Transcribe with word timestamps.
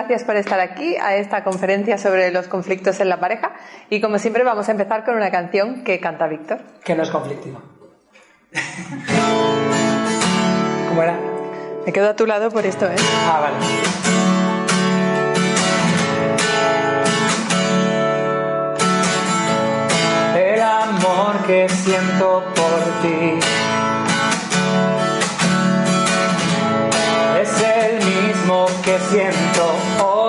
Gracias 0.00 0.24
por 0.24 0.36
estar 0.36 0.58
aquí 0.60 0.96
a 0.96 1.16
esta 1.16 1.44
conferencia 1.44 1.98
sobre 1.98 2.30
los 2.30 2.48
conflictos 2.48 3.00
en 3.00 3.10
la 3.10 3.20
pareja. 3.20 3.52
Y 3.90 4.00
como 4.00 4.18
siempre 4.18 4.44
vamos 4.44 4.66
a 4.66 4.72
empezar 4.72 5.04
con 5.04 5.14
una 5.14 5.30
canción 5.30 5.84
que 5.84 6.00
canta 6.00 6.26
Víctor. 6.26 6.62
Que 6.82 6.94
no 6.94 7.02
es 7.02 7.10
conflictiva. 7.10 7.60
¿Cómo 10.88 11.02
era? 11.02 11.18
Me 11.84 11.92
quedo 11.92 12.08
a 12.08 12.16
tu 12.16 12.24
lado 12.24 12.50
por 12.50 12.64
esto, 12.64 12.86
¿eh? 12.86 12.96
Ah, 13.26 13.40
vale. 13.42 13.56
El 20.54 20.62
amor 20.62 21.46
que 21.46 21.68
siento 21.68 22.42
por 22.54 22.80
ti 23.02 23.38
es 27.42 27.62
el 27.62 27.99
que 28.50 28.98
siento 29.10 29.76
hoy 30.04 30.19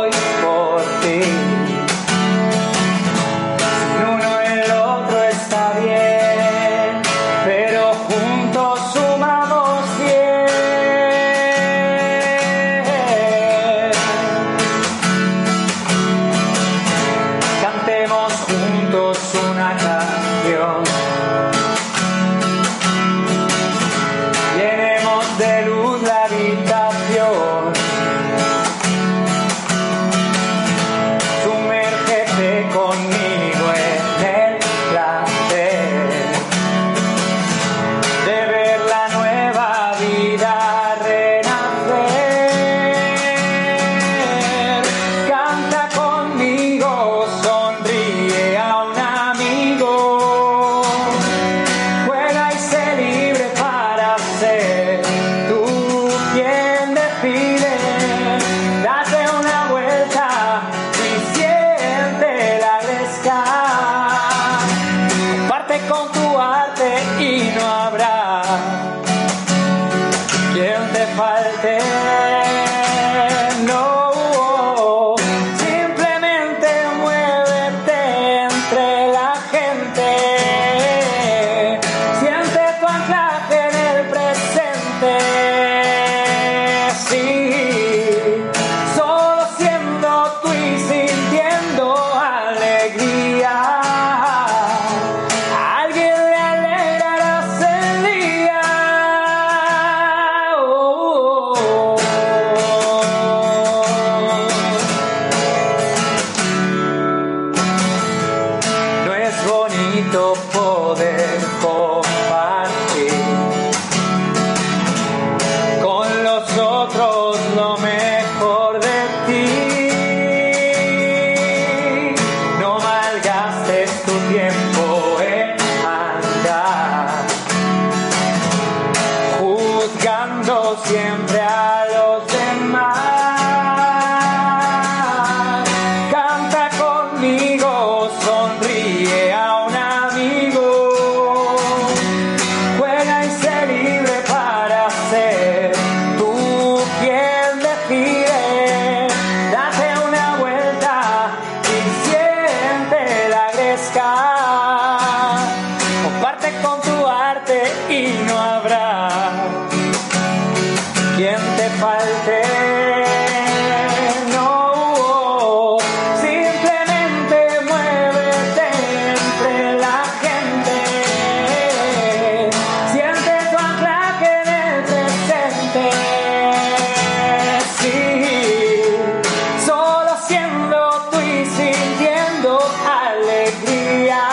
alegria. 183.61 184.30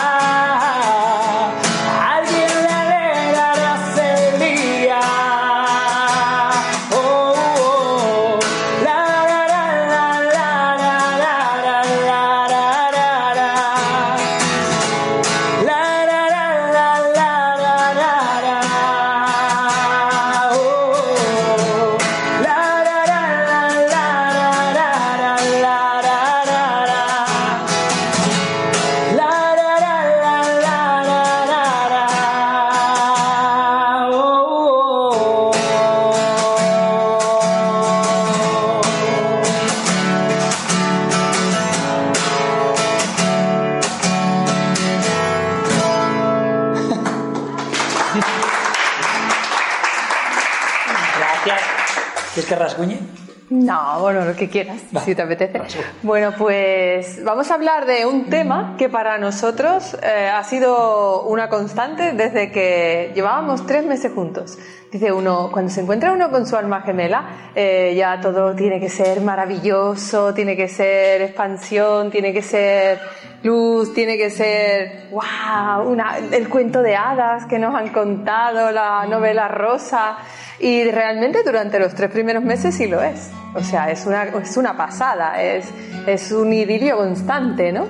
Si 55.03 55.15
te 55.15 55.21
apetece. 55.21 55.61
Bueno, 56.01 56.33
pues 56.37 57.23
vamos 57.23 57.51
a 57.51 57.55
hablar 57.55 57.85
de 57.85 58.05
un 58.05 58.25
tema 58.25 58.75
que 58.77 58.89
para 58.89 59.17
nosotros 59.17 59.97
eh, 60.01 60.29
ha 60.29 60.43
sido 60.43 61.23
una 61.23 61.49
constante 61.49 62.13
desde 62.13 62.51
que 62.51 63.11
llevábamos 63.13 63.65
tres 63.65 63.85
meses 63.85 64.11
juntos. 64.13 64.57
Dice 64.91 65.11
uno, 65.11 65.49
cuando 65.51 65.71
se 65.71 65.81
encuentra 65.81 66.11
uno 66.11 66.31
con 66.31 66.47
su 66.47 66.55
alma 66.55 66.81
gemela, 66.81 67.51
eh, 67.53 67.93
ya 67.95 68.19
todo 68.19 68.55
tiene 68.55 68.79
que 68.79 68.89
ser 68.89 69.21
maravilloso, 69.21 70.33
tiene 70.33 70.55
que 70.55 70.67
ser 70.67 71.21
expansión, 71.21 72.09
tiene 72.09 72.33
que 72.33 72.41
ser 72.41 72.99
luz, 73.43 73.93
tiene 73.93 74.17
que 74.17 74.31
ser, 74.31 75.09
wow, 75.11 75.95
el 76.31 76.49
cuento 76.49 76.81
de 76.81 76.95
hadas 76.95 77.45
que 77.45 77.59
nos 77.59 77.75
han 77.75 77.89
contado, 77.89 78.71
la 78.71 79.05
novela 79.05 79.47
rosa. 79.47 80.17
Y 80.59 80.91
realmente 80.91 81.43
durante 81.43 81.79
los 81.79 81.95
tres 81.95 82.11
primeros 82.11 82.43
meses 82.43 82.75
sí 82.75 82.87
lo 82.87 83.01
es. 83.01 83.31
O 83.55 83.63
sea, 83.63 83.89
es 83.91 84.05
una, 84.05 84.23
es 84.23 84.57
una 84.57 84.75
pasada, 84.75 85.41
es, 85.41 85.71
es 86.05 86.31
un 86.31 86.51
idilio 86.51 86.97
constante, 86.97 87.71
¿no? 87.71 87.87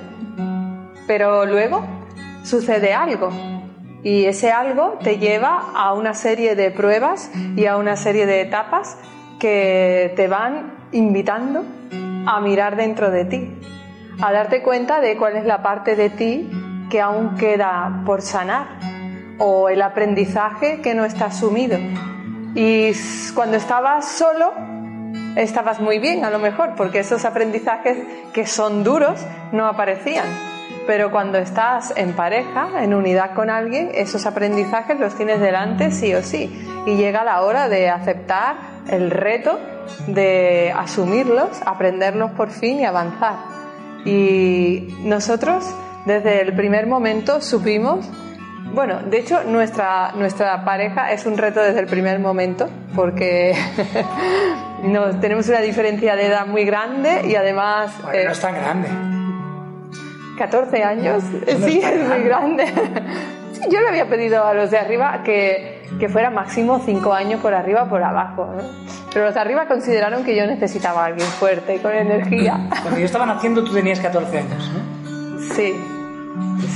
Pero 1.06 1.44
luego 1.46 1.84
sucede 2.44 2.94
algo. 2.94 3.30
Y 4.02 4.24
ese 4.24 4.52
algo 4.52 4.98
te 5.02 5.18
lleva 5.18 5.72
a 5.74 5.92
una 5.94 6.14
serie 6.14 6.54
de 6.54 6.70
pruebas 6.70 7.30
y 7.56 7.66
a 7.66 7.76
una 7.76 7.96
serie 7.96 8.24
de 8.24 8.40
etapas 8.40 8.96
que 9.40 10.12
te 10.16 10.28
van 10.28 10.72
invitando 10.92 11.64
a 12.26 12.40
mirar 12.40 12.76
dentro 12.76 13.10
de 13.10 13.24
ti, 13.24 13.58
a 14.22 14.32
darte 14.32 14.62
cuenta 14.62 15.00
de 15.00 15.16
cuál 15.16 15.36
es 15.36 15.44
la 15.44 15.62
parte 15.62 15.96
de 15.96 16.08
ti 16.08 16.50
que 16.88 17.00
aún 17.00 17.36
queda 17.36 18.02
por 18.06 18.22
sanar 18.22 18.78
o 19.38 19.68
el 19.68 19.82
aprendizaje 19.82 20.80
que 20.80 20.94
no 20.94 21.04
está 21.04 21.26
asumido 21.26 21.78
y 22.54 22.92
cuando 23.34 23.56
estabas 23.56 24.06
solo, 24.06 24.52
estabas 25.36 25.80
muy 25.80 25.98
bien 25.98 26.24
a 26.24 26.30
lo 26.30 26.38
mejor, 26.38 26.74
porque 26.76 27.00
esos 27.00 27.24
aprendizajes 27.24 27.98
que 28.32 28.46
son 28.46 28.82
duros 28.82 29.20
no 29.52 29.66
aparecían. 29.66 30.26
Pero 30.86 31.10
cuando 31.10 31.38
estás 31.38 31.92
en 31.96 32.14
pareja, 32.14 32.82
en 32.82 32.94
unidad 32.94 33.34
con 33.34 33.50
alguien, 33.50 33.90
esos 33.94 34.26
aprendizajes 34.26 34.98
los 34.98 35.14
tienes 35.14 35.40
delante 35.40 35.92
sí 35.92 36.12
o 36.14 36.22
sí. 36.22 36.50
Y 36.86 36.96
llega 36.96 37.22
la 37.22 37.42
hora 37.42 37.68
de 37.68 37.88
aceptar 37.90 38.56
el 38.88 39.10
reto, 39.10 39.60
de 40.08 40.72
asumirlos, 40.76 41.48
aprenderlos 41.64 42.32
por 42.32 42.50
fin 42.50 42.80
y 42.80 42.86
avanzar. 42.86 43.36
Y 44.04 44.96
nosotros, 45.02 45.64
desde 46.06 46.40
el 46.40 46.54
primer 46.56 46.86
momento, 46.86 47.40
supimos 47.40 48.08
bueno, 48.72 49.00
de 49.02 49.18
hecho, 49.18 49.42
nuestra, 49.44 50.12
nuestra 50.12 50.64
pareja 50.64 51.12
es 51.12 51.26
un 51.26 51.36
reto 51.36 51.60
desde 51.60 51.80
el 51.80 51.86
primer 51.86 52.20
momento, 52.20 52.68
porque 52.94 53.56
nos, 54.84 55.20
tenemos 55.20 55.48
una 55.48 55.60
diferencia 55.60 56.14
de 56.14 56.26
edad 56.26 56.46
muy 56.46 56.64
grande 56.64 57.26
y 57.26 57.34
además. 57.34 57.92
Bueno, 58.02 58.24
no 58.24 58.30
es 58.32 58.40
tan 58.40 58.54
grande. 58.54 58.88
14 60.38 60.82
años, 60.82 61.22
sí, 61.66 61.80
es 61.84 62.08
muy 62.08 62.22
grande. 62.22 62.64
yo 63.70 63.80
le 63.80 63.88
había 63.88 64.08
pedido 64.08 64.46
a 64.46 64.54
los 64.54 64.70
de 64.70 64.78
arriba 64.78 65.22
que, 65.24 65.82
que 65.98 66.08
fuera 66.08 66.30
máximo 66.30 66.80
5 66.84 67.12
años 67.12 67.40
por 67.40 67.52
arriba 67.52 67.88
por 67.88 68.02
abajo. 68.02 68.48
Pero 69.12 69.26
los 69.26 69.34
de 69.34 69.40
arriba 69.40 69.66
consideraron 69.66 70.24
que 70.24 70.36
yo 70.36 70.46
necesitaba 70.46 71.02
a 71.02 71.06
alguien 71.06 71.26
fuerte, 71.26 71.78
con 71.82 71.92
energía. 71.92 72.68
Cuando 72.82 73.00
yo 73.00 73.06
estaba 73.06 73.26
naciendo 73.26 73.64
tú 73.64 73.74
tenías 73.74 73.98
14 74.00 74.38
años, 74.38 74.70
¿no? 74.72 75.54
Sí, 75.54 75.74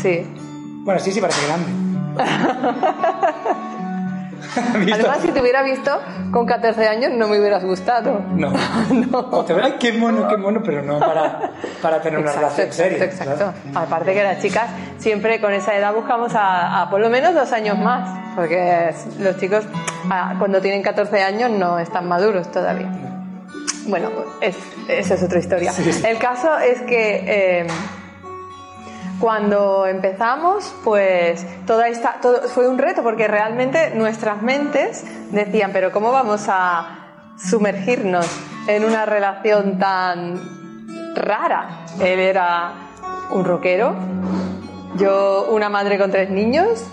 sí. 0.03 0.27
Bueno, 0.85 1.01
sí, 1.01 1.13
sí, 1.13 1.21
parece 1.21 1.47
grande. 1.47 1.84
Además, 4.93 5.19
si 5.21 5.29
te 5.29 5.41
hubiera 5.41 5.63
visto 5.63 5.91
con 6.31 6.47
14 6.47 6.87
años, 6.87 7.13
no 7.13 7.29
me 7.29 7.39
hubieras 7.39 7.65
gustado. 7.65 8.21
No. 8.35 8.53
no. 8.93 9.45
Ay, 9.63 9.77
qué 9.79 9.93
mono, 9.93 10.29
qué 10.29 10.37
mono, 10.37 10.63
pero 10.65 10.83
no 10.83 11.01
para, 11.01 11.53
para 11.83 12.01
tener 12.01 12.21
una 12.21 12.33
relación 12.33 12.73
seria. 12.73 13.05
Exacto, 13.05 13.53
Aparte 13.75 14.15
que 14.15 14.23
las 14.23 14.41
chicas 14.41 14.71
siempre 14.99 15.41
con 15.41 15.53
esa 15.53 15.77
edad 15.77 15.95
buscamos 15.95 16.33
a, 16.35 16.87
por 16.91 17.01
lo 17.01 17.11
menos 17.11 17.35
dos 17.35 17.53
años 17.53 17.79
más, 17.79 18.35
porque 18.35 18.95
los 19.19 19.37
chicos 19.39 19.65
cuando 20.39 20.61
tienen 20.61 20.83
14 20.83 21.23
años 21.23 21.51
no 21.51 21.79
están 21.79 22.09
maduros 22.09 22.51
todavía. 22.51 22.91
Bueno, 23.87 24.11
esa 24.41 25.15
es 25.15 25.23
otra 25.23 25.39
historia. 25.39 25.73
El 26.07 26.19
caso 26.19 26.59
es 26.59 26.81
que... 26.83 27.61
Eh, 27.61 27.67
cuando 29.21 29.87
empezamos, 29.87 30.75
pues 30.85 31.47
toda 31.67 31.89
esta, 31.89 32.21
todo, 32.21 32.43
fue 32.49 32.69
un 32.69 32.79
reto 32.79 33.03
porque 33.03 33.29
realmente 33.29 33.93
nuestras 33.95 34.43
mentes 34.43 35.05
decían, 35.31 35.71
pero 35.73 35.93
¿cómo 35.93 36.13
vamos 36.13 36.47
a 36.49 37.33
sumergirnos 37.39 38.27
en 38.67 38.85
una 38.85 39.07
relación 39.07 39.79
tan 39.79 40.41
rara? 41.15 41.87
Él 42.01 42.19
era 42.19 42.73
un 43.31 43.45
rockero, 43.45 43.95
yo 44.97 45.49
una 45.51 45.69
madre 45.69 45.99
con 45.99 46.11
tres 46.11 46.31
niños 46.31 46.85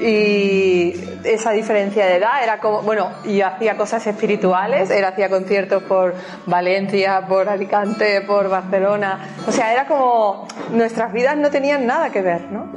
y 0.00 0.92
esa 1.24 1.50
diferencia 1.50 2.06
de 2.06 2.16
edad 2.16 2.42
era 2.42 2.58
como, 2.58 2.82
bueno, 2.82 3.10
y 3.24 3.40
hacía 3.40 3.76
cosas 3.76 4.06
espirituales, 4.06 4.90
él 4.90 5.04
hacía 5.04 5.28
conciertos 5.28 5.82
por 5.82 6.14
Valencia, 6.46 7.26
por 7.26 7.48
Alicante, 7.48 8.20
por 8.22 8.48
Barcelona, 8.48 9.18
o 9.46 9.52
sea, 9.52 9.72
era 9.72 9.86
como 9.86 10.46
nuestras 10.70 11.12
vidas 11.12 11.36
no 11.36 11.50
tenían 11.50 11.86
nada 11.86 12.10
que 12.10 12.22
ver, 12.22 12.42
¿no? 12.50 12.72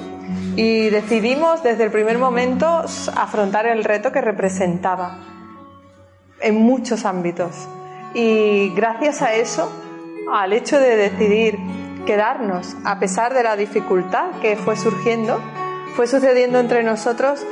Y 0.55 0.89
decidimos 0.89 1.63
desde 1.63 1.85
el 1.85 1.91
primer 1.91 2.17
momento 2.17 2.83
afrontar 3.15 3.67
el 3.67 3.83
reto 3.83 4.11
que 4.11 4.21
representaba 4.21 5.19
en 6.41 6.55
muchos 6.55 7.05
ámbitos. 7.05 7.69
Y 8.13 8.73
gracias 8.75 9.21
a 9.21 9.33
eso, 9.33 9.71
al 10.33 10.51
hecho 10.53 10.79
de 10.79 10.97
decidir 10.97 11.57
quedarnos 12.05 12.75
a 12.83 12.99
pesar 12.99 13.33
de 13.33 13.43
la 13.43 13.55
dificultad 13.55 14.31
que 14.41 14.57
fue 14.57 14.75
surgiendo, 14.75 15.39
fue 15.95 16.07
sucediendo 16.07 16.59
entre 16.59 16.83
nosotros 16.83 17.45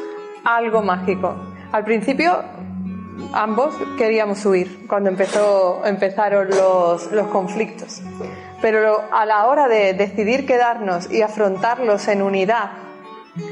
algo 0.44 0.82
mágico. 0.82 1.36
Al 1.72 1.84
principio 1.84 2.44
ambos 3.34 3.76
queríamos 3.98 4.46
huir 4.46 4.88
cuando 4.88 5.10
empezaron 5.10 6.50
los, 6.50 7.12
los 7.12 7.28
conflictos, 7.28 8.02
pero 8.62 9.04
a 9.12 9.26
la 9.26 9.48
hora 9.48 9.68
de 9.68 9.94
decidir 9.94 10.46
quedarnos 10.46 11.12
y 11.12 11.22
afrontarlos 11.22 12.08
en 12.08 12.22
unidad, 12.22 12.72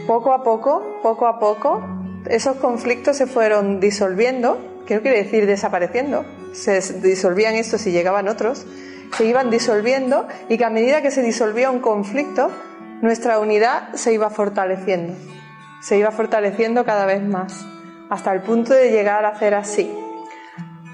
poco 0.06 0.34
a 0.34 0.44
poco, 0.44 1.00
poco 1.04 1.28
a 1.28 1.40
poco, 1.40 1.84
esos 2.30 2.58
conflictos 2.58 3.18
se 3.18 3.28
fueron 3.28 3.80
disolviendo, 3.80 4.58
que 4.86 4.96
no 4.96 5.02
quiere 5.02 5.24
decir 5.24 5.46
desapareciendo, 5.46 6.26
se 6.54 6.82
disolvían 7.02 7.56
estos 7.56 7.86
y 7.88 7.92
llegaban 7.92 8.28
otros, 8.28 8.66
se 9.16 9.26
iban 9.26 9.50
disolviendo 9.50 10.28
y 10.50 10.58
que 10.58 10.66
a 10.66 10.70
medida 10.70 11.02
que 11.02 11.12
se 11.12 11.22
disolvía 11.22 11.72
un 11.72 11.80
conflicto, 11.80 12.50
nuestra 13.02 13.40
unidad 13.40 13.94
se 13.94 14.14
iba 14.14 14.30
fortaleciendo, 14.30 15.14
se 15.82 15.98
iba 15.98 16.12
fortaleciendo 16.12 16.86
cada 16.86 17.06
vez 17.06 17.24
más, 17.24 17.66
hasta 18.10 18.34
el 18.34 18.42
punto 18.42 18.74
de 18.74 18.92
llegar 18.92 19.26
a 19.26 19.30
hacer 19.30 19.54
así. 19.54 19.92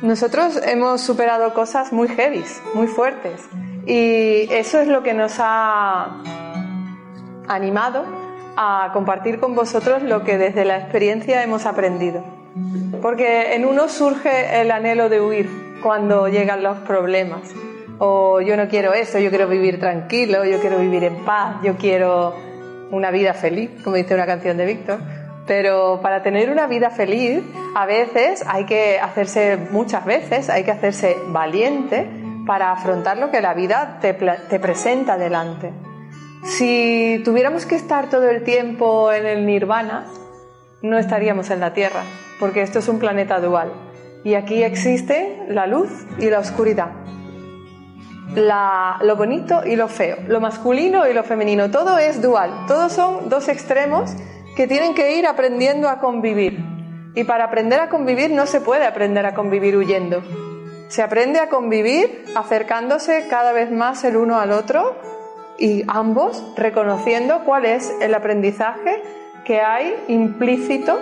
Nosotros 0.02 0.60
hemos 0.66 1.02
superado 1.02 1.54
cosas 1.54 1.94
muy 1.94 2.10
heavies, 2.10 2.62
muy 2.74 2.88
fuertes, 2.88 3.42
y 3.86 4.52
eso 4.52 4.82
es 4.82 4.88
lo 4.88 5.04
que 5.04 5.14
nos 5.14 5.36
ha 5.40 6.22
animado 7.48 8.06
a 8.56 8.92
compartir 8.94 9.40
con 9.40 9.56
vosotros 9.56 10.04
lo 10.04 10.24
que 10.24 10.38
desde 10.38 10.66
la 10.66 10.78
experiencia 10.78 11.44
hemos 11.44 11.66
aprendido. 11.66 12.24
Porque 13.02 13.56
en 13.56 13.66
uno 13.66 13.88
surge 13.90 14.62
el 14.62 14.72
anhelo 14.72 15.10
de 15.10 15.22
huir 15.22 15.80
cuando 15.82 16.28
llegan 16.28 16.64
los 16.64 16.78
problemas, 16.80 17.42
o 18.00 18.42
yo 18.42 18.58
no 18.58 18.68
quiero 18.68 18.94
eso, 18.94 19.20
yo 19.20 19.30
quiero 19.30 19.48
vivir 19.48 19.80
tranquilo, 19.80 20.44
yo 20.46 20.60
quiero 20.60 20.80
vivir 20.80 21.04
en 21.04 21.26
paz, 21.26 21.58
yo 21.64 21.78
quiero 21.78 22.34
una 22.92 23.12
vida 23.12 23.34
feliz, 23.34 23.70
como 23.84 23.96
dice 23.96 24.14
una 24.14 24.26
canción 24.26 24.58
de 24.58 24.66
Víctor. 24.66 25.00
Pero 25.46 26.00
para 26.02 26.24
tener 26.24 26.50
una 26.50 26.68
vida 26.68 26.90
feliz, 26.90 27.44
a 27.76 27.86
veces 27.86 28.44
hay 28.48 28.66
que 28.66 29.00
hacerse, 29.00 29.58
muchas 29.72 30.06
veces, 30.06 30.50
hay 30.50 30.64
que 30.64 30.72
hacerse 30.72 31.18
valiente 31.28 32.08
para 32.48 32.72
afrontar 32.72 33.18
lo 33.18 33.30
que 33.30 33.42
la 33.42 33.54
vida 33.54 33.98
te, 34.02 34.14
te 34.14 34.60
presenta 34.60 35.18
delante. 35.18 35.72
Si 36.44 37.22
tuviéramos 37.24 37.66
que 37.66 37.76
estar 37.76 38.10
todo 38.10 38.30
el 38.30 38.44
tiempo 38.44 39.12
en 39.12 39.26
el 39.26 39.46
nirvana, 39.46 40.06
no 40.82 40.98
estaríamos 40.98 41.50
en 41.50 41.60
la 41.60 41.74
Tierra, 41.74 42.04
porque 42.40 42.62
esto 42.62 42.80
es 42.80 42.88
un 42.88 43.00
planeta 43.00 43.40
dual. 43.40 43.72
Y 44.26 44.36
aquí 44.36 44.64
existe 44.64 45.40
la 45.50 45.68
luz 45.68 45.90
y 46.20 46.30
la 46.30 46.40
oscuridad 46.40 46.92
lo 48.36 49.16
bonito 49.16 49.62
y 49.66 49.76
lo 49.76 49.88
feo, 49.88 50.18
lo 50.28 50.40
masculino 50.40 51.08
y 51.08 51.14
lo 51.14 51.24
femenino. 51.24 51.70
Todo 51.70 51.98
es 51.98 52.22
dual, 52.22 52.66
todos 52.68 52.94
son 52.94 53.30
dos 53.30 53.48
extremos 53.48 54.12
que 54.56 54.68
tienen 54.68 54.94
que 54.94 55.18
ir 55.18 55.28
aprendiendo 55.28 55.90
a 55.90 56.00
convivir. 56.00 56.60
Y 57.16 57.24
para 57.26 57.46
aprender 57.46 57.80
a 57.80 57.90
convivir 57.90 58.32
no 58.32 58.46
se 58.46 58.62
puede 58.62 58.86
aprender 58.86 59.26
a 59.26 59.34
convivir 59.34 59.78
huyendo. 59.78 60.24
Se 60.88 61.02
aprende 61.02 61.40
a 61.40 61.50
convivir 61.50 62.26
acercándose 62.36 63.28
cada 63.30 63.52
vez 63.52 63.72
más 63.72 64.04
el 64.04 64.18
uno 64.18 64.40
al 64.40 64.52
otro 64.52 64.96
y 65.58 65.84
ambos 65.88 66.44
reconociendo 66.56 67.44
cuál 67.46 67.66
es 67.66 67.94
el 68.02 68.14
aprendizaje 68.14 69.02
que 69.46 69.62
hay 69.62 69.96
implícito 70.08 71.00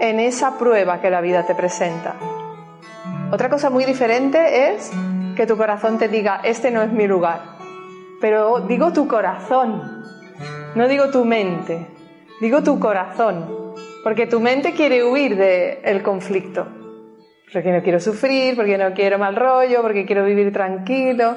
en 0.00 0.20
esa 0.20 0.58
prueba 0.58 1.00
que 1.00 1.10
la 1.10 1.20
vida 1.20 1.46
te 1.46 1.54
presenta. 1.54 2.14
Otra 3.30 3.48
cosa 3.48 3.70
muy 3.70 3.84
diferente 3.84 4.72
es 4.72 4.90
que 5.36 5.46
tu 5.46 5.56
corazón 5.56 5.98
te 5.98 6.08
diga, 6.08 6.40
este 6.42 6.72
no 6.72 6.82
es 6.82 6.90
mi 6.90 7.06
lugar. 7.06 7.58
Pero 8.20 8.60
digo 8.60 8.92
tu 8.92 9.06
corazón, 9.06 10.02
no 10.74 10.88
digo 10.88 11.10
tu 11.10 11.24
mente, 11.24 11.86
digo 12.40 12.62
tu 12.62 12.80
corazón. 12.80 13.74
Porque 14.02 14.26
tu 14.26 14.40
mente 14.40 14.72
quiere 14.72 15.04
huir 15.04 15.36
del 15.36 16.02
conflicto. 16.02 16.66
Porque 17.52 17.72
no 17.72 17.82
quiero 17.82 18.00
sufrir, 18.00 18.54
porque 18.56 18.78
no 18.78 18.92
quiero 18.94 19.18
mal 19.18 19.34
rollo, 19.34 19.82
porque 19.82 20.06
quiero 20.06 20.24
vivir 20.24 20.52
tranquilo. 20.52 21.36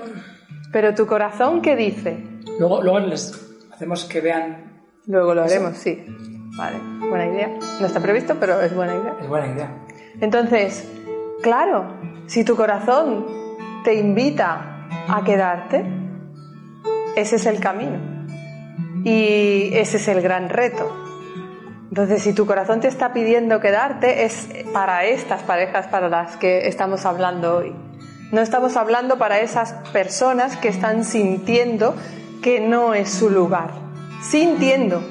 Pero 0.72 0.94
tu 0.94 1.08
corazón, 1.08 1.62
¿qué 1.62 1.76
dice? 1.76 2.24
Luego, 2.60 2.82
luego 2.84 3.00
les 3.00 3.58
hacemos 3.72 4.06
que 4.06 4.22
vean. 4.22 4.84
Luego 5.08 5.34
lo 5.34 5.42
haremos, 5.44 5.78
sí. 5.78 6.06
Vale, 6.58 6.78
buena 7.10 7.26
idea. 7.26 7.58
No 7.80 7.88
está 7.88 8.00
previsto, 8.00 8.36
pero 8.40 8.62
es 8.62 8.76
buena 8.76 8.96
idea. 8.96 9.16
Es 9.20 9.28
buena 9.28 9.48
idea. 9.48 9.72
Entonces, 10.22 10.88
claro, 11.42 11.88
si 12.28 12.44
tu 12.44 12.56
corazón 12.56 13.26
te 13.84 13.96
invita 13.96 14.88
a 15.08 15.24
quedarte, 15.24 15.86
ese 17.16 17.36
es 17.38 17.46
el 17.46 17.60
camino. 17.60 18.00
Y 19.04 19.72
ese 19.74 19.98
es 19.98 20.08
el 20.08 20.22
gran 20.22 20.50
reto. 20.50 20.92
Entonces, 21.90 22.22
si 22.22 22.34
tu 22.34 22.46
corazón 22.46 22.82
te 22.82 22.88
está 22.88 23.14
pidiendo 23.14 23.60
quedarte, 23.60 24.26
es 24.26 24.50
para 24.74 25.06
estas 25.06 25.42
parejas 25.44 25.88
para 25.88 26.08
las 26.08 26.38
que 26.38 26.68
estamos 26.68 27.06
hablando 27.06 27.58
hoy. 27.58 27.76
No 28.32 28.42
estamos 28.42 28.78
hablando 28.78 29.18
para 29.18 29.40
esas 29.40 29.74
personas 29.92 30.56
que 30.58 30.68
están 30.68 31.04
sintiendo 31.04 31.96
que 32.44 32.60
no 32.60 32.94
es 32.94 33.10
su 33.10 33.32
lugar. 33.32 33.72
Sintiendo, 34.22 35.02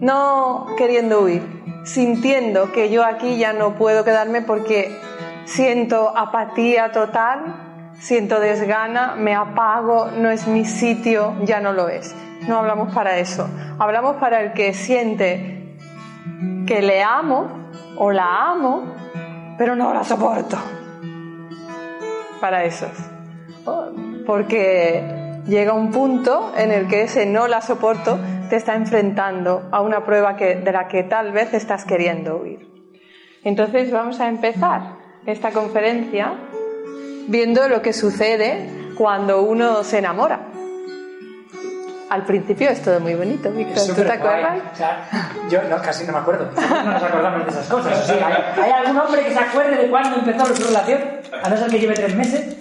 no 0.00 0.66
queriendo 0.78 1.22
huir, 1.22 1.42
sintiendo 1.84 2.72
que 2.72 2.88
yo 2.88 3.04
aquí 3.04 3.36
ya 3.36 3.52
no 3.52 3.74
puedo 3.74 4.04
quedarme 4.04 4.40
porque 4.40 4.98
siento 5.44 6.16
apatía 6.16 6.90
total, 6.92 7.73
siento 8.04 8.38
desgana, 8.38 9.14
me 9.16 9.34
apago, 9.34 10.10
no 10.10 10.30
es 10.30 10.46
mi 10.46 10.66
sitio, 10.66 11.34
ya 11.44 11.60
no 11.60 11.72
lo 11.72 11.88
es. 11.88 12.14
No 12.46 12.58
hablamos 12.58 12.94
para 12.94 13.16
eso. 13.16 13.48
Hablamos 13.78 14.16
para 14.16 14.42
el 14.42 14.52
que 14.52 14.74
siente 14.74 15.74
que 16.66 16.82
le 16.82 17.02
amo 17.02 17.70
o 17.96 18.12
la 18.12 18.50
amo, 18.50 18.94
pero 19.56 19.74
no 19.74 19.94
la 19.94 20.04
soporto. 20.04 20.58
Para 22.42 22.64
esos. 22.64 22.92
Porque 24.26 25.40
llega 25.46 25.72
un 25.72 25.90
punto 25.90 26.52
en 26.58 26.72
el 26.72 26.86
que 26.88 27.04
ese 27.04 27.24
no 27.24 27.48
la 27.48 27.62
soporto 27.62 28.18
te 28.50 28.56
está 28.56 28.74
enfrentando 28.74 29.66
a 29.72 29.80
una 29.80 30.04
prueba 30.04 30.34
de 30.34 30.72
la 30.72 30.88
que 30.88 31.04
tal 31.04 31.32
vez 31.32 31.54
estás 31.54 31.86
queriendo 31.86 32.36
huir. 32.36 32.68
Entonces 33.44 33.90
vamos 33.90 34.20
a 34.20 34.28
empezar 34.28 34.96
esta 35.24 35.52
conferencia 35.52 36.34
viendo 37.28 37.68
lo 37.68 37.82
que 37.82 37.92
sucede 37.92 38.68
cuando 38.96 39.42
uno 39.42 39.84
se 39.84 39.98
enamora 39.98 40.54
al 42.14 42.24
principio 42.24 42.70
es 42.70 42.82
todo 42.82 43.00
muy 43.00 43.14
bonito, 43.14 43.50
Víctor. 43.50 43.86
¿Tú 43.88 44.02
te 44.02 44.12
acuerdas? 44.12 44.62
O 44.72 44.76
sea, 44.76 45.08
yo 45.48 45.62
no, 45.64 45.80
casi 45.82 46.04
no 46.04 46.12
me 46.12 46.18
acuerdo. 46.18 46.50
No 46.54 46.92
nos 46.92 47.02
acordamos 47.02 47.44
de 47.44 47.50
esas 47.50 47.66
cosas. 47.66 48.10
¿hay, 48.10 48.62
¿hay, 48.62 48.70
algún 48.70 48.98
hombre 48.98 49.24
que 49.24 49.32
se 49.32 49.38
acuerde 49.38 49.76
de 49.76 49.90
cuándo 49.90 50.18
empezó 50.18 50.54
su 50.54 50.64
relación? 50.64 51.00
A 51.42 51.48
no 51.48 51.56
ser 51.56 51.70
que 51.70 51.78
lleve 51.78 51.94
tres 51.94 52.14
meses. 52.14 52.56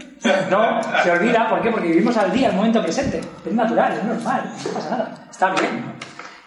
No, 0.50 0.82
se 1.03 1.12
olvida. 1.12 1.50
¿Por 1.50 1.62
qué? 1.62 1.70
Porque 1.70 1.88
vivimos 1.88 2.15
al 2.17 2.32
día, 2.32 2.50
al 2.50 2.55
momento 2.55 2.82
presente. 2.82 3.22
Es 3.46 3.53
natural, 3.53 3.93
es 3.93 4.03
normal. 4.03 4.53
No 4.65 4.72
pasa 4.72 4.89
nada. 4.89 5.27
Está 5.29 5.50
bien. 5.51 5.93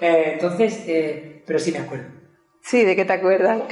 Eh, 0.00 0.30
entonces, 0.34 0.82
eh, 0.86 1.44
pero 1.46 1.58
sí 1.58 1.72
me 1.72 1.78
acuerdo. 1.78 2.06
Sí, 2.62 2.84
¿de 2.84 2.96
qué 2.96 3.04
te 3.04 3.12
acuerdas? 3.12 3.60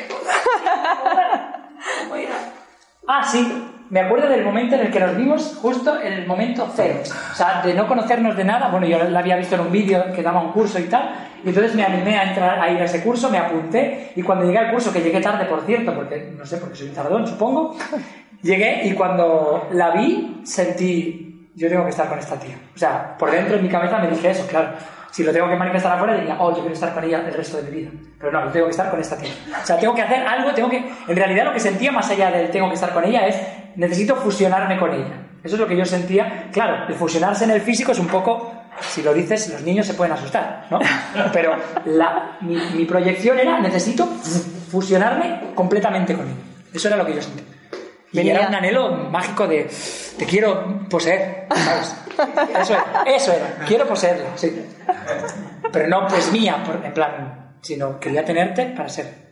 Ah, 3.06 3.22
sí, 3.30 3.73
me 3.90 4.00
acuerdo 4.00 4.28
del 4.28 4.44
momento 4.44 4.74
en 4.76 4.82
el 4.82 4.90
que 4.90 5.00
nos 5.00 5.16
vimos 5.16 5.58
justo 5.60 6.00
en 6.00 6.12
el 6.12 6.26
momento 6.26 6.70
cero. 6.74 7.00
O 7.02 7.34
sea, 7.34 7.62
de 7.62 7.74
no 7.74 7.86
conocernos 7.86 8.36
de 8.36 8.44
nada. 8.44 8.68
Bueno, 8.68 8.86
yo 8.86 9.02
la 9.04 9.18
había 9.18 9.36
visto 9.36 9.54
en 9.56 9.62
un 9.62 9.72
vídeo 9.72 10.12
que 10.12 10.22
daba 10.22 10.40
un 10.40 10.52
curso 10.52 10.78
y 10.78 10.84
tal. 10.84 11.14
Y 11.44 11.48
entonces 11.48 11.74
me 11.74 11.84
animé 11.84 12.16
a 12.16 12.30
entrar 12.30 12.58
a 12.58 12.70
ir 12.70 12.80
a 12.80 12.84
ese 12.84 13.02
curso, 13.02 13.30
me 13.30 13.38
apunté. 13.38 14.12
Y 14.16 14.22
cuando 14.22 14.46
llegué 14.46 14.58
al 14.58 14.70
curso, 14.70 14.92
que 14.92 15.00
llegué 15.00 15.20
tarde, 15.20 15.44
por 15.44 15.62
cierto, 15.66 15.94
porque 15.94 16.32
no 16.36 16.46
sé, 16.46 16.56
porque 16.56 16.76
soy 16.76 16.88
un 16.88 16.94
tardón, 16.94 17.26
supongo. 17.26 17.76
Llegué 18.42 18.82
y 18.84 18.92
cuando 18.92 19.68
la 19.72 19.92
vi, 19.92 20.42
sentí, 20.44 21.48
yo 21.54 21.66
tengo 21.68 21.84
que 21.84 21.90
estar 21.90 22.08
con 22.10 22.18
esta 22.18 22.38
tía. 22.38 22.56
O 22.74 22.78
sea, 22.78 23.16
por 23.16 23.30
dentro 23.30 23.56
de 23.56 23.62
mi 23.62 23.70
cabeza 23.70 23.98
me 23.98 24.08
dije 24.08 24.30
eso, 24.30 24.46
claro 24.46 24.72
si 25.14 25.22
lo 25.22 25.32
tengo 25.32 25.48
que 25.48 25.54
manifestar 25.54 25.92
afuera, 25.92 26.14
diría, 26.14 26.34
oh, 26.40 26.50
yo 26.50 26.58
quiero 26.58 26.74
estar 26.74 26.92
con 26.92 27.04
ella 27.04 27.22
el 27.24 27.32
resto 27.32 27.58
de 27.58 27.70
mi 27.70 27.70
vida. 27.70 27.90
Pero 28.18 28.32
no, 28.32 28.46
yo 28.46 28.50
tengo 28.50 28.66
que 28.66 28.72
estar 28.72 28.90
con 28.90 28.98
esta 28.98 29.16
tía. 29.16 29.30
O 29.62 29.64
sea, 29.64 29.78
tengo 29.78 29.94
que 29.94 30.02
hacer 30.02 30.26
algo, 30.26 30.52
tengo 30.52 30.68
que... 30.68 30.78
En 31.06 31.14
realidad 31.14 31.44
lo 31.44 31.52
que 31.52 31.60
sentía 31.60 31.92
más 31.92 32.10
allá 32.10 32.32
del 32.32 32.50
tengo 32.50 32.66
que 32.68 32.74
estar 32.74 32.92
con 32.92 33.04
ella 33.04 33.24
es, 33.28 33.36
necesito 33.76 34.16
fusionarme 34.16 34.76
con 34.76 34.92
ella. 34.92 35.14
Eso 35.44 35.54
es 35.54 35.60
lo 35.60 35.68
que 35.68 35.76
yo 35.76 35.84
sentía. 35.84 36.48
Claro, 36.50 36.88
el 36.88 36.94
fusionarse 36.96 37.44
en 37.44 37.52
el 37.52 37.60
físico 37.60 37.92
es 37.92 38.00
un 38.00 38.08
poco... 38.08 38.54
Si 38.80 39.04
lo 39.04 39.14
dices, 39.14 39.50
los 39.50 39.62
niños 39.62 39.86
se 39.86 39.94
pueden 39.94 40.14
asustar, 40.14 40.66
¿no? 40.68 40.80
Pero 41.32 41.54
la, 41.84 42.38
mi, 42.40 42.56
mi 42.74 42.84
proyección 42.84 43.38
era, 43.38 43.60
necesito 43.60 44.04
fusionarme 44.06 45.52
completamente 45.54 46.16
con 46.16 46.26
ella. 46.26 46.36
Eso 46.72 46.88
era 46.88 46.96
lo 46.96 47.06
que 47.06 47.14
yo 47.14 47.22
sentía. 47.22 47.44
Y 48.22 48.28
era 48.30 48.48
un 48.48 48.54
anhelo 48.54 48.90
mágico 49.10 49.46
de 49.46 49.68
te 50.16 50.24
quiero 50.24 50.86
poseer, 50.88 51.46
¿sabes? 51.50 51.96
Eso 52.60 52.72
era, 52.74 53.04
eso 53.06 53.32
era, 53.32 53.64
quiero 53.66 53.86
poseerla, 53.88 54.30
sí. 54.36 54.64
Pero 55.72 55.88
no 55.88 56.06
pues 56.06 56.30
mía, 56.30 56.62
en 56.84 56.94
plan, 56.94 57.56
sino 57.60 57.98
quería 57.98 58.24
tenerte 58.24 58.66
para 58.66 58.88
ser 58.88 59.23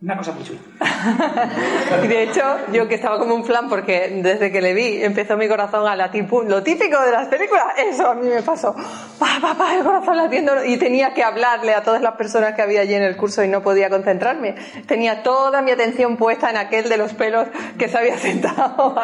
una 0.00 0.16
cosa 0.16 0.32
muy 0.32 0.44
chula. 0.44 0.60
y 2.04 2.08
de 2.08 2.22
hecho, 2.24 2.42
yo 2.72 2.86
que 2.88 2.96
estaba 2.96 3.18
como 3.18 3.34
un 3.34 3.44
flan 3.44 3.68
porque 3.68 4.20
desde 4.22 4.52
que 4.52 4.60
le 4.60 4.74
vi 4.74 5.02
empezó 5.02 5.36
mi 5.36 5.48
corazón 5.48 5.86
a 5.86 5.96
latir. 5.96 6.28
Lo 6.30 6.62
típico 6.62 7.00
de 7.00 7.10
las 7.10 7.28
películas, 7.28 7.64
eso 7.78 8.10
a 8.10 8.14
mí 8.14 8.28
me 8.28 8.42
pasó. 8.42 8.74
Pa, 9.18 9.54
pa, 9.56 9.74
el 9.76 9.82
corazón 9.82 10.16
latiendo 10.16 10.64
y 10.64 10.76
tenía 10.76 11.14
que 11.14 11.22
hablarle 11.22 11.74
a 11.74 11.82
todas 11.82 12.02
las 12.02 12.16
personas 12.16 12.54
que 12.54 12.62
había 12.62 12.82
allí 12.82 12.94
en 12.94 13.02
el 13.02 13.16
curso 13.16 13.42
y 13.42 13.48
no 13.48 13.62
podía 13.62 13.88
concentrarme. 13.88 14.56
Tenía 14.86 15.22
toda 15.22 15.62
mi 15.62 15.70
atención 15.70 16.16
puesta 16.16 16.50
en 16.50 16.56
aquel 16.58 16.88
de 16.88 16.96
los 16.96 17.14
pelos 17.14 17.46
que 17.78 17.88
se 17.88 17.96
había 17.96 18.18
sentado. 18.18 18.94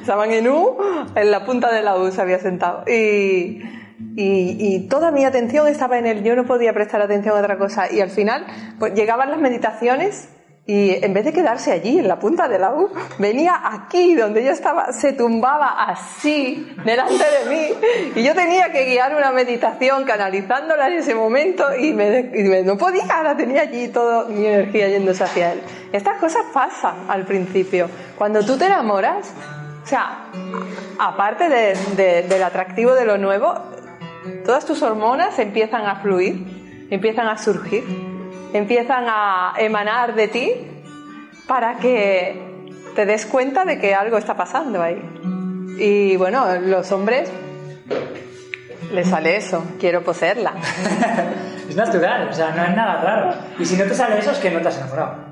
Estaban 0.00 0.30
en 0.30 0.48
U, 0.48 0.76
en 1.14 1.30
la 1.30 1.44
punta 1.44 1.72
de 1.72 1.82
la 1.82 1.96
U 1.96 2.12
se 2.12 2.20
había 2.20 2.38
sentado. 2.38 2.84
Y, 2.86 3.62
y, 3.98 4.86
toda 4.88 5.10
mi 5.10 5.24
atención 5.24 5.68
estaba 5.68 5.98
en 5.98 6.06
él, 6.06 6.22
yo 6.22 6.36
no 6.36 6.44
podía 6.44 6.72
prestar 6.72 7.00
atención 7.00 7.36
a 7.36 7.40
otra 7.40 7.58
cosa. 7.58 7.90
Y 7.90 8.00
al 8.00 8.10
final, 8.10 8.46
pues 8.78 8.94
llegaban 8.94 9.30
las 9.30 9.40
meditaciones 9.40 10.28
y 10.68 11.04
en 11.04 11.14
vez 11.14 11.24
de 11.24 11.32
quedarse 11.32 11.70
allí, 11.70 12.00
en 12.00 12.08
la 12.08 12.18
punta 12.18 12.48
de 12.48 12.58
la 12.58 12.74
U, 12.74 12.90
venía 13.18 13.60
aquí, 13.62 14.16
donde 14.16 14.44
yo 14.44 14.50
estaba, 14.50 14.92
se 14.92 15.12
tumbaba 15.12 15.84
así, 15.84 16.74
delante 16.84 17.14
de 17.22 17.48
mí. 17.48 17.68
Y 18.16 18.24
yo 18.24 18.34
tenía 18.34 18.72
que 18.72 18.84
guiar 18.84 19.14
una 19.14 19.30
meditación 19.30 20.02
canalizándola 20.04 20.88
en 20.88 20.94
ese 20.94 21.14
momento 21.14 21.64
y, 21.76 21.92
me, 21.92 22.64
no 22.64 22.76
podía, 22.76 23.22
la 23.22 23.36
tenía 23.36 23.62
allí 23.62 23.88
toda 23.88 24.24
mi 24.24 24.44
energía 24.44 24.88
yéndose 24.88 25.22
hacia 25.22 25.52
él. 25.52 25.62
Estas 25.92 26.18
cosas 26.18 26.42
pasan 26.52 26.96
al 27.08 27.24
principio. 27.24 27.88
Cuando 28.18 28.44
tú 28.44 28.58
te 28.58 28.66
enamoras, 28.66 29.32
o 29.84 29.86
sea, 29.86 30.32
aparte 30.98 31.48
de, 31.48 31.76
de, 31.94 32.22
del 32.22 32.42
atractivo 32.42 32.92
de 32.94 33.04
lo 33.04 33.18
nuevo, 33.18 33.75
todas 34.44 34.64
tus 34.66 34.82
hormonas 34.82 35.38
empiezan 35.38 35.86
a 35.86 35.96
fluir, 35.96 36.86
empiezan 36.90 37.28
a 37.28 37.38
surgir 37.38 37.84
empiezan 38.52 39.04
a 39.08 39.54
emanar 39.58 40.14
de 40.14 40.28
ti 40.28 40.52
para 41.46 41.76
que 41.76 42.72
te 42.94 43.06
des 43.06 43.26
cuenta 43.26 43.64
de 43.64 43.78
que 43.78 43.94
algo 43.94 44.16
está 44.18 44.36
pasando 44.36 44.82
ahí. 44.82 45.00
Y 45.78 46.16
bueno, 46.16 46.56
los 46.56 46.90
hombres 46.92 47.30
les 48.92 49.08
sale 49.08 49.36
eso, 49.36 49.62
quiero 49.78 50.02
poseerla. 50.02 50.54
es 51.68 51.76
natural, 51.76 52.28
o 52.28 52.32
sea, 52.32 52.50
no 52.50 52.64
es 52.64 52.74
nada 52.74 53.02
raro. 53.02 53.34
Y 53.58 53.64
si 53.64 53.76
no 53.76 53.84
te 53.84 53.94
sale 53.94 54.18
eso 54.18 54.30
es 54.30 54.38
que 54.38 54.50
no 54.50 54.60
te 54.60 54.68
has 54.68 54.78
enamorado. 54.78 55.25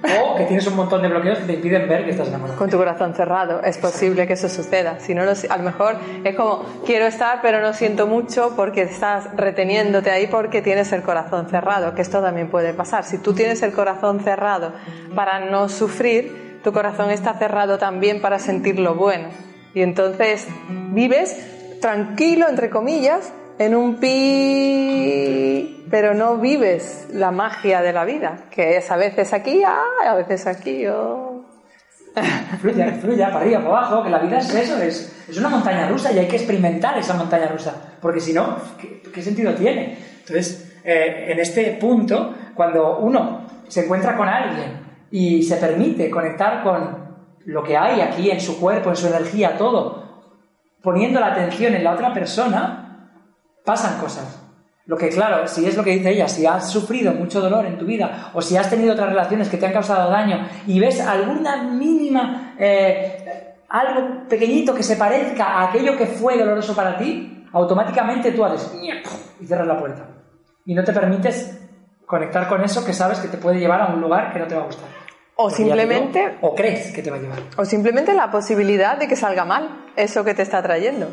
O 0.00 0.36
que 0.36 0.44
tienes 0.44 0.64
un 0.68 0.76
montón 0.76 1.02
de 1.02 1.08
bloqueos 1.08 1.38
que 1.38 1.44
te 1.44 1.52
impiden 1.54 1.88
ver 1.88 2.04
que 2.04 2.12
estás 2.12 2.28
enamorado. 2.28 2.56
Con 2.56 2.70
tu 2.70 2.76
corazón 2.76 3.14
cerrado, 3.14 3.62
es 3.62 3.78
posible 3.78 4.28
que 4.28 4.34
eso 4.34 4.48
suceda. 4.48 5.00
Si 5.00 5.12
no, 5.12 5.22
a 5.22 5.56
lo 5.56 5.62
mejor 5.64 5.96
es 6.22 6.36
como, 6.36 6.64
quiero 6.86 7.06
estar, 7.06 7.40
pero 7.42 7.60
no 7.60 7.72
siento 7.72 8.06
mucho 8.06 8.52
porque 8.54 8.82
estás 8.82 9.28
reteniéndote 9.36 10.10
ahí 10.10 10.28
porque 10.28 10.62
tienes 10.62 10.92
el 10.92 11.02
corazón 11.02 11.48
cerrado, 11.48 11.94
que 11.94 12.02
esto 12.02 12.22
también 12.22 12.48
puede 12.48 12.74
pasar. 12.74 13.02
Si 13.02 13.18
tú 13.18 13.34
tienes 13.34 13.60
el 13.62 13.72
corazón 13.72 14.20
cerrado 14.20 14.72
para 15.16 15.40
no 15.40 15.68
sufrir, 15.68 16.60
tu 16.62 16.72
corazón 16.72 17.10
está 17.10 17.34
cerrado 17.34 17.78
también 17.78 18.20
para 18.20 18.38
sentir 18.38 18.78
lo 18.78 18.94
bueno. 18.94 19.28
Y 19.74 19.82
entonces 19.82 20.46
vives 20.92 21.80
tranquilo, 21.80 22.48
entre 22.48 22.70
comillas, 22.70 23.32
en 23.58 23.74
un 23.74 23.96
pi, 23.96 25.84
pero 25.90 26.14
no 26.14 26.36
vives 26.36 27.08
la 27.12 27.30
magia 27.32 27.82
de 27.82 27.92
la 27.92 28.04
vida, 28.04 28.44
que 28.50 28.76
es 28.76 28.90
a 28.90 28.96
veces 28.96 29.32
aquí, 29.32 29.62
a 29.64 30.14
veces 30.14 30.46
aquí. 30.46 30.86
Oh. 30.86 31.44
Fluya, 32.60 32.98
fluya, 33.00 33.26
para 33.26 33.40
arriba, 33.40 33.58
para 33.60 33.70
abajo, 33.70 34.02
que 34.02 34.10
la 34.10 34.18
vida 34.18 34.38
es 34.38 34.52
eso, 34.54 34.80
es, 34.82 35.24
es 35.28 35.38
una 35.38 35.48
montaña 35.48 35.88
rusa 35.88 36.12
y 36.12 36.18
hay 36.18 36.26
que 36.26 36.36
experimentar 36.36 36.98
esa 36.98 37.14
montaña 37.14 37.48
rusa, 37.48 37.74
porque 38.00 38.20
si 38.20 38.32
no, 38.32 38.56
¿qué, 39.12 39.22
sentido 39.22 39.54
tiene? 39.54 39.98
Entonces, 40.20 40.72
eh, 40.84 41.26
en 41.28 41.38
este 41.38 41.76
punto, 41.80 42.34
cuando 42.54 42.98
uno 42.98 43.46
se 43.68 43.84
encuentra 43.84 44.16
con 44.16 44.28
alguien 44.28 44.80
y 45.10 45.42
se 45.42 45.56
permite 45.56 46.10
conectar 46.10 46.62
con 46.62 47.08
lo 47.44 47.62
que 47.62 47.76
hay 47.76 48.00
aquí 48.00 48.30
en 48.30 48.40
su 48.40 48.58
cuerpo, 48.60 48.90
en 48.90 48.96
su 48.96 49.06
energía, 49.06 49.56
todo, 49.56 50.02
poniendo 50.82 51.20
la 51.20 51.32
atención 51.32 51.74
en 51.74 51.84
la 51.84 51.92
otra 51.92 52.12
persona, 52.12 52.87
pasan 53.68 54.00
cosas. 54.00 54.40
Lo 54.86 54.96
que, 54.96 55.10
claro, 55.10 55.46
si 55.46 55.66
es 55.66 55.76
lo 55.76 55.84
que 55.84 55.90
dice 55.90 56.08
ella, 56.08 56.26
si 56.26 56.46
has 56.46 56.70
sufrido 56.70 57.12
mucho 57.12 57.42
dolor 57.42 57.66
en 57.66 57.76
tu 57.76 57.84
vida 57.84 58.30
o 58.32 58.40
si 58.40 58.56
has 58.56 58.70
tenido 58.70 58.94
otras 58.94 59.10
relaciones 59.10 59.50
que 59.50 59.58
te 59.58 59.66
han 59.66 59.74
causado 59.74 60.10
daño 60.10 60.48
y 60.66 60.80
ves 60.80 60.98
alguna 61.00 61.64
mínima, 61.64 62.54
eh, 62.58 63.56
algo 63.68 64.26
pequeñito 64.26 64.74
que 64.74 64.82
se 64.82 64.96
parezca 64.96 65.44
a 65.44 65.68
aquello 65.68 65.98
que 65.98 66.06
fue 66.06 66.38
doloroso 66.38 66.74
para 66.74 66.96
ti, 66.96 67.44
automáticamente 67.52 68.32
tú 68.32 68.42
haces 68.42 68.72
y 69.38 69.46
cierras 69.46 69.66
la 69.66 69.78
puerta. 69.78 70.08
Y 70.64 70.72
no 70.72 70.82
te 70.82 70.94
permites 70.94 71.60
conectar 72.06 72.48
con 72.48 72.64
eso 72.64 72.82
que 72.86 72.94
sabes 72.94 73.18
que 73.18 73.28
te 73.28 73.36
puede 73.36 73.60
llevar 73.60 73.82
a 73.82 73.88
un 73.88 74.00
lugar 74.00 74.32
que 74.32 74.38
no 74.38 74.46
te 74.46 74.54
va 74.54 74.62
a 74.62 74.64
gustar. 74.64 74.88
O 75.36 75.50
simplemente... 75.50 76.38
o 76.40 76.54
crees 76.54 76.90
que 76.90 77.02
te 77.02 77.10
va 77.10 77.18
a 77.18 77.20
llevar. 77.20 77.38
O 77.58 77.66
simplemente 77.66 78.14
la 78.14 78.30
posibilidad 78.30 78.96
de 78.96 79.08
que 79.08 79.14
salga 79.14 79.44
mal 79.44 79.84
eso 79.94 80.24
que 80.24 80.32
te 80.32 80.40
está 80.40 80.62
trayendo. 80.62 81.08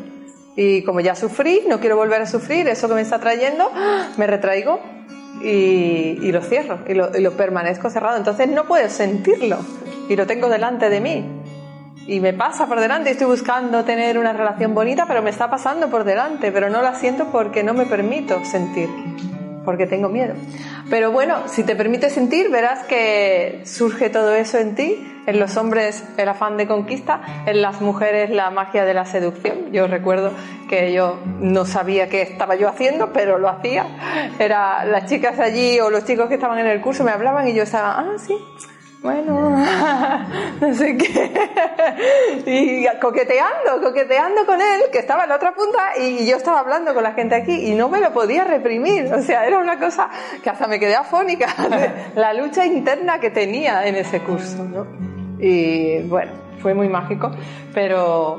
Y 0.56 0.82
como 0.82 1.00
ya 1.00 1.14
sufrí, 1.14 1.62
no 1.68 1.78
quiero 1.80 1.96
volver 1.96 2.22
a 2.22 2.26
sufrir 2.26 2.66
eso 2.68 2.88
que 2.88 2.94
me 2.94 3.02
está 3.02 3.18
trayendo, 3.18 3.70
me 4.16 4.26
retraigo 4.26 4.80
y, 5.42 6.32
lo 6.32 6.40
cierro 6.40 6.78
y 6.88 6.94
lo, 6.94 7.10
y 7.16 7.28
permanezco 7.36 7.90
cerrado. 7.90 8.16
Entonces 8.16 8.48
no 8.48 8.64
puedo 8.64 8.88
sentirlo 8.88 9.58
y 10.08 10.16
lo 10.16 10.26
tengo 10.26 10.48
delante 10.48 10.88
de 10.88 11.00
mí. 11.00 11.24
Y 12.06 12.20
me 12.20 12.32
pasa 12.32 12.66
por 12.66 12.80
delante, 12.80 13.10
estoy 13.10 13.26
buscando 13.26 13.84
tener 13.84 14.16
una 14.16 14.32
relación 14.32 14.74
bonita, 14.74 15.06
pero 15.06 15.22
me 15.22 15.30
está 15.30 15.50
pasando 15.50 15.90
por 15.90 16.04
delante, 16.04 16.52
pero 16.52 16.70
no 16.70 16.80
la 16.80 16.94
siento 16.94 17.26
porque 17.32 17.62
no 17.62 17.74
me 17.74 17.84
permito 17.84 18.44
sentir 18.44 18.88
porque 19.66 19.86
tengo 19.86 20.08
miedo. 20.08 20.32
Pero 20.88 21.10
bueno, 21.10 21.48
si 21.48 21.64
te 21.64 21.74
permite 21.74 22.10
sentir, 22.10 22.48
verás 22.50 22.84
que 22.84 23.62
surge 23.64 24.08
todo 24.08 24.34
eso 24.34 24.58
en 24.58 24.74
ti. 24.74 25.12
En 25.26 25.40
los 25.40 25.56
hombres 25.56 26.04
el 26.16 26.28
afán 26.28 26.56
de 26.56 26.68
conquista, 26.68 27.20
en 27.46 27.60
las 27.60 27.80
mujeres 27.80 28.30
la 28.30 28.50
magia 28.50 28.84
de 28.84 28.94
la 28.94 29.04
seducción. 29.04 29.72
Yo 29.72 29.88
recuerdo 29.88 30.30
que 30.68 30.92
yo 30.92 31.18
no 31.40 31.64
sabía 31.64 32.08
qué 32.08 32.22
estaba 32.22 32.54
yo 32.54 32.68
haciendo, 32.68 33.12
pero 33.12 33.36
lo 33.38 33.48
hacía. 33.48 34.32
Era 34.38 34.84
las 34.84 35.06
chicas 35.06 35.40
allí 35.40 35.80
o 35.80 35.90
los 35.90 36.04
chicos 36.04 36.28
que 36.28 36.34
estaban 36.34 36.60
en 36.60 36.68
el 36.68 36.80
curso 36.80 37.02
me 37.02 37.10
hablaban 37.10 37.48
y 37.48 37.54
yo 37.54 37.64
estaba, 37.64 37.98
ah, 37.98 38.16
sí, 38.18 38.38
bueno, 39.06 39.50
no 40.60 40.74
sé 40.74 40.96
qué. 40.96 41.32
Y 42.46 42.86
coqueteando, 43.00 43.80
coqueteando 43.82 44.44
con 44.44 44.60
él, 44.60 44.82
que 44.92 44.98
estaba 44.98 45.22
en 45.24 45.30
la 45.30 45.36
otra 45.36 45.54
punta, 45.54 45.96
y 45.98 46.28
yo 46.28 46.36
estaba 46.36 46.60
hablando 46.60 46.92
con 46.92 47.02
la 47.02 47.12
gente 47.12 47.34
aquí 47.34 47.70
y 47.70 47.74
no 47.74 47.88
me 47.88 48.00
lo 48.00 48.12
podía 48.12 48.44
reprimir. 48.44 49.12
O 49.12 49.22
sea, 49.22 49.46
era 49.46 49.58
una 49.58 49.78
cosa 49.78 50.08
que 50.42 50.50
hasta 50.50 50.66
me 50.66 50.78
quedé 50.80 50.96
afónica 50.96 51.46
la 52.16 52.34
lucha 52.34 52.66
interna 52.66 53.20
que 53.20 53.30
tenía 53.30 53.86
en 53.86 53.94
ese 53.94 54.20
curso, 54.20 54.64
¿no? 54.64 54.86
Y 55.38 56.02
bueno, 56.02 56.32
fue 56.60 56.74
muy 56.74 56.88
mágico, 56.88 57.30
pero 57.72 58.38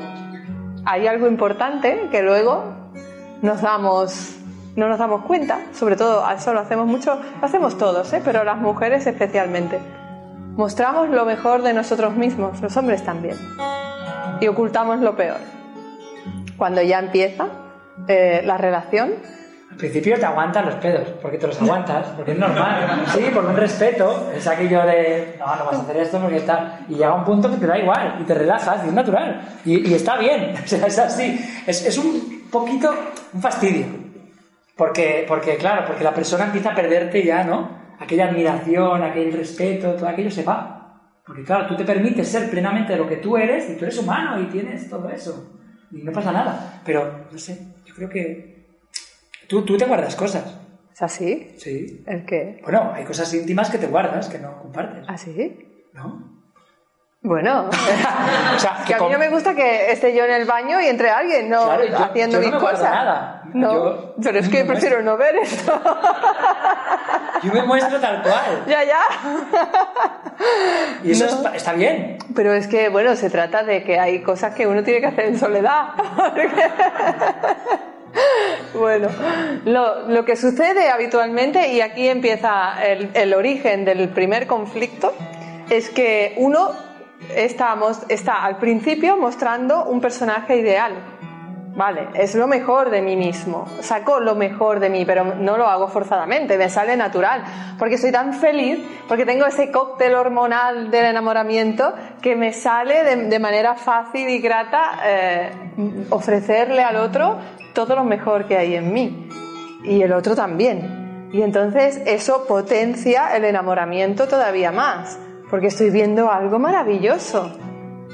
hay 0.86 1.08
algo 1.08 1.27
importante 1.27 2.08
que 2.12 2.21
luego 2.21 2.73
nos 3.41 3.62
damos 3.62 4.34
no 4.75 4.88
nos 4.88 4.99
damos 4.99 5.23
cuenta, 5.23 5.60
sobre 5.73 5.95
todo 5.95 6.23
eso 6.30 6.53
lo 6.53 6.60
hacemos 6.60 6.86
mucho, 6.86 7.19
lo 7.39 7.45
hacemos 7.45 7.80
todos, 7.80 8.13
¿eh? 8.13 8.21
pero 8.23 8.43
las 8.43 8.60
mujeres 8.60 9.08
especialmente 9.08 9.80
Mostramos 10.58 11.10
lo 11.10 11.24
mejor 11.24 11.62
de 11.62 11.72
nosotros 11.72 12.15
mismos, 12.15 12.60
los 12.62 12.76
hombres 12.78 13.06
también, 13.06 13.38
y 14.41 14.48
ocultamos 14.48 15.00
lo 15.02 15.15
peor. 15.15 15.38
Cuando 16.58 16.82
ya 16.82 16.98
empieza 16.98 17.46
eh, 18.08 18.41
la 18.43 18.58
relación, 18.58 19.13
al 19.70 19.78
principio 19.78 20.17
te 20.17 20.26
aguantas 20.26 20.65
los 20.65 20.76
pedos, 20.76 21.10
porque 21.22 21.38
te 21.38 21.46
los 21.46 21.62
aguantas, 21.62 22.08
porque 22.15 22.32
es 22.32 22.39
normal. 22.39 23.04
Sí, 23.13 23.30
por 23.32 23.46
un 23.46 23.56
respeto, 23.56 24.32
es 24.36 24.48
aquello 24.48 24.84
de, 24.84 25.36
no, 25.38 25.46
no 25.58 25.65
vas 25.65 25.76
a 25.76 25.82
hacer 25.82 25.98
esto 25.98 26.20
porque 26.20 26.39
tal. 26.39 26.80
Y 26.89 26.96
llega 26.96 27.13
un 27.13 27.24
punto 27.24 27.52
que 27.52 27.58
te 27.58 27.67
da 27.67 27.78
igual, 27.78 28.17
y 28.20 28.24
te 28.24 28.34
relajas, 28.34 28.84
y 28.84 28.88
es 28.88 28.93
natural. 28.96 29.41
Y, 29.63 29.93
está 29.93 30.17
bien, 30.17 30.56
o 30.65 30.67
sea, 30.67 30.88
es 30.88 30.98
así. 30.98 31.39
Es, 31.67 31.86
es, 31.86 31.96
un 32.00 32.48
poquito, 32.50 32.91
un 33.32 33.39
fastidio. 33.39 33.86
Porque, 34.76 35.24
porque, 35.28 35.58
claro, 35.58 35.84
porque 35.86 36.04
la 36.04 36.15
persona 36.15 36.46
empieza 36.46 36.72
a 36.72 36.76
perderte 36.76 37.24
ya, 37.24 37.43
¿no? 37.43 37.77
Aquella 37.99 38.29
admiración, 38.29 39.03
aquel 39.03 39.33
respeto, 39.33 39.93
todo 39.93 40.07
aquello 40.07 40.31
se 40.31 40.43
va. 40.43 40.73
Porque 41.25 41.43
claro, 41.43 41.67
tú 41.67 41.75
te 41.75 41.83
permites 41.83 42.27
ser 42.27 42.49
plenamente 42.49 42.95
lo 42.95 43.07
que 43.07 43.17
tú 43.17 43.38
eres 43.38 43.69
y 43.69 43.75
tú 43.75 43.86
eres 43.86 43.97
humano 43.97 44.41
y 44.41 44.45
tienes 44.45 44.89
todo 44.89 45.10
eso. 45.10 45.53
Y 45.91 46.03
no 46.03 46.12
pasa 46.12 46.31
nada. 46.31 46.81
Pero, 46.86 47.27
no 47.31 47.38
sé, 47.38 47.75
yo 47.86 47.93
creo 47.95 48.10
que 48.10 48.79
tú, 49.47 49.63
tú 49.63 49.77
te 49.77 49.86
guardas 49.86 50.15
cosas. 50.15 50.60
¿Es 50.93 51.01
así? 51.01 51.53
Sí. 51.57 52.03
¿El 52.07 52.25
qué? 52.25 52.60
Bueno, 52.63 52.91
hay 52.93 53.03
cosas 53.03 53.33
íntimas 53.33 53.69
que 53.69 53.77
te 53.77 53.88
guardas, 53.88 54.29
que 54.29 54.39
no 54.39 54.57
compartes. 54.62 55.05
¿Ah, 55.07 55.17
sí? 55.17 55.86
¿No? 55.93 56.37
Bueno, 57.28 57.66
o 58.56 58.60
sea, 58.60 58.84
que, 58.88 58.96
a 58.96 59.00
mí 59.00 59.10
no 59.12 59.20
me 59.20 59.28
gusta 59.28 59.54
que 59.54 59.92
esté 59.92 60.16
yo 60.16 60.24
en 60.24 60.32
el 60.32 60.46
baño 60.46 60.80
y 60.80 60.86
entre 60.86 61.10
alguien, 61.10 61.50
no 61.50 61.70
haciendo 61.70 62.40
mis 62.40 62.52
cosas. 62.52 62.84
Nada. 62.84 63.42
No, 63.54 64.13
pero 64.24 64.40
es 64.40 64.48
que 64.48 64.63
prefiero 64.66 65.02
no 65.02 65.18
ver 65.18 65.36
esto. 65.36 65.74
Yo 67.44 67.54
me 67.54 67.63
muestro 67.63 68.00
tal 68.00 68.24
cual. 68.24 68.63
Ya, 68.66 68.84
ya. 68.84 69.00
Y 71.04 71.12
eso 71.12 71.46
está, 71.54 71.74
bien. 71.74 72.18
Pero 72.34 72.54
es 72.54 72.68
que, 72.68 72.90
bueno, 72.90 73.16
se 73.16 73.30
trata 73.30 73.62
de 73.63 73.84
que 73.84 74.00
hay 74.00 74.24
cosas 74.24 74.56
que 74.56 74.66
uno 74.66 74.84
tiene 74.84 75.02
que 75.02 75.08
hacer 75.08 75.26
en 75.26 75.38
soledad. 75.38 75.90
Bueno, 78.74 79.10
lo, 79.66 80.08
lo, 80.08 80.26
que 80.26 80.36
sucede 80.36 80.90
habitualmente, 80.90 81.68
y 81.68 81.82
aquí 81.82 82.08
empieza 82.08 82.84
el, 82.84 83.12
el 83.13 83.34
origen 83.34 83.86
del 83.86 84.10
primer 84.10 84.48
conflicto, 84.48 85.13
es 85.70 85.90
que 85.90 86.34
uno 86.38 86.87
está, 87.36 87.77
está 88.10 88.43
al 88.43 88.58
principio 88.58 89.17
mostrando 89.17 89.86
un 89.86 90.01
personaje 90.01 90.58
ideal. 90.58 90.93
Vale, 91.77 92.08
es 92.15 92.34
lo 92.34 92.47
mejor 92.47 92.89
de 92.89 93.03
mí 93.03 93.15
mismo. 93.15 93.67
Saco 93.82 94.19
lo 94.19 94.34
mejor 94.34 94.80
de 94.80 94.89
mí, 94.89 95.06
pero 95.06 95.36
no 95.36 95.58
lo 95.58 95.67
hago 95.67 95.88
forzadamente, 95.88 96.58
me 96.58 96.69
sale 96.69 96.97
natural. 96.97 97.43
Porque 97.77 97.99
soy 97.99 98.12
tan 98.12 98.34
feliz, 98.34 98.80
porque 99.08 99.27
tengo 99.27 99.45
ese 99.45 99.71
cóctel 99.71 100.15
hormonal 100.15 100.89
del 100.89 101.06
enamoramiento 101.06 101.93
que 102.19 102.36
me 102.36 102.51
sale 102.51 103.03
de, 103.03 103.39
manera 103.39 103.75
fácil 103.75 104.27
y 104.27 104.39
grata 104.39 105.01
eh, 105.06 105.51
ofrecerle 106.10 106.82
al 106.82 106.95
otro 106.95 107.38
todo 107.73 107.95
lo 107.95 108.03
mejor 108.03 108.45
que 108.45 108.58
hay 108.58 108.73
en 108.73 108.91
mí. 108.91 109.30
Y 109.84 110.01
el 110.01 110.13
otro 110.13 110.36
también. 110.36 111.30
Y 111.32 111.43
entonces 111.43 112.01
eso 112.08 112.47
potencia 112.47 113.36
el 113.36 113.45
enamoramiento 113.45 114.27
todavía 114.27 114.71
más 114.71 115.19
porque 115.49 115.67
estoy 115.67 115.89
viendo 115.89 116.31
algo 116.31 116.60
maravilloso. 116.60 117.51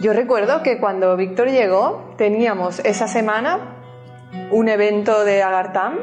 Yo 0.02 0.14
recuerdo 0.14 0.64
que 0.64 0.80
cuando 0.80 1.16
Víctor 1.16 1.50
llegó, 1.50 2.14
teníamos 2.18 2.80
esa 2.80 3.08
semana 3.08 3.78
un 4.52 4.68
evento 4.68 5.24
de 5.24 5.44
Agartam 5.44 5.98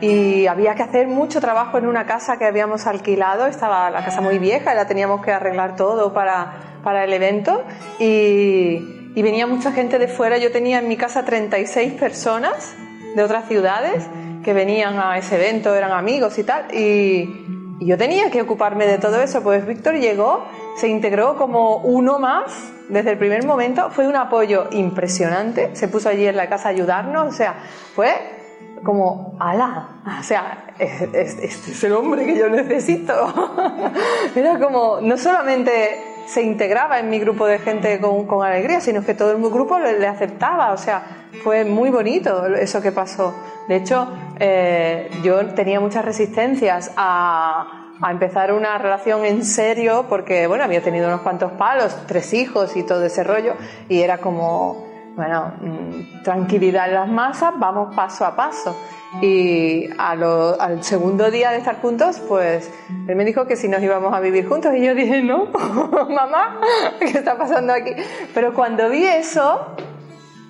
y 0.00 0.46
había 0.46 0.74
que 0.74 0.82
hacer 0.82 1.08
mucho 1.08 1.40
trabajo 1.40 1.78
en 1.78 1.86
una 1.86 2.06
casa 2.06 2.36
que 2.38 2.44
habíamos 2.44 2.86
alquilado, 2.86 3.46
estaba 3.46 3.90
la 3.90 4.04
casa 4.04 4.20
muy 4.20 4.38
vieja 4.38 4.72
y 4.72 4.76
la 4.76 4.86
teníamos 4.86 5.24
que 5.24 5.32
arreglar 5.32 5.76
todo 5.76 6.12
para, 6.12 6.54
para 6.82 7.04
el 7.04 7.12
evento 7.12 7.64
y, 7.98 9.12
y 9.14 9.22
venía 9.22 9.46
mucha 9.46 9.72
gente 9.72 9.98
de 9.98 10.08
fuera, 10.08 10.38
yo 10.38 10.50
tenía 10.52 10.78
en 10.78 10.88
mi 10.88 10.96
casa 10.96 11.24
36 11.24 11.94
personas 11.94 12.74
de 13.14 13.22
otras 13.22 13.46
ciudades 13.48 14.06
que 14.44 14.52
venían 14.52 14.98
a 14.98 15.16
ese 15.16 15.36
evento, 15.36 15.74
eran 15.74 15.92
amigos 15.92 16.38
y 16.38 16.44
tal, 16.44 16.74
y, 16.74 17.63
y 17.80 17.86
yo 17.86 17.98
tenía 17.98 18.30
que 18.30 18.42
ocuparme 18.42 18.86
de 18.86 18.98
todo 18.98 19.20
eso, 19.20 19.42
pues 19.42 19.66
Víctor 19.66 19.94
llegó, 19.94 20.44
se 20.76 20.88
integró 20.88 21.36
como 21.36 21.78
uno 21.78 22.18
más 22.18 22.72
desde 22.88 23.12
el 23.12 23.18
primer 23.18 23.44
momento, 23.44 23.90
fue 23.90 24.06
un 24.06 24.16
apoyo 24.16 24.68
impresionante, 24.70 25.74
se 25.74 25.88
puso 25.88 26.08
allí 26.08 26.26
en 26.26 26.36
la 26.36 26.48
casa 26.48 26.68
a 26.68 26.70
ayudarnos, 26.72 27.26
o 27.26 27.36
sea, 27.36 27.54
fue 27.94 28.12
como, 28.84 29.36
ala, 29.40 30.02
o 30.20 30.22
sea, 30.22 30.66
este 30.78 31.46
es 31.46 31.84
el 31.84 31.92
hombre 31.94 32.26
que 32.26 32.36
yo 32.36 32.48
necesito. 32.50 33.12
Era 34.34 34.58
como, 34.58 35.00
no 35.00 35.16
solamente 35.16 36.13
se 36.26 36.42
integraba 36.42 36.98
en 36.98 37.10
mi 37.10 37.18
grupo 37.18 37.46
de 37.46 37.58
gente 37.58 38.00
con, 38.00 38.26
con 38.26 38.44
alegría, 38.44 38.80
sino 38.80 39.04
que 39.04 39.14
todo 39.14 39.32
el 39.32 39.42
grupo 39.42 39.78
le, 39.78 39.98
le, 39.98 40.06
aceptaba, 40.06 40.72
o 40.72 40.76
sea, 40.76 41.28
fue 41.42 41.64
muy 41.64 41.90
bonito 41.90 42.46
eso 42.46 42.80
que 42.80 42.92
pasó. 42.92 43.34
De 43.68 43.76
hecho, 43.76 44.08
eh, 44.38 45.10
yo 45.22 45.46
tenía 45.54 45.80
muchas 45.80 46.04
resistencias 46.04 46.92
a, 46.96 47.92
a, 48.00 48.10
empezar 48.10 48.52
una 48.52 48.78
relación 48.78 49.24
en 49.24 49.44
serio 49.44 50.06
porque, 50.08 50.46
bueno, 50.46 50.64
había 50.64 50.82
tenido 50.82 51.08
unos 51.08 51.22
cuantos 51.22 51.52
palos, 51.52 51.96
tres 52.06 52.32
hijos 52.34 52.76
y 52.76 52.82
todo 52.82 53.04
ese 53.04 53.24
rollo, 53.24 53.54
y 53.88 54.00
era 54.00 54.18
como, 54.18 54.93
bueno, 55.16 55.52
mm, 55.60 56.22
tranquilidad 56.22 56.88
en 56.88 56.94
las 56.94 57.08
masas, 57.08 57.52
vamos 57.58 57.94
paso 57.94 58.24
a 58.24 58.34
paso. 58.34 58.76
Y 59.22 59.88
al 59.96 60.82
segundo 60.82 61.30
día 61.30 61.50
de 61.50 61.58
estar 61.58 61.80
juntos, 61.80 62.20
pues 62.28 62.70
él 63.06 63.14
me 63.14 63.24
dijo 63.24 63.46
que 63.46 63.54
si 63.54 63.68
nos 63.68 63.80
íbamos 63.80 64.12
a 64.12 64.18
vivir 64.18 64.48
juntos, 64.48 64.74
y 64.74 64.84
yo 64.84 64.94
dije, 64.94 65.22
no, 65.22 65.46
mamá, 66.08 66.60
¿qué 66.98 67.18
está 67.18 67.38
pasando 67.38 67.72
aquí? 67.72 67.92
Pero 68.34 68.54
cuando 68.54 68.90
vi 68.90 69.04
eso, 69.04 69.76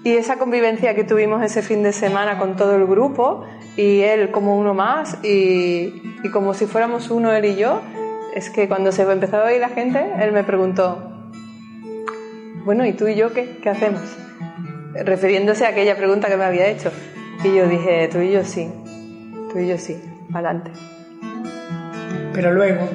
y 0.04 0.16
esa 0.16 0.36
convivencia 0.36 0.94
que 0.94 1.02
tuvimos 1.02 1.42
ese 1.42 1.62
fin 1.62 1.82
de 1.82 1.92
semana 1.92 2.38
con 2.38 2.56
todo 2.56 2.76
el 2.76 2.86
grupo 2.86 3.44
y 3.74 4.02
él 4.02 4.30
como 4.30 4.58
uno 4.58 4.74
más 4.74 5.18
y, 5.24 6.02
como 6.30 6.52
si 6.52 6.66
fuéramos 6.66 7.10
uno 7.10 7.32
él 7.32 7.46
y 7.46 7.56
yo, 7.56 7.80
es 8.34 8.50
que 8.50 8.68
cuando 8.68 8.92
se 8.92 9.02
empezó 9.02 9.38
a 9.38 9.44
oír 9.44 9.60
la 9.60 9.70
gente, 9.70 10.12
él 10.20 10.32
me 10.32 10.44
preguntó, 10.44 10.98
bueno, 12.64 12.84
¿y 12.86 12.92
tú 12.92 13.08
y 13.08 13.14
yo? 13.14 13.32
¿Qué 13.32 13.68
hacemos? 13.68 14.02
Refiriéndose 14.94 15.66
a 15.66 15.70
aquella 15.70 15.96
pregunta 15.96 16.28
que 16.28 16.36
me 16.36 16.44
había 16.44 16.66
hecho. 16.68 16.92
Y 17.42 17.54
yo 17.54 17.66
dije, 17.66 18.08
tú 18.08 18.20
y 18.20 18.32
yo 18.32 18.44
sí, 18.44 18.70
tú 19.52 19.58
y 19.58 19.68
yo 19.68 19.76
sí, 19.76 20.00
adelante. 20.32 20.70
Pero 22.32 22.52
luego, 22.52 22.88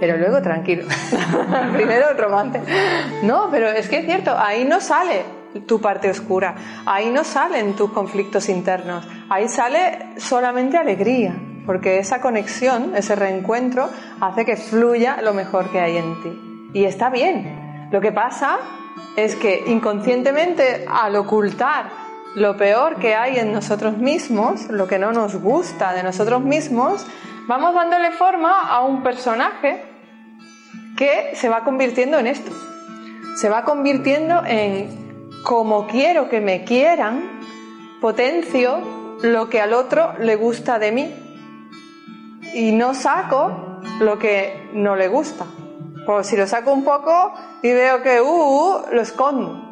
Pero 0.00 0.16
luego 0.16 0.42
tranquilo. 0.42 0.84
Primero 1.72 2.10
el 2.10 2.18
romance. 2.18 2.60
No, 3.22 3.48
pero 3.50 3.68
es 3.68 3.88
que 3.88 3.98
es 3.98 4.04
cierto, 4.04 4.36
ahí 4.36 4.64
no 4.64 4.80
sale 4.80 5.22
tu 5.66 5.80
parte 5.80 6.10
oscura, 6.10 6.54
ahí 6.86 7.10
no 7.10 7.24
salen 7.24 7.74
tus 7.76 7.92
conflictos 7.92 8.48
internos, 8.48 9.06
ahí 9.28 9.48
sale 9.48 10.14
solamente 10.16 10.76
alegría, 10.76 11.34
porque 11.66 11.98
esa 11.98 12.20
conexión, 12.20 12.96
ese 12.96 13.14
reencuentro, 13.14 13.88
hace 14.20 14.44
que 14.44 14.56
fluya 14.56 15.20
lo 15.22 15.34
mejor 15.34 15.70
que 15.70 15.80
hay 15.80 15.98
en 15.98 16.22
ti. 16.22 16.70
Y 16.74 16.84
está 16.84 17.10
bien. 17.10 17.88
Lo 17.90 18.00
que 18.00 18.12
pasa 18.12 18.58
es 19.16 19.36
que 19.36 19.64
inconscientemente 19.66 20.86
al 20.88 21.16
ocultar 21.16 21.90
lo 22.34 22.56
peor 22.56 22.96
que 22.96 23.14
hay 23.14 23.38
en 23.38 23.52
nosotros 23.52 23.98
mismos, 23.98 24.68
lo 24.70 24.86
que 24.86 24.98
no 24.98 25.12
nos 25.12 25.36
gusta 25.36 25.92
de 25.92 26.02
nosotros 26.02 26.42
mismos, 26.42 27.04
vamos 27.46 27.74
dándole 27.74 28.12
forma 28.12 28.62
a 28.62 28.82
un 28.82 29.02
personaje 29.02 29.84
que 30.96 31.32
se 31.34 31.48
va 31.48 31.64
convirtiendo 31.64 32.18
en 32.18 32.26
esto. 32.26 32.52
Se 33.36 33.48
va 33.48 33.64
convirtiendo 33.64 34.42
en 34.46 35.30
como 35.42 35.86
quiero 35.86 36.28
que 36.28 36.40
me 36.40 36.64
quieran, 36.64 37.40
potencio 38.00 39.18
lo 39.22 39.48
que 39.48 39.60
al 39.60 39.72
otro 39.72 40.14
le 40.18 40.36
gusta 40.36 40.78
de 40.78 40.92
mí 40.92 41.14
y 42.54 42.72
no 42.72 42.94
saco 42.94 43.80
lo 44.00 44.18
que 44.18 44.68
no 44.72 44.96
le 44.96 45.08
gusta. 45.08 45.46
Pues 46.06 46.26
si 46.26 46.36
lo 46.36 46.46
saco 46.46 46.72
un 46.72 46.84
poco 46.84 47.32
y 47.62 47.72
veo 47.72 48.02
que, 48.02 48.20
uh, 48.20 48.26
uh, 48.26 48.82
lo 48.92 49.00
escondo. 49.02 49.68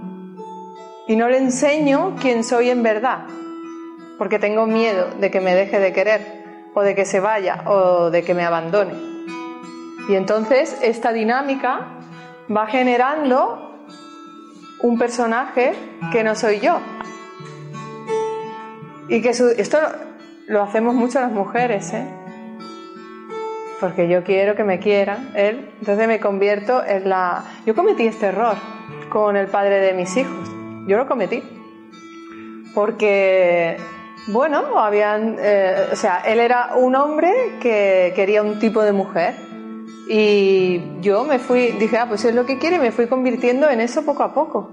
Y 1.09 1.17
no 1.17 1.29
le 1.29 1.39
enseño 1.39 2.15
quién 2.21 2.45
soy 2.45 2.71
en 2.71 2.83
verdad. 2.83 3.27
Porque 4.19 4.39
tengo 4.39 4.67
miedo 4.67 5.09
de 5.19 5.31
que 5.31 5.41
me 5.41 5.55
deje 5.55 5.81
de 5.81 5.93
querer, 5.93 6.71
o 6.75 6.83
de 6.83 6.95
que 6.95 7.05
se 7.05 7.19
vaya, 7.21 7.63
o 7.67 8.11
de 8.11 8.23
que 8.23 8.35
me 8.35 8.45
abandone. 8.45 8.93
Y 10.09 10.15
entonces 10.15 10.77
esta 10.83 11.13
dinámica 11.13 11.87
va 12.55 12.67
generando 12.67 13.87
un 14.83 14.99
personaje 14.99 15.73
que 16.13 16.23
no 16.23 16.35
soy 16.35 16.61
yo. 16.61 16.79
Y 19.09 19.21
que 19.23 19.35
su- 19.35 19.49
esto 19.57 19.79
lo 20.47 20.63
hacemos 20.63 20.95
mucho 20.95 21.21
las 21.21 21.33
mujeres, 21.33 21.93
¿eh? 21.93 22.07
Porque 23.81 24.09
yo 24.09 24.23
quiero 24.23 24.55
que 24.55 24.65
me 24.65 24.79
quieran, 24.79 25.33
él, 25.35 25.71
entonces 25.81 26.07
me 26.07 26.21
convierto 26.21 26.85
en 26.85 27.09
la... 27.09 27.45
Yo 27.65 27.75
cometí 27.75 28.07
este 28.07 28.27
error 28.27 28.57
con 29.09 29.37
el 29.37 29.49
padre 29.49 29.81
de 29.81 29.95
mis 29.95 30.17
hijos, 30.17 30.49
yo 30.87 30.97
lo 30.97 31.07
cometí, 31.07 31.43
porque, 32.75 33.77
bueno, 34.29 34.79
habían, 34.79 35.37
eh, 35.41 35.89
o 35.93 35.97
sea, 35.97 36.23
él 36.27 36.39
era 36.39 36.77
un 36.77 36.95
hombre 36.95 37.33
que 37.61 38.13
quería 38.15 38.43
un 38.43 38.59
tipo 38.59 38.83
de 38.83 38.93
mujer 38.93 39.35
y 40.09 41.01
yo 41.01 41.25
me 41.25 41.39
fui, 41.39 41.73
dije, 41.73 41.97
ah, 41.99 42.07
pues 42.09 42.25
es 42.25 42.35
lo 42.35 42.45
que 42.45 42.59
quiere, 42.59 42.77
y 42.77 42.81
me 42.81 42.93
fui 42.93 43.07
convirtiendo 43.07 43.71
en 43.71 43.81
eso 43.81 44.05
poco 44.05 44.23
a 44.23 44.35
poco. 44.35 44.71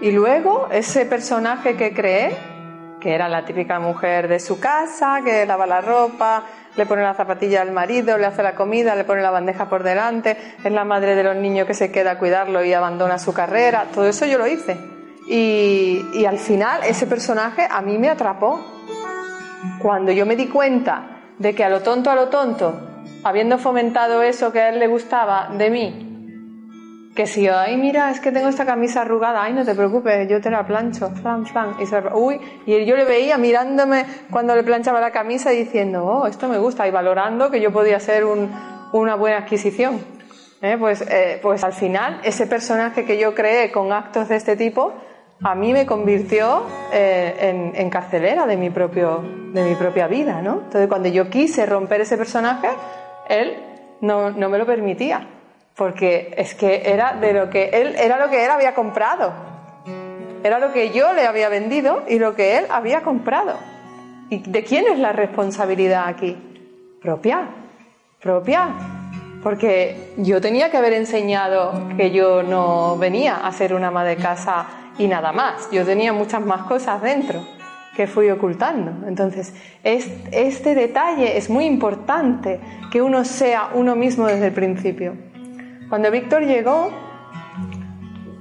Y 0.00 0.10
luego 0.10 0.68
ese 0.70 1.06
personaje 1.06 1.76
que 1.76 1.94
creé, 1.94 2.36
que 3.00 3.14
era 3.14 3.28
la 3.28 3.44
típica 3.44 3.78
mujer 3.78 4.28
de 4.28 4.40
su 4.40 4.58
casa, 4.58 5.20
que 5.24 5.46
lava 5.46 5.66
la 5.66 5.80
ropa, 5.80 6.44
le 6.76 6.86
pone 6.86 7.02
la 7.02 7.14
zapatilla 7.14 7.62
al 7.62 7.72
marido, 7.72 8.18
le 8.18 8.26
hace 8.26 8.42
la 8.42 8.54
comida, 8.54 8.94
le 8.94 9.04
pone 9.04 9.22
la 9.22 9.30
bandeja 9.30 9.68
por 9.68 9.82
delante, 9.82 10.36
es 10.62 10.72
la 10.72 10.84
madre 10.84 11.14
de 11.14 11.22
los 11.22 11.36
niños 11.36 11.66
que 11.66 11.74
se 11.74 11.92
queda 11.92 12.12
a 12.12 12.18
cuidarlo 12.18 12.64
y 12.64 12.72
abandona 12.72 13.18
su 13.18 13.32
carrera, 13.32 13.86
todo 13.94 14.06
eso 14.06 14.26
yo 14.26 14.38
lo 14.38 14.46
hice. 14.46 14.76
Y, 15.26 16.04
y 16.14 16.26
al 16.26 16.38
final 16.38 16.82
ese 16.84 17.06
personaje 17.06 17.66
a 17.70 17.80
mí 17.80 17.98
me 17.98 18.10
atrapó. 18.10 18.60
Cuando 19.80 20.12
yo 20.12 20.26
me 20.26 20.36
di 20.36 20.48
cuenta 20.48 21.20
de 21.38 21.54
que 21.54 21.64
a 21.64 21.70
lo 21.70 21.80
tonto, 21.80 22.10
a 22.10 22.14
lo 22.14 22.28
tonto, 22.28 22.78
habiendo 23.22 23.58
fomentado 23.58 24.22
eso 24.22 24.52
que 24.52 24.60
a 24.60 24.68
él 24.68 24.78
le 24.78 24.86
gustaba 24.86 25.48
de 25.56 25.70
mí, 25.70 26.13
que 27.14 27.26
si, 27.26 27.46
ay, 27.46 27.76
mira, 27.76 28.10
es 28.10 28.18
que 28.20 28.32
tengo 28.32 28.48
esta 28.48 28.66
camisa 28.66 29.02
arrugada, 29.02 29.42
ay, 29.42 29.52
no 29.52 29.64
te 29.64 29.74
preocupes, 29.74 30.28
yo 30.28 30.40
te 30.40 30.50
la 30.50 30.66
plancho, 30.66 31.10
flan, 31.10 31.46
flan, 31.46 31.76
y 31.78 31.86
se, 31.86 32.02
uy, 32.12 32.40
y 32.66 32.84
yo 32.84 32.96
le 32.96 33.04
veía 33.04 33.38
mirándome 33.38 34.04
cuando 34.30 34.56
le 34.56 34.64
planchaba 34.64 35.00
la 35.00 35.12
camisa 35.12 35.50
diciendo, 35.50 36.04
oh, 36.04 36.26
esto 36.26 36.48
me 36.48 36.58
gusta, 36.58 36.88
y 36.88 36.90
valorando 36.90 37.50
que 37.50 37.60
yo 37.60 37.72
podía 37.72 38.00
ser 38.00 38.24
un, 38.24 38.50
una 38.92 39.14
buena 39.14 39.38
adquisición. 39.38 40.00
¿Eh? 40.60 40.76
Pues, 40.78 41.02
eh, 41.02 41.38
pues 41.42 41.62
al 41.62 41.74
final, 41.74 42.20
ese 42.24 42.46
personaje 42.46 43.04
que 43.04 43.18
yo 43.18 43.34
creé 43.34 43.70
con 43.70 43.92
actos 43.92 44.28
de 44.28 44.36
este 44.36 44.56
tipo, 44.56 44.94
a 45.42 45.54
mí 45.54 45.72
me 45.72 45.84
convirtió 45.84 46.64
eh, 46.90 47.36
en, 47.38 47.72
en 47.74 47.90
carcelera 47.90 48.46
de 48.46 48.56
mi, 48.56 48.70
propio, 48.70 49.22
de 49.52 49.62
mi 49.62 49.74
propia 49.74 50.06
vida, 50.08 50.40
¿no? 50.40 50.62
Entonces, 50.64 50.88
cuando 50.88 51.10
yo 51.10 51.28
quise 51.28 51.66
romper 51.66 52.00
ese 52.00 52.16
personaje, 52.16 52.68
él 53.28 53.56
no, 54.00 54.30
no 54.30 54.48
me 54.48 54.56
lo 54.56 54.64
permitía 54.64 55.33
porque 55.76 56.34
es 56.36 56.54
que 56.54 56.82
era 56.86 57.14
de 57.14 57.32
lo 57.32 57.50
que 57.50 57.70
él 57.72 57.94
era 57.96 58.18
lo 58.18 58.30
que 58.30 58.44
él 58.44 58.50
había 58.50 58.74
comprado. 58.74 59.32
Era 60.42 60.58
lo 60.58 60.72
que 60.72 60.90
yo 60.90 61.12
le 61.14 61.26
había 61.26 61.48
vendido 61.48 62.02
y 62.08 62.18
lo 62.18 62.34
que 62.34 62.58
él 62.58 62.66
había 62.70 63.02
comprado. 63.02 63.58
Y 64.30 64.38
de 64.38 64.62
quién 64.62 64.86
es 64.86 64.98
la 64.98 65.12
responsabilidad 65.12 66.06
aquí 66.06 66.36
propia 67.02 67.48
propia. 68.24 68.70
Porque 69.42 70.14
yo 70.16 70.40
tenía 70.40 70.70
que 70.70 70.78
haber 70.78 70.94
enseñado 70.94 71.88
que 71.98 72.10
yo 72.10 72.42
no 72.42 72.96
venía 72.96 73.46
a 73.46 73.52
ser 73.52 73.74
una 73.74 73.88
ama 73.88 74.02
de 74.02 74.16
casa 74.16 74.66
y 74.96 75.06
nada 75.06 75.32
más. 75.32 75.70
Yo 75.70 75.84
tenía 75.84 76.14
muchas 76.14 76.40
más 76.40 76.62
cosas 76.62 77.02
dentro 77.02 77.44
que 77.94 78.06
fui 78.06 78.30
ocultando. 78.30 79.06
Entonces, 79.06 79.52
este 79.82 80.74
detalle 80.74 81.36
es 81.36 81.50
muy 81.50 81.66
importante, 81.66 82.58
que 82.90 83.02
uno 83.02 83.24
sea 83.24 83.68
uno 83.74 83.94
mismo 83.94 84.26
desde 84.26 84.46
el 84.46 84.52
principio. 84.54 85.14
Cuando 85.94 86.10
Víctor 86.10 86.42
llegó 86.42 86.90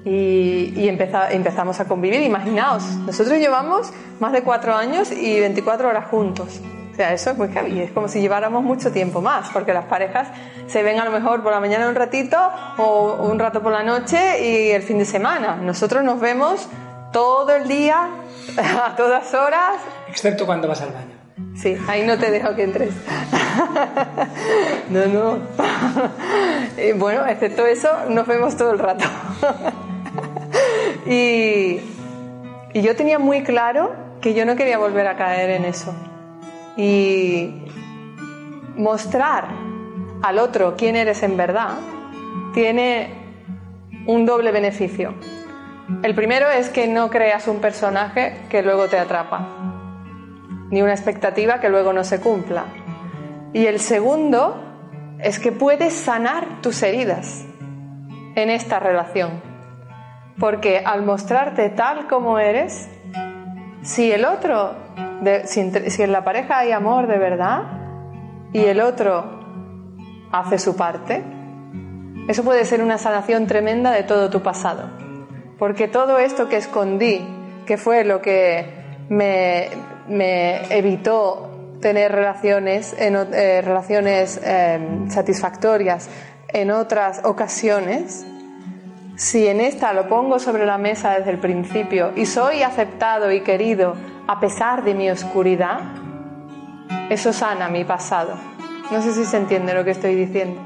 y, 0.03 0.73
y 0.75 0.89
empeza, 0.89 1.31
empezamos 1.31 1.79
a 1.79 1.85
convivir, 1.85 2.23
imaginaos, 2.23 2.83
nosotros 3.05 3.37
llevamos 3.37 3.93
más 4.19 4.31
de 4.31 4.41
cuatro 4.41 4.73
años 4.73 5.11
y 5.11 5.39
24 5.39 5.87
horas 5.87 6.07
juntos. 6.07 6.61
O 6.91 6.95
sea, 6.95 7.13
eso 7.13 7.29
es 7.29 7.37
muy 7.37 7.49
es 7.79 7.91
como 7.91 8.07
si 8.07 8.21
lleváramos 8.21 8.63
mucho 8.63 8.91
tiempo 8.91 9.21
más, 9.21 9.51
porque 9.53 9.71
las 9.71 9.85
parejas 9.85 10.29
se 10.65 10.81
ven 10.81 10.99
a 10.99 11.05
lo 11.05 11.11
mejor 11.11 11.43
por 11.43 11.51
la 11.51 11.59
mañana 11.59 11.87
un 11.87 11.93
ratito 11.93 12.39
o 12.79 13.29
un 13.31 13.37
rato 13.37 13.61
por 13.61 13.71
la 13.71 13.83
noche 13.83 14.17
y 14.43 14.71
el 14.71 14.81
fin 14.81 14.97
de 14.97 15.05
semana. 15.05 15.55
Nosotros 15.57 16.03
nos 16.03 16.19
vemos 16.19 16.67
todo 17.11 17.55
el 17.55 17.67
día, 17.67 18.09
a 18.83 18.95
todas 18.95 19.31
horas. 19.35 19.75
excepto 20.09 20.47
cuando 20.47 20.67
vas 20.67 20.81
al 20.81 20.89
baño. 20.89 21.22
Sí, 21.56 21.78
ahí 21.88 22.06
no 22.06 22.17
te 22.17 22.32
dejo 22.32 22.56
que 22.56 22.63
entres. 22.63 22.93
No, 24.89 25.06
no. 25.08 25.38
Y 26.78 26.91
bueno, 26.98 27.26
excepto 27.26 27.65
eso, 27.65 27.89
nos 28.10 28.28
vemos 28.28 28.56
todo 28.56 28.72
el 28.72 28.80
rato. 28.80 29.06
Y, 31.06 31.82
y 32.74 32.82
yo 32.82 32.96
tenía 32.96 33.19
muy 33.19 33.43
claro 33.43 33.93
que 34.22 34.34
yo 34.34 34.46
no 34.46 34.56
quería 34.56 34.78
volver 34.78 35.08
a 35.08 35.17
caer 35.17 35.50
en 35.50 35.65
eso. 35.65 35.93
Y 36.78 37.65
mostrar 38.76 39.50
al 40.22 40.39
otro 40.39 40.76
quién 40.78 40.96
eres 40.96 41.24
en 41.24 41.36
verdad 41.36 41.72
tiene 42.54 43.10
un 44.06 44.26
doble 44.26 44.52
beneficio. 44.52 45.13
El 46.04 46.15
primero 46.15 46.50
es 46.50 46.69
que 46.69 46.88
no 46.88 47.10
creas 47.10 47.48
un 47.48 47.60
personaje 47.60 48.38
que 48.50 48.62
luego 48.62 48.88
te 48.88 48.98
atrapa, 48.98 49.72
ni 50.73 50.81
una 50.81 50.93
expectativa 50.93 51.59
que 51.59 51.69
luego 51.69 51.93
no 51.93 52.03
se 52.03 52.19
cumpla. 52.19 52.65
Y 53.53 53.67
el 53.67 53.79
segundo 53.79 54.59
es 55.19 55.38
que 55.38 55.51
puedes 55.51 55.93
sanar 55.93 56.63
tus 56.63 56.81
heridas 56.81 57.45
en 58.33 58.49
esta 58.49 58.79
relación. 58.79 59.39
Porque 60.39 60.81
al 60.83 61.03
mostrarte 61.03 61.69
tal 61.69 62.07
como 62.07 62.39
eres, 62.39 62.89
si 63.83 64.12
el 64.12 64.25
otro, 64.25 64.73
si, 65.45 65.71
si 65.91 66.01
en 66.01 66.12
la 66.12 66.23
pareja 66.23 66.57
hay 66.57 66.71
amor 66.71 67.05
de 67.05 67.19
verdad 67.19 67.62
y 68.51 68.62
el 68.62 68.81
otro 68.81 69.43
hace 70.31 70.57
su 70.57 70.75
parte, 70.75 71.23
eso 72.27 72.43
puede 72.43 72.65
ser 72.65 72.81
una 72.81 72.97
sanación 72.97 73.45
tremenda 73.45 73.91
de 73.91 74.01
todo 74.01 74.31
tu 74.31 74.41
pasado. 74.41 74.89
Porque 75.59 75.88
todo 75.88 76.17
esto 76.17 76.49
que 76.49 76.57
escondí, 76.57 77.21
que 77.67 77.77
fue 77.77 78.03
lo 78.03 78.23
que 78.23 79.05
me, 79.09 79.69
me 80.07 80.65
evitó 80.75 81.49
tener 81.81 82.11
relaciones, 82.11 82.95
eh, 82.97 83.61
relaciones 83.61 84.39
eh, 84.43 84.79
satisfactorias 85.09 86.09
en 86.47 86.71
otras 86.71 87.21
ocasiones, 87.23 88.25
si 89.15 89.47
en 89.47 89.59
esta 89.59 89.93
lo 89.93 90.07
pongo 90.07 90.39
sobre 90.39 90.65
la 90.65 90.77
mesa 90.77 91.17
desde 91.17 91.31
el 91.31 91.39
principio 91.39 92.13
y 92.15 92.25
soy 92.25 92.63
aceptado 92.63 93.31
y 93.31 93.41
querido 93.41 93.95
a 94.27 94.39
pesar 94.39 94.83
de 94.83 94.93
mi 94.93 95.09
oscuridad, 95.09 95.81
eso 97.09 97.33
sana 97.33 97.69
mi 97.69 97.83
pasado. 97.83 98.35
No 98.91 99.01
sé 99.01 99.13
si 99.13 99.25
se 99.25 99.37
entiende 99.37 99.73
lo 99.73 99.83
que 99.83 99.91
estoy 99.91 100.15
diciendo. 100.15 100.61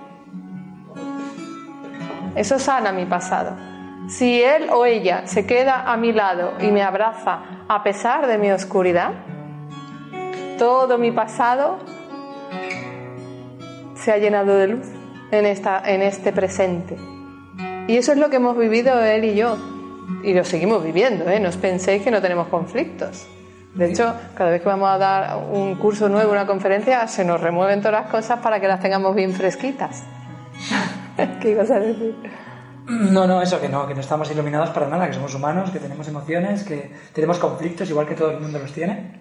Eso 2.35 2.59
sana 2.59 2.91
mi 2.91 3.05
pasado. 3.05 3.66
Si 4.07 4.41
él 4.41 4.69
o 4.71 4.85
ella 4.85 5.27
se 5.27 5.45
queda 5.45 5.91
a 5.91 5.97
mi 5.97 6.13
lado 6.13 6.53
y 6.61 6.71
me 6.71 6.81
abraza 6.81 7.39
a 7.67 7.83
pesar 7.83 8.25
de 8.27 8.37
mi 8.37 8.51
oscuridad, 8.51 9.11
todo 10.57 10.97
mi 10.97 11.11
pasado 11.11 11.77
se 13.95 14.13
ha 14.13 14.17
llenado 14.17 14.55
de 14.55 14.67
luz 14.67 14.87
en, 15.31 15.45
esta, 15.45 15.81
en 15.85 16.01
este 16.01 16.31
presente. 16.31 16.95
Y 17.87 17.97
eso 17.97 18.13
es 18.13 18.17
lo 18.17 18.29
que 18.29 18.37
hemos 18.37 18.57
vivido 18.57 19.03
él 19.03 19.25
y 19.25 19.35
yo. 19.35 19.57
Y 20.23 20.33
lo 20.33 20.45
seguimos 20.45 20.83
viviendo, 20.83 21.29
¿eh? 21.29 21.39
No 21.41 21.49
os 21.49 21.57
penséis 21.57 22.01
que 22.01 22.11
no 22.11 22.21
tenemos 22.21 22.47
conflictos. 22.47 23.27
De 23.75 23.91
hecho, 23.91 24.13
cada 24.35 24.51
vez 24.51 24.61
que 24.61 24.69
vamos 24.69 24.89
a 24.89 24.97
dar 24.97 25.37
un 25.51 25.75
curso 25.75 26.07
nuevo, 26.07 26.31
una 26.31 26.47
conferencia, 26.47 27.05
se 27.07 27.25
nos 27.25 27.41
remueven 27.41 27.81
todas 27.81 28.03
las 28.03 28.11
cosas 28.11 28.39
para 28.39 28.61
que 28.61 28.67
las 28.67 28.79
tengamos 28.79 29.13
bien 29.15 29.33
fresquitas. 29.33 30.03
¿Qué 31.41 31.51
ibas 31.51 31.69
a 31.71 31.79
decir? 31.79 32.15
No, 32.87 33.27
no, 33.27 33.41
eso 33.41 33.59
que 33.59 33.67
no, 33.67 33.85
que 33.85 33.93
no 33.93 33.99
estamos 33.99 34.31
iluminados 34.31 34.69
para 34.69 34.87
nada, 34.87 35.07
que 35.07 35.13
somos 35.13 35.35
humanos, 35.35 35.71
que 35.71 35.79
tenemos 35.79 36.07
emociones, 36.07 36.63
que 36.63 36.89
tenemos 37.11 37.37
conflictos 37.37 37.89
igual 37.89 38.07
que 38.07 38.15
todo 38.15 38.31
el 38.31 38.39
mundo 38.39 38.59
los 38.59 38.71
tiene 38.71 39.11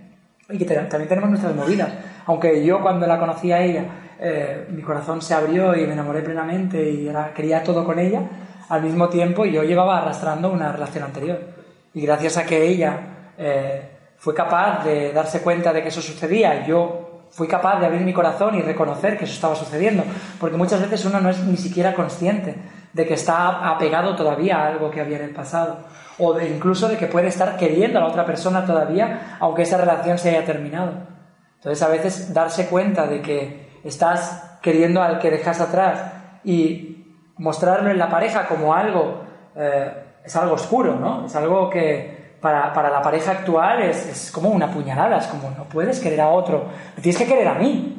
y 0.48 0.56
que 0.56 0.64
también 0.64 1.08
tenemos 1.08 1.30
nuestras 1.30 1.54
movidas. 1.54 1.92
Aunque 2.26 2.64
yo 2.64 2.80
cuando 2.80 3.08
la 3.08 3.18
conocí 3.18 3.50
a 3.50 3.60
ella, 3.60 3.84
eh, 4.20 4.68
mi 4.70 4.82
corazón 4.82 5.20
se 5.20 5.34
abrió 5.34 5.74
y 5.74 5.84
me 5.84 5.94
enamoré 5.94 6.22
plenamente 6.22 6.88
y 6.88 7.08
era, 7.08 7.34
quería 7.34 7.64
todo 7.64 7.84
con 7.84 7.98
ella, 7.98 8.22
al 8.68 8.82
mismo 8.82 9.08
tiempo 9.08 9.44
yo 9.44 9.64
llevaba 9.64 9.98
arrastrando 9.98 10.52
una 10.52 10.70
relación 10.70 11.02
anterior. 11.02 11.40
Y 11.92 12.02
gracias 12.02 12.36
a 12.36 12.44
que 12.44 12.68
ella 12.68 13.32
eh, 13.36 13.82
fue 14.16 14.32
capaz 14.32 14.84
de 14.84 15.12
darse 15.12 15.40
cuenta 15.40 15.72
de 15.72 15.82
que 15.82 15.88
eso 15.88 16.00
sucedía, 16.00 16.64
yo 16.64 17.24
fui 17.30 17.48
capaz 17.48 17.80
de 17.80 17.86
abrir 17.86 18.02
mi 18.02 18.12
corazón 18.12 18.54
y 18.54 18.62
reconocer 18.62 19.18
que 19.18 19.24
eso 19.24 19.34
estaba 19.34 19.56
sucediendo, 19.56 20.04
porque 20.38 20.56
muchas 20.56 20.80
veces 20.80 21.04
uno 21.04 21.20
no 21.20 21.30
es 21.30 21.42
ni 21.42 21.56
siquiera 21.56 21.94
consciente 21.94 22.54
de 22.96 23.06
que 23.06 23.12
está 23.12 23.68
apegado 23.68 24.16
todavía 24.16 24.56
a 24.56 24.68
algo 24.68 24.90
que 24.90 25.02
había 25.02 25.18
en 25.18 25.24
el 25.24 25.34
pasado, 25.34 25.80
o 26.18 26.32
de, 26.32 26.48
incluso 26.48 26.88
de 26.88 26.96
que 26.96 27.06
puede 27.06 27.28
estar 27.28 27.58
queriendo 27.58 27.98
a 27.98 28.02
la 28.02 28.08
otra 28.08 28.24
persona 28.24 28.64
todavía, 28.64 29.36
aunque 29.38 29.62
esa 29.62 29.76
relación 29.76 30.16
se 30.16 30.30
haya 30.30 30.46
terminado. 30.46 30.92
Entonces 31.56 31.82
a 31.82 31.88
veces 31.88 32.32
darse 32.32 32.68
cuenta 32.68 33.06
de 33.06 33.20
que 33.20 33.80
estás 33.84 34.58
queriendo 34.62 35.02
al 35.02 35.18
que 35.18 35.30
dejas 35.30 35.60
atrás 35.60 36.10
y 36.42 37.04
mostrarlo 37.36 37.90
en 37.90 37.98
la 37.98 38.08
pareja 38.08 38.48
como 38.48 38.72
algo, 38.72 39.20
eh, 39.54 39.92
es 40.24 40.34
algo 40.34 40.54
oscuro, 40.54 40.96
¿no? 40.96 41.26
Es 41.26 41.36
algo 41.36 41.68
que 41.68 42.36
para, 42.40 42.72
para 42.72 42.88
la 42.88 43.02
pareja 43.02 43.32
actual 43.32 43.82
es, 43.82 44.06
es, 44.06 44.32
como 44.32 44.48
una 44.48 44.70
puñalada, 44.70 45.18
es 45.18 45.26
como 45.26 45.50
no 45.50 45.64
puedes 45.64 46.00
querer 46.00 46.22
a 46.22 46.28
otro, 46.30 46.64
tienes 47.02 47.18
que 47.18 47.26
querer 47.26 47.48
a 47.48 47.54
mí. 47.56 47.92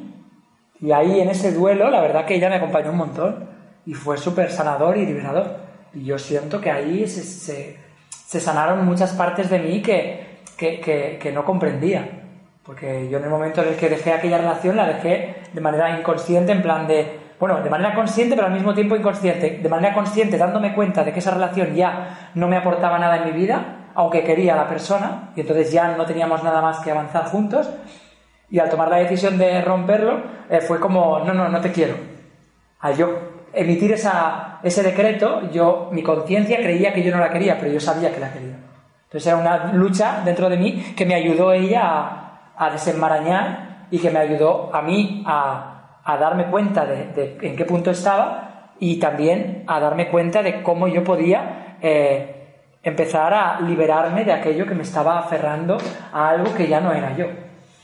Y 0.80 0.90
ahí 0.90 1.20
en 1.20 1.28
ese 1.28 1.52
duelo, 1.52 1.88
la 1.88 2.00
verdad 2.00 2.24
que 2.24 2.34
ella 2.34 2.48
me 2.48 2.56
acompañó 2.56 2.90
un 2.90 2.96
montón 2.96 3.57
y 3.88 3.94
fue 3.94 4.18
súper 4.18 4.50
sanador 4.50 4.98
y 4.98 5.06
liberador. 5.06 5.46
Y 5.94 6.04
yo 6.04 6.18
siento 6.18 6.60
que 6.60 6.70
ahí 6.70 7.08
se, 7.08 7.22
se, 7.22 7.78
se 8.10 8.38
sanaron 8.38 8.84
muchas 8.84 9.14
partes 9.14 9.48
de 9.48 9.58
mí 9.58 9.80
que, 9.80 10.40
que, 10.58 10.78
que, 10.78 11.18
que 11.18 11.32
no 11.32 11.42
comprendía. 11.42 12.06
Porque 12.62 13.08
yo 13.08 13.16
en 13.16 13.24
el 13.24 13.30
momento 13.30 13.62
en 13.62 13.68
el 13.68 13.76
que 13.76 13.88
dejé 13.88 14.12
aquella 14.12 14.36
relación 14.36 14.76
la 14.76 14.86
dejé 14.86 15.36
de 15.54 15.60
manera 15.62 15.98
inconsciente, 15.98 16.52
en 16.52 16.60
plan 16.60 16.86
de, 16.86 17.18
bueno, 17.40 17.62
de 17.62 17.70
manera 17.70 17.94
consciente, 17.94 18.34
pero 18.34 18.48
al 18.48 18.52
mismo 18.52 18.74
tiempo 18.74 18.94
inconsciente. 18.94 19.58
De 19.62 19.68
manera 19.70 19.94
consciente, 19.94 20.36
dándome 20.36 20.74
cuenta 20.74 21.02
de 21.02 21.10
que 21.10 21.20
esa 21.20 21.30
relación 21.30 21.74
ya 21.74 22.32
no 22.34 22.46
me 22.46 22.58
aportaba 22.58 22.98
nada 22.98 23.16
en 23.16 23.24
mi 23.24 23.30
vida, 23.30 23.88
aunque 23.94 24.22
quería 24.22 24.52
a 24.52 24.56
la 24.58 24.68
persona, 24.68 25.30
y 25.34 25.40
entonces 25.40 25.72
ya 25.72 25.96
no 25.96 26.04
teníamos 26.04 26.44
nada 26.44 26.60
más 26.60 26.80
que 26.80 26.90
avanzar 26.90 27.24
juntos. 27.24 27.70
Y 28.50 28.58
al 28.58 28.68
tomar 28.68 28.90
la 28.90 28.98
decisión 28.98 29.38
de 29.38 29.62
romperlo, 29.62 30.20
eh, 30.50 30.60
fue 30.60 30.78
como, 30.78 31.20
no, 31.20 31.32
no, 31.32 31.48
no 31.48 31.60
te 31.62 31.72
quiero. 31.72 31.94
Al 32.80 32.94
yo 32.94 33.37
emitir 33.58 33.92
ese 33.92 34.82
decreto, 34.82 35.50
yo, 35.50 35.88
mi 35.92 36.02
conciencia 36.02 36.58
creía 36.58 36.92
que 36.92 37.02
yo 37.02 37.10
no 37.10 37.18
la 37.18 37.30
quería, 37.30 37.58
pero 37.58 37.72
yo 37.72 37.80
sabía 37.80 38.12
que 38.12 38.20
la 38.20 38.32
quería. 38.32 38.56
Entonces 39.04 39.26
era 39.26 39.36
una 39.36 39.72
lucha 39.72 40.22
dentro 40.24 40.48
de 40.48 40.56
mí 40.56 40.94
que 40.96 41.06
me 41.06 41.14
ayudó 41.14 41.52
ella 41.52 42.52
a, 42.56 42.70
desenmarañar 42.70 43.86
y 43.90 43.98
que 43.98 44.10
me 44.10 44.18
ayudó 44.18 44.70
a 44.74 44.82
mí 44.82 45.24
a, 45.26 45.74
darme 46.04 46.46
cuenta 46.46 46.86
de, 46.86 47.06
de, 47.12 47.38
en 47.42 47.54
qué 47.54 47.64
punto 47.64 47.90
estaba 47.90 48.72
y 48.80 48.98
también 48.98 49.64
a 49.66 49.78
darme 49.80 50.08
cuenta 50.08 50.42
de 50.42 50.62
cómo 50.62 50.88
yo 50.88 51.04
podía 51.04 51.76
eh, 51.82 52.38
empezar 52.82 53.34
a 53.34 53.60
liberarme 53.60 54.24
de 54.24 54.32
aquello 54.32 54.66
que 54.66 54.74
me 54.74 54.82
estaba 54.82 55.18
aferrando 55.18 55.76
a 56.12 56.30
algo 56.30 56.54
que 56.54 56.66
ya 56.66 56.80
no 56.80 56.92
era 56.92 57.14
yo. 57.16 57.26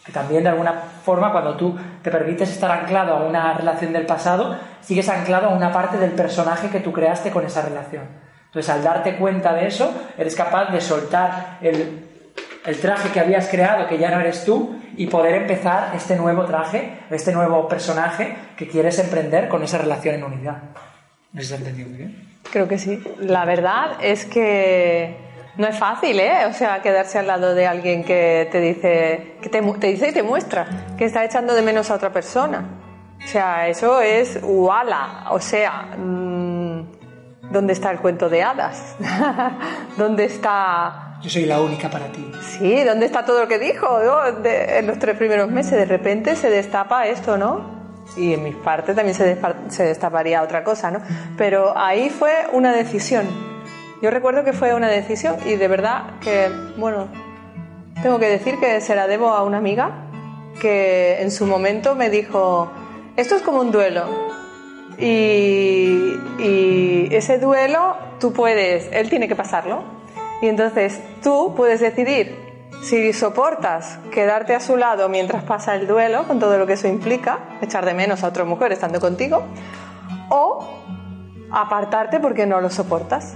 Que 0.05 0.13
también 0.13 0.43
de 0.43 0.51
alguna 0.51 0.73
forma 1.05 1.33
cuando 1.33 1.57
tú 1.57 1.77
te 2.03 2.11
permites 2.11 2.51
estar 2.51 2.71
anclado 2.71 3.15
a 3.15 3.25
una 3.25 3.55
relación 3.55 3.93
del 3.93 4.05
pasado, 4.05 4.57
sigues 4.81 5.09
anclado 5.09 5.49
a 5.49 5.55
una 5.55 5.73
parte 5.73 5.97
del 5.97 6.11
personaje 6.11 6.69
que 6.69 6.81
tú 6.81 6.93
creaste 6.93 7.31
con 7.31 7.47
esa 7.47 7.63
relación. 7.63 8.05
Entonces 8.47 8.71
al 8.71 8.85
darte 8.85 9.17
cuenta 9.17 9.55
de 9.55 9.67
eso, 9.67 9.93
eres 10.19 10.35
capaz 10.35 10.71
de 10.71 10.81
soltar 10.81 11.59
el, 11.63 12.05
el 12.67 12.81
traje 12.81 13.09
que 13.11 13.21
habías 13.21 13.49
creado, 13.49 13.87
que 13.89 13.99
ya 13.99 14.11
no 14.11 14.21
eres 14.21 14.45
tú, 14.45 14.79
y 14.97 15.07
poder 15.07 15.35
empezar 15.35 15.93
este 15.95 16.17
nuevo 16.17 16.45
traje, 16.45 16.99
este 17.11 17.33
nuevo 17.33 17.67
personaje 17.67 18.37
que 18.57 18.69
quieres 18.69 18.99
emprender 18.99 19.49
con 19.49 19.63
esa 19.63 19.79
relación 19.79 20.17
en 20.17 20.25
unidad. 20.25 20.59
¿No 21.33 21.43
se 21.43 21.55
ha 21.55 21.57
entendido 21.57 21.89
bien? 21.89 22.29
Creo 22.53 22.69
que 22.69 22.79
sí. 22.79 23.03
La 23.19 23.45
verdad 23.45 23.97
es 24.01 24.25
que 24.25 25.17
no 25.57 25.67
es 25.67 25.79
fácil, 25.79 26.19
¿eh? 26.21 26.47
O 26.47 26.53
sea, 26.53 26.83
quedarse 26.83 27.19
al 27.19 27.27
lado 27.27 27.55
de 27.55 27.67
alguien 27.67 28.05
que 28.05 28.49
te 28.51 28.61
dice, 28.61 29.37
que 29.41 29.49
te, 29.49 29.63
te 29.63 29.87
dice 29.87 30.09
y 30.09 30.13
te 30.13 30.23
muestra 30.23 30.67
que 30.99 31.05
está 31.05 31.25
echando 31.25 31.55
de 31.55 31.63
menos 31.63 31.91
a 31.91 31.95
otra 31.95 32.13
persona. 32.13 32.65
O 33.23 33.27
sea, 33.27 33.69
eso 33.69 34.01
es 34.01 34.39
uala. 34.43 35.27
O 35.31 35.41
sea, 35.41 35.95
mmm, 35.97 36.83
¿dónde 37.51 37.73
está 37.73 37.91
el 37.91 37.99
cuento 37.99 38.29
de 38.29 38.43
hadas? 38.43 38.97
¿Dónde 39.97 40.25
está 40.25 41.05
yo 41.25 41.31
soy 41.31 41.47
la 41.47 41.59
única 41.63 41.89
para 41.89 42.13
ti. 42.13 42.31
Sí, 42.43 42.85
¿dónde 42.85 43.07
está 43.07 43.25
todo 43.25 43.41
lo 43.41 43.49
que 43.49 43.59
dijo 43.59 43.99
¿no? 44.05 44.31
de, 44.43 44.79
en 44.79 44.87
los 44.87 44.99
tres 44.99 45.17
primeros 45.17 45.51
meses? 45.51 45.73
De 45.73 45.87
repente 45.87 46.37
se 46.37 46.51
destapa 46.51 47.07
esto, 47.07 47.39
¿no? 47.39 47.65
Y 48.15 48.35
en 48.35 48.43
mi 48.43 48.51
parte 48.53 48.93
también 48.93 49.15
se, 49.15 49.39
se 49.69 49.85
destaparía 49.85 50.43
otra 50.43 50.63
cosa, 50.63 50.91
¿no? 50.91 51.01
Pero 51.39 51.73
ahí 51.79 52.11
fue 52.11 52.47
una 52.53 52.75
decisión. 52.75 53.54
Yo 54.05 54.11
recuerdo 54.11 54.45
que 54.45 54.53
fue 54.53 54.75
una 54.75 54.89
decisión 54.89 55.37
y 55.47 55.55
de 55.55 55.67
verdad 55.67 56.21
que, 56.21 56.51
bueno, 56.77 57.09
tengo 58.03 58.19
que 58.19 58.29
decir 58.29 58.61
que 58.61 58.83
se 58.83 58.95
la 58.95 59.07
debo 59.07 59.31
a 59.31 59.43
una 59.45 59.57
amiga 59.57 60.11
que 60.61 61.23
en 61.23 61.31
su 61.31 61.47
momento 61.47 61.95
me 61.95 62.11
dijo, 62.11 62.71
esto 63.17 63.35
es 63.35 63.41
como 63.41 63.61
un 63.61 63.73
duelo. 63.73 64.05
Y, 64.99 66.19
ese 67.17 67.39
duelo 67.39 67.97
tú 68.21 68.35
puedes, 68.35 68.91
él 68.93 69.09
tiene 69.09 69.27
que 69.27 69.37
pasarlo, 69.37 69.83
y 70.43 70.49
entonces 70.49 71.01
tú 71.23 71.55
puedes 71.57 71.81
decidir 71.81 72.37
si 72.83 73.11
soportas 73.15 73.99
quedarte 74.13 74.55
a 74.55 74.61
su 74.61 74.77
lado 74.77 75.09
mientras 75.09 75.45
pasa 75.45 75.75
el 75.77 75.87
duelo, 75.87 76.25
con 76.25 76.39
todo 76.39 76.59
lo 76.59 76.67
que 76.67 76.75
eso 76.75 76.89
implica, 76.89 77.57
echar 77.63 77.87
de 77.87 77.95
menos 77.95 78.23
a 78.23 78.29
otra 78.29 78.45
mujer 78.45 78.71
estando 78.71 79.01
contigo, 79.01 79.45
o 80.29 80.63
apartarte 81.51 82.21
porque 82.21 82.45
no 82.45 82.61
lo 82.61 82.69
soportas. 82.69 83.35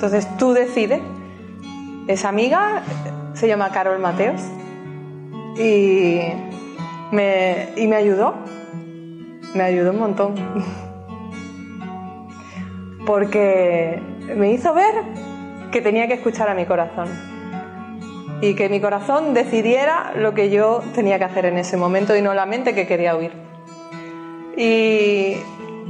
Entonces 0.00 0.26
tú 0.38 0.54
decides. 0.54 1.02
Esa 2.06 2.30
amiga 2.30 2.82
se 3.34 3.46
llama 3.46 3.68
Carol 3.68 3.98
Mateos 3.98 4.40
y 5.58 6.20
me, 7.12 7.68
y 7.76 7.86
me 7.86 7.96
ayudó. 7.96 8.32
Me 9.54 9.62
ayudó 9.62 9.90
un 9.90 9.98
montón. 9.98 10.34
Porque 13.06 14.00
me 14.38 14.50
hizo 14.52 14.72
ver 14.72 14.94
que 15.70 15.82
tenía 15.82 16.08
que 16.08 16.14
escuchar 16.14 16.48
a 16.48 16.54
mi 16.54 16.64
corazón 16.64 17.08
y 18.40 18.54
que 18.54 18.70
mi 18.70 18.80
corazón 18.80 19.34
decidiera 19.34 20.14
lo 20.16 20.32
que 20.32 20.48
yo 20.48 20.82
tenía 20.94 21.18
que 21.18 21.24
hacer 21.24 21.44
en 21.44 21.58
ese 21.58 21.76
momento 21.76 22.16
y 22.16 22.22
no 22.22 22.32
la 22.32 22.46
mente 22.46 22.74
que 22.74 22.86
quería 22.86 23.16
huir. 23.16 23.32
Y 24.56 25.36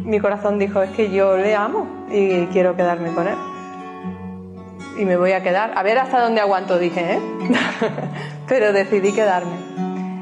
mi 0.04 0.18
corazón 0.18 0.58
dijo, 0.58 0.82
es 0.82 0.90
que 0.90 1.12
yo 1.12 1.36
le 1.36 1.54
amo 1.54 1.86
y 2.10 2.46
quiero 2.46 2.74
quedarme 2.74 3.14
con 3.14 3.28
él. 3.28 3.36
Y 5.00 5.06
me 5.06 5.16
voy 5.16 5.32
a 5.32 5.42
quedar, 5.42 5.72
a 5.76 5.82
ver 5.82 5.96
hasta 5.96 6.20
dónde 6.20 6.42
aguanto, 6.42 6.78
dije, 6.78 7.14
¿eh? 7.14 7.20
pero 8.46 8.74
decidí 8.74 9.12
quedarme. 9.12 9.56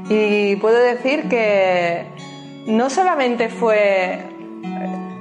Y 0.08 0.54
puedo 0.54 0.78
decir 0.78 1.28
que 1.28 2.06
no 2.64 2.88
solamente 2.88 3.48
fue 3.48 4.22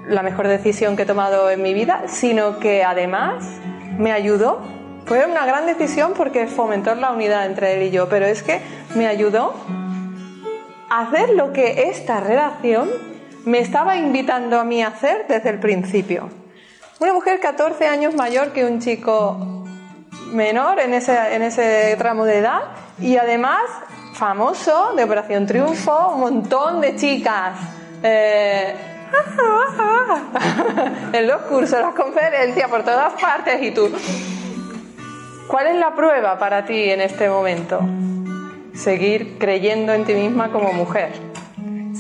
la 0.08 0.22
mejor 0.22 0.48
decisión 0.48 0.96
que 0.96 1.04
he 1.04 1.06
tomado 1.08 1.50
en 1.50 1.64
mi 1.64 1.74
vida, 1.74 2.04
sino 2.06 2.60
que 2.60 2.84
además 2.84 3.46
me 3.98 4.12
ayudó. 4.12 4.62
Fue 5.08 5.26
una 5.26 5.48
gran 5.48 5.66
decisión 5.66 6.14
porque 6.16 6.46
fomentó 6.46 6.94
la 6.94 7.12
unidad 7.12 7.48
entre 7.48 7.74
él 7.74 7.82
y 7.82 7.90
yo, 7.90 8.08
pero 8.10 8.28
es 8.28 8.44
que 8.44 8.62
me 8.94 9.08
ayudó 9.08 9.56
a 10.92 11.02
hacer 11.02 11.32
lo 11.32 11.52
que 11.52 11.90
esta 11.90 12.20
relación 12.20 12.90
me 13.44 13.58
estaba 13.58 13.96
invitando 13.96 14.60
a 14.60 14.64
mí 14.64 14.84
a 14.84 14.90
hacer 14.90 15.26
desde 15.28 15.50
el 15.50 15.60
principio. 15.60 16.37
Una 17.00 17.14
mujer 17.14 17.40
14 17.40 17.88
años 17.88 18.16
mayor 18.16 18.54
que 18.54 18.66
un 18.66 18.80
chico 18.80 19.38
menor 20.32 20.80
en 20.80 20.96
ese, 20.96 21.36
en 21.36 21.44
ese 21.44 21.96
tramo 21.96 22.26
de 22.26 22.40
edad 22.40 22.62
y 23.00 23.18
además 23.18 23.62
famoso 24.14 24.94
de 24.96 25.04
Operación 25.04 25.46
Triunfo, 25.46 26.14
un 26.16 26.22
montón 26.22 26.82
de 26.82 26.96
chicas 26.96 27.54
eh, 28.02 28.76
en 31.14 31.28
los 31.28 31.44
cursos, 31.44 31.80
las 31.80 31.94
conferencias, 31.94 32.68
por 32.68 32.84
todas 32.84 33.14
partes 33.22 33.62
y 33.62 33.70
tú. 33.70 33.92
¿Cuál 35.46 35.68
es 35.68 35.76
la 35.76 35.94
prueba 35.94 36.40
para 36.40 36.66
ti 36.66 36.90
en 36.90 37.02
este 37.02 37.30
momento? 37.30 37.80
Seguir 38.74 39.38
creyendo 39.38 39.94
en 39.94 40.04
ti 40.04 40.16
misma 40.16 40.52
como 40.52 40.74
mujer. 40.74 41.12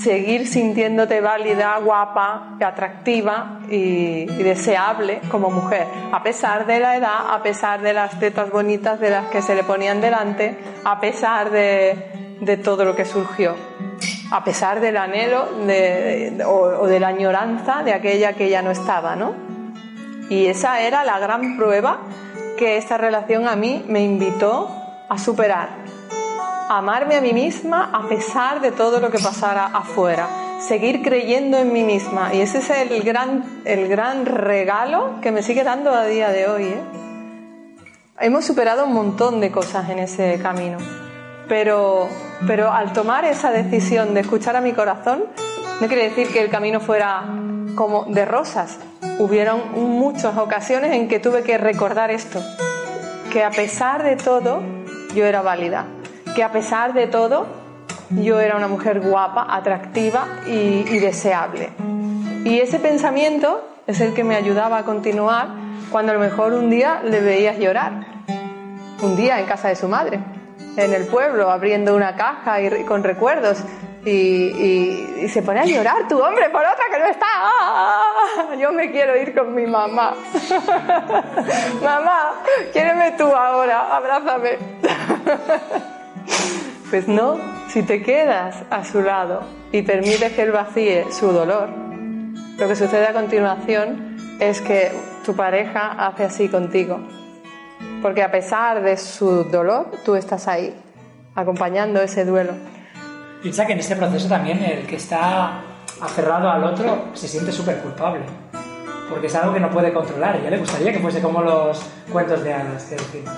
Seguir 0.01 0.47
sintiéndote 0.47 1.21
válida, 1.21 1.77
guapa, 1.83 2.57
atractiva 2.62 3.62
y, 3.69 4.25
deseable 4.25 5.21
como 5.29 5.49
mujer. 5.49 5.88
A 6.12 6.21
pesar 6.21 6.65
de 6.65 6.79
la 6.79 6.97
edad, 6.97 7.33
a 7.33 7.41
pesar 7.41 7.81
de 7.81 7.93
las 7.93 8.19
tetas 8.19 8.49
bonitas 8.51 8.99
de 8.99 9.10
las 9.10 9.27
que 9.27 9.41
se 9.41 9.55
le 9.55 9.63
ponían 9.63 10.01
delante, 10.01 10.57
a 10.83 10.99
pesar 10.99 11.49
de, 11.49 12.38
de 12.41 12.57
todo 12.57 12.86
lo 12.86 12.95
que 12.95 13.05
surgió 13.05 13.55
a 14.31 14.43
pesar 14.43 14.81
del 14.81 14.97
anhelo 14.97 15.47
o, 16.45 16.88
de 16.88 16.99
la 16.99 17.07
añoranza 17.07 17.83
de 17.83 17.93
aquella 17.93 18.33
que 18.33 18.49
ya 18.49 18.62
no 18.62 18.71
estaba, 18.71 19.15
¿no? 19.15 19.33
Y 20.29 20.47
esa 20.47 20.81
era 20.81 21.03
la 21.05 21.19
gran 21.19 21.57
prueba 21.57 21.99
que 22.57 22.77
esta 22.77 22.97
relación 22.97 23.47
a 23.47 23.55
mí 23.55 23.86
me 23.88 24.03
invitó 24.03 24.69
a 25.07 25.17
superar. 25.17 25.69
Amarme 26.69 27.15
a 27.15 27.21
mí 27.21 27.32
misma 27.32 27.91
a 27.93 28.10
pesar 28.10 28.60
de 28.60 28.71
todo 28.71 28.99
lo 28.99 29.10
que 29.10 29.19
pasara 29.19 29.67
afuera. 29.67 30.27
Seguir 30.60 31.01
creyendo 31.01 31.58
en 31.58 31.71
mí 31.71 31.84
misma. 31.84 32.34
Y 32.34 32.41
ese 32.41 32.58
es 32.58 32.69
el 32.69 33.03
gran, 33.03 33.62
el 33.63 33.88
gran 33.88 34.25
regalo 34.25 35.21
que 35.21 35.32
me 35.32 35.43
sigue 35.43 35.63
dando 35.63 35.91
a 35.91 36.06
día 36.06 36.30
de 36.30 36.49
hoy. 36.49 36.63
¿eh? 36.65 36.82
Hemos 38.19 38.43
superado 38.43 38.86
un 38.86 38.93
montón 38.93 39.39
de 39.39 39.49
cosas 39.49 39.89
en 39.89 39.99
ese 39.99 40.39
camino. 40.41 40.77
Pero, 41.47 42.10
pero 42.45 42.73
al 42.73 42.91
tomar 42.91 43.23
esa 43.23 43.51
decisión 43.51 44.13
de 44.13 44.19
escuchar 44.19 44.58
a 44.58 44.62
mi 44.62 44.73
corazón, 44.73 45.23
no 45.80 45.88
quiere 45.88 46.10
decir 46.10 46.34
que 46.34 46.41
el 46.41 46.49
camino 46.49 46.82
fuera 46.82 47.23
como 47.75 48.03
de 48.06 48.25
rosas. 48.25 48.77
Hubieron 49.19 49.71
muchas 49.73 50.38
ocasiones 50.38 50.91
en 50.91 51.08
que 51.08 51.19
tuve 51.19 51.43
que 51.43 51.58
recordar 51.58 52.12
esto, 52.12 52.43
que 53.32 53.45
a 53.45 53.51
pesar 53.51 54.03
de 54.03 54.17
todo 54.17 54.62
yo 55.15 55.25
era 55.25 55.41
válida, 55.41 55.86
que 56.38 56.43
a 56.43 56.52
pesar 56.52 56.93
de 56.93 57.08
todo 57.08 57.47
yo 58.12 58.39
era 58.39 58.58
una 58.58 58.67
mujer 58.67 59.00
guapa, 59.00 59.47
atractiva 59.50 60.28
y, 60.45 60.84
deseable. 61.00 61.71
Y 62.45 62.60
ese 62.60 62.78
pensamiento 62.78 63.67
es 63.88 64.02
el 64.02 64.13
que 64.13 64.23
me 64.23 64.36
ayudaba 64.36 64.78
a 64.78 64.84
continuar 64.84 65.47
cuando 65.91 66.12
a 66.12 66.15
lo 66.15 66.21
mejor 66.21 66.54
un 66.54 66.69
día 66.69 67.02
le 67.04 67.21
veías 67.21 67.58
llorar, 67.58 68.06
un 69.02 69.15
día 69.15 69.39
en 69.39 69.47
casa 69.47 69.69
de 69.69 69.76
su 69.76 69.88
madre 69.88 70.19
en 70.76 70.93
el 70.93 71.08
pueblo 71.08 71.50
abriendo 71.50 71.95
una 71.95 72.15
caja 72.15 72.62
y, 72.62 72.84
con 72.84 73.04
recuerdos 73.04 73.63
y, 74.06 75.28
se 75.30 75.41
pone 75.41 75.62
a 75.62 75.65
llorar 75.65 76.08
tu 76.08 76.21
hombre 76.21 76.52
por 76.52 76.62
otra 76.62 76.86
que 76.91 77.00
no 77.00 77.06
está. 77.08 77.26
¡Ah! 77.26 78.56
Yo 78.60 78.71
me 78.71 78.91
quiero 78.91 79.17
ir 79.17 79.34
con 79.36 79.56
mi 79.56 79.65
mamá. 79.65 80.13
mamá, 81.84 82.34
quiéreme 82.71 83.13
tú 83.13 83.26
ahora, 83.26 83.95
abrázame. 83.97 84.58
pues 86.89 87.07
no, 87.07 87.37
si 87.69 87.83
te 87.83 88.01
quedas 88.01 88.55
a 88.69 88.83
su 88.83 89.01
lado 89.01 89.41
y 89.71 89.81
permites 89.81 90.33
que 90.33 90.43
él 90.43 90.51
vacíe 90.51 91.11
su 91.11 91.31
dolor, 91.31 91.69
lo 92.57 92.67
que 92.67 92.75
sucede 92.75 93.07
a 93.07 93.13
continuación 93.13 94.17
es 94.39 94.61
que 94.61 94.91
tu 95.25 95.35
pareja 95.35 96.07
hace 96.07 96.23
así 96.23 96.47
contigo 96.47 96.99
porque 98.01 98.23
a 98.23 98.31
pesar 98.31 98.81
de 98.81 98.97
su 98.97 99.43
dolor, 99.45 99.91
tú 100.05 100.15
estás 100.15 100.47
ahí, 100.47 100.73
acompañando 101.35 102.01
ese 102.01 102.25
duelo. 102.25 102.53
Piensa 103.41 103.65
que 103.65 103.73
en 103.73 103.79
ese 103.79 103.95
proceso 103.95 104.27
también 104.27 104.63
el 104.63 104.85
que 104.85 104.95
está 104.95 105.61
aferrado 106.01 106.49
al 106.49 106.63
otro 106.63 107.09
se 107.13 107.27
siente 107.27 107.51
súper 107.51 107.79
culpable, 107.79 108.21
porque 109.09 109.27
es 109.27 109.35
algo 109.35 109.53
que 109.53 109.59
no 109.59 109.69
puede 109.69 109.93
controlar. 109.93 110.41
Ya 110.43 110.49
le 110.49 110.57
gustaría 110.57 110.91
que 110.91 110.99
fuese 110.99 111.21
como 111.21 111.41
los 111.41 111.81
cuentos 112.11 112.43
de 112.43 112.53
hadas 112.53 112.85
que 112.85 112.95
decimos. 112.95 113.33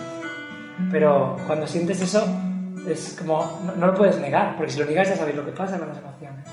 Pero 0.91 1.37
cuando 1.47 1.67
sientes 1.67 2.01
eso, 2.01 2.25
es 2.87 3.15
como, 3.19 3.61
no, 3.77 3.87
lo 3.87 3.95
puedes 3.95 4.19
negar, 4.19 4.55
porque 4.57 4.71
si 4.71 4.79
lo 4.79 4.85
niegas 4.85 5.09
ya 5.09 5.15
sabéis 5.15 5.35
lo 5.35 5.45
que 5.45 5.51
pasa 5.51 5.77
con 5.77 5.89
las 5.89 5.97
emociones 5.97 6.45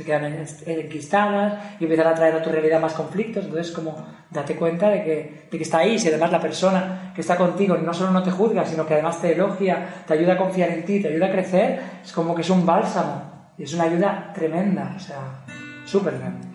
se 0.00 0.04
quedan 0.04 0.46
enquistadas 0.66 1.76
y 1.78 1.84
empiezan 1.84 2.06
a 2.06 2.14
traer 2.14 2.34
a 2.36 2.42
tu 2.42 2.50
realidad 2.50 2.80
más 2.80 2.94
conflictos. 2.94 3.44
Entonces, 3.44 3.72
como 3.72 3.96
date 4.30 4.56
cuenta 4.56 4.88
de 4.88 5.02
que, 5.02 5.48
de 5.50 5.58
que 5.58 5.62
está 5.62 5.78
ahí. 5.78 5.98
Si 5.98 6.08
además 6.08 6.32
la 6.32 6.40
persona 6.40 7.12
que 7.14 7.20
está 7.20 7.36
contigo 7.36 7.76
no 7.76 7.92
solo 7.92 8.10
no 8.10 8.22
te 8.22 8.30
juzga, 8.30 8.64
sino 8.64 8.86
que 8.86 8.94
además 8.94 9.20
te 9.20 9.32
elogia, 9.32 10.04
te 10.06 10.14
ayuda 10.14 10.34
a 10.34 10.36
confiar 10.38 10.70
en 10.70 10.84
ti, 10.84 11.00
te 11.00 11.08
ayuda 11.08 11.26
a 11.26 11.32
crecer, 11.32 11.80
es 12.02 12.12
como 12.12 12.34
que 12.34 12.42
es 12.42 12.50
un 12.50 12.64
bálsamo. 12.64 13.30
Y 13.58 13.64
es 13.64 13.74
una 13.74 13.84
ayuda 13.84 14.32
tremenda, 14.34 14.94
o 14.96 15.00
sea, 15.00 15.44
súper 15.84 16.18
grande. 16.18 16.46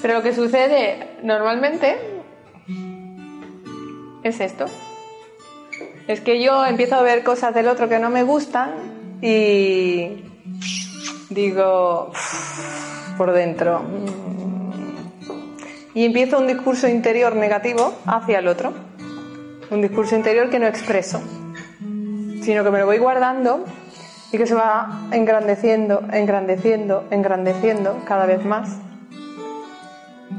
Pero 0.00 0.14
lo 0.14 0.22
que 0.22 0.32
sucede 0.32 1.18
normalmente 1.22 1.98
es 4.22 4.40
esto. 4.40 4.66
Es 6.08 6.22
que 6.22 6.42
yo 6.42 6.64
empiezo 6.64 6.94
a 6.94 7.02
ver 7.02 7.22
cosas 7.22 7.54
del 7.54 7.68
otro 7.68 7.86
que 7.86 7.98
no 7.98 8.08
me 8.08 8.22
gustan 8.22 8.70
y 9.20 10.24
digo 11.28 12.12
por 13.18 13.32
dentro 13.32 13.82
y 15.92 16.06
empiezo 16.06 16.38
un 16.38 16.46
discurso 16.46 16.88
interior 16.88 17.36
negativo 17.36 17.92
hacia 18.06 18.38
el 18.38 18.48
otro, 18.48 18.72
un 19.70 19.82
discurso 19.82 20.16
interior 20.16 20.48
que 20.48 20.58
no 20.58 20.66
expreso, 20.66 21.20
sino 22.40 22.64
que 22.64 22.70
me 22.70 22.78
lo 22.78 22.86
voy 22.86 22.96
guardando 22.96 23.66
y 24.32 24.38
que 24.38 24.46
se 24.46 24.54
va 24.54 25.08
engrandeciendo, 25.12 26.04
engrandeciendo, 26.10 27.04
engrandeciendo 27.10 28.02
cada 28.06 28.24
vez 28.24 28.42
más. 28.46 28.78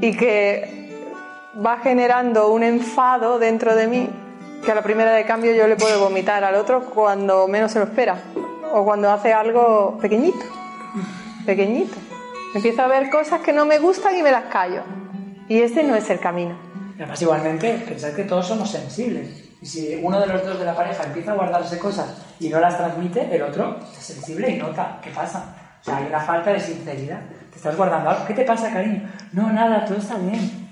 Y 0.00 0.16
que 0.16 0.90
va 1.64 1.78
generando 1.78 2.50
un 2.50 2.64
enfado 2.64 3.38
dentro 3.38 3.76
de 3.76 3.86
mí 3.86 4.08
que 4.64 4.72
a 4.72 4.74
la 4.74 4.82
primera 4.82 5.12
de 5.12 5.24
cambio 5.24 5.52
yo 5.54 5.66
le 5.66 5.76
puedo 5.76 6.00
vomitar 6.00 6.44
al 6.44 6.54
otro 6.54 6.86
cuando 6.86 7.48
menos 7.48 7.72
se 7.72 7.78
lo 7.78 7.86
espera 7.86 8.16
o 8.72 8.84
cuando 8.84 9.10
hace 9.10 9.32
algo 9.32 9.98
pequeñito 10.00 10.60
pequeñito. 11.44 11.96
Empiezo 12.54 12.82
a 12.82 12.88
ver 12.88 13.10
cosas 13.10 13.40
que 13.40 13.52
no 13.52 13.64
me 13.64 13.78
gustan 13.78 14.16
y 14.16 14.22
me 14.22 14.30
las 14.30 14.44
callo. 14.44 14.82
Y 15.48 15.60
ese 15.60 15.82
no 15.82 15.94
es 15.96 16.08
el 16.10 16.20
camino. 16.20 16.56
Además, 16.96 17.20
igualmente, 17.22 17.72
pensad 17.88 18.12
que 18.12 18.24
todos 18.24 18.46
somos 18.46 18.70
sensibles. 18.70 19.48
Y 19.60 19.66
si 19.66 20.00
uno 20.02 20.20
de 20.20 20.26
los 20.26 20.44
dos 20.44 20.58
de 20.58 20.64
la 20.64 20.74
pareja 20.74 21.04
empieza 21.04 21.32
a 21.32 21.34
guardarse 21.34 21.78
cosas 21.78 22.22
y 22.38 22.48
no 22.48 22.60
las 22.60 22.76
transmite, 22.76 23.34
el 23.34 23.42
otro 23.42 23.78
es 23.80 24.04
sensible 24.04 24.50
y 24.50 24.58
nota 24.58 24.98
qué 25.02 25.10
pasa. 25.10 25.56
O 25.80 25.84
sea, 25.84 25.96
hay 25.96 26.06
una 26.06 26.20
falta 26.20 26.52
de 26.52 26.60
sinceridad. 26.60 27.20
Te 27.50 27.56
estás 27.56 27.76
guardando 27.76 28.10
algo. 28.10 28.26
¿Qué 28.26 28.34
te 28.34 28.44
pasa, 28.44 28.72
cariño? 28.72 29.08
No, 29.32 29.50
nada, 29.52 29.84
todo 29.84 29.98
está 29.98 30.16
bien. 30.18 30.68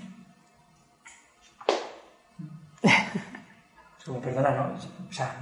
Como, 4.09 4.21
perdona, 4.21 4.51
no. 4.51 4.73
O 5.09 5.13
sea, 5.13 5.33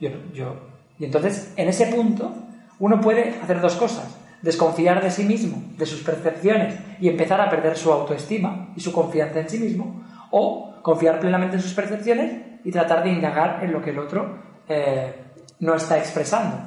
yo, 0.00 0.08
yo. 0.32 0.56
Y 0.98 1.04
entonces, 1.04 1.52
en 1.56 1.68
ese 1.68 1.88
punto, 1.88 2.32
uno 2.78 3.00
puede 3.00 3.34
hacer 3.42 3.60
dos 3.60 3.74
cosas 3.76 4.16
desconfiar 4.44 5.02
de 5.02 5.10
sí 5.10 5.24
mismo, 5.24 5.62
de 5.78 5.86
sus 5.86 6.02
percepciones 6.02 6.74
y 7.00 7.08
empezar 7.08 7.40
a 7.40 7.48
perder 7.48 7.78
su 7.78 7.90
autoestima 7.90 8.68
y 8.76 8.80
su 8.80 8.92
confianza 8.92 9.40
en 9.40 9.48
sí 9.48 9.58
mismo, 9.58 10.04
o 10.30 10.74
confiar 10.82 11.18
plenamente 11.18 11.56
en 11.56 11.62
sus 11.62 11.72
percepciones 11.72 12.30
y 12.62 12.70
tratar 12.70 13.02
de 13.02 13.10
indagar 13.10 13.60
en 13.62 13.72
lo 13.72 13.82
que 13.82 13.90
el 13.90 13.98
otro 13.98 14.38
eh, 14.68 15.14
no 15.60 15.74
está 15.74 15.96
expresando, 15.96 16.58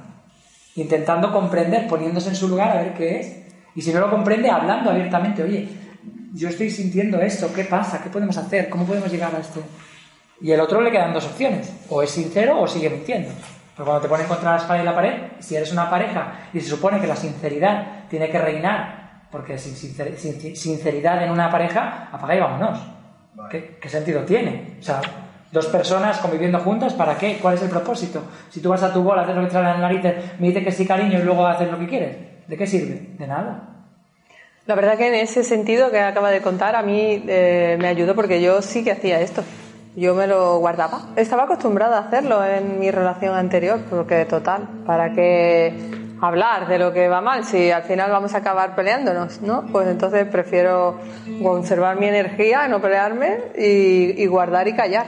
intentando 0.75 1.31
comprender, 1.31 1.87
poniéndose 1.87 2.29
en 2.29 2.35
su 2.35 2.47
lugar 2.47 2.75
a 2.75 2.81
ver 2.81 2.93
qué 2.95 3.19
es, 3.19 3.43
y 3.75 3.81
si 3.83 3.93
no 3.93 3.99
lo 3.99 4.09
comprende, 4.09 4.49
hablando 4.49 4.89
abiertamente, 4.89 5.43
oye, 5.43 5.69
yo 6.33 6.49
estoy 6.49 6.71
sintiendo 6.71 7.21
esto, 7.21 7.53
¿qué 7.53 7.63
pasa? 7.63 8.01
¿Qué 8.01 8.09
podemos 8.09 8.35
hacer? 8.37 8.69
¿Cómo 8.69 8.85
podemos 8.85 9.11
llegar 9.11 9.35
a 9.35 9.39
esto? 9.39 9.61
Y 10.41 10.51
el 10.51 10.59
otro 10.59 10.81
le 10.81 10.91
quedan 10.91 11.13
dos 11.13 11.25
opciones, 11.25 11.73
o 11.89 12.03
es 12.03 12.11
sincero 12.11 12.61
o 12.61 12.67
sigue 12.67 12.89
mintiendo. 12.89 13.29
Pero 13.75 13.85
cuando 13.85 14.01
te 14.01 14.07
ponen 14.07 14.27
contra 14.27 14.51
la 14.51 14.57
espalda 14.57 14.83
y 14.83 14.85
la 14.85 14.95
pared, 14.95 15.13
si 15.39 15.55
eres 15.55 15.71
una 15.71 15.89
pareja 15.89 16.49
y 16.53 16.59
se 16.59 16.69
supone 16.69 16.99
que 16.99 17.07
la 17.07 17.15
sinceridad 17.15 18.07
tiene 18.09 18.29
que 18.29 18.39
reinar, 18.39 19.23
porque 19.31 19.57
sin 19.57 19.75
sinceridad 20.55 21.23
en 21.23 21.31
una 21.31 21.49
pareja, 21.49 22.09
apaga 22.11 22.35
y 22.35 22.39
vámonos. 22.39 22.79
¿Qué, 23.49 23.77
sentido 23.87 24.21
tiene? 24.23 24.77
O 24.79 24.83
sea, 24.83 25.01
dos 25.51 25.67
personas 25.67 26.17
conviviendo 26.19 26.59
juntas, 26.59 26.93
¿para 26.93 27.17
qué? 27.17 27.37
¿Cuál 27.39 27.55
es 27.55 27.61
el 27.61 27.69
propósito? 27.69 28.23
Si 28.49 28.61
tú 28.61 28.69
vas 28.69 28.81
a 28.83 28.91
tu 28.91 29.03
bola, 29.03 29.23
haces 29.23 29.35
lo 29.35 29.41
que 29.41 29.47
te 29.47 29.53
sale 29.53 29.69
en 29.69 29.81
la 29.81 29.89
nariz, 29.89 30.01
me 30.39 30.47
dices 30.47 30.63
que 30.63 30.71
sí, 30.71 30.87
cariño, 30.87 31.19
y 31.19 31.23
luego 31.23 31.45
haces 31.45 31.69
lo 31.69 31.77
que 31.77 31.87
quieres, 31.87 32.17
¿de 32.47 32.57
qué 32.57 32.65
sirve? 32.65 33.09
De 33.17 33.27
nada. 33.27 33.75
La 34.65 34.75
verdad 34.75 34.97
que 34.97 35.07
en 35.07 35.15
ese 35.15 35.43
sentido 35.43 35.91
que 35.91 35.99
acaba 35.99 36.31
de 36.31 36.41
contar, 36.41 36.75
a 36.75 36.81
mí 36.81 37.23
eh, 37.27 37.77
me 37.79 37.87
ayudó 37.87 38.15
porque 38.15 38.41
yo 38.41 38.61
sí 38.61 38.83
que 38.83 38.91
hacía 38.91 39.21
esto 39.21 39.43
yo 39.97 40.13
me 40.13 40.27
lo 40.27 40.59
guardaba. 40.59 40.99
Estaba 41.15 41.43
acostumbrada 41.43 41.97
a 41.97 42.01
hacerlo 42.01 42.45
en 42.45 42.79
mi 42.79 42.91
relación 42.91 43.35
anterior, 43.35 43.79
porque 43.89 44.25
total, 44.25 44.67
¿para 44.85 45.11
qué 45.11 45.73
hablar 46.21 46.67
de 46.67 46.77
lo 46.79 46.93
que 46.93 47.07
va 47.07 47.19
mal 47.19 47.43
si 47.45 47.71
al 47.71 47.81
final 47.83 48.11
vamos 48.11 48.33
a 48.35 48.37
acabar 48.37 48.75
peleándonos, 48.75 49.41
¿no? 49.41 49.65
Pues 49.71 49.87
entonces 49.87 50.25
prefiero 50.27 50.99
conservar 51.43 51.99
mi 51.99 52.07
energía, 52.07 52.67
no 52.67 52.79
pelearme 52.79 53.39
y, 53.57 54.25
guardar 54.27 54.67
y 54.67 54.73
callar. 54.75 55.07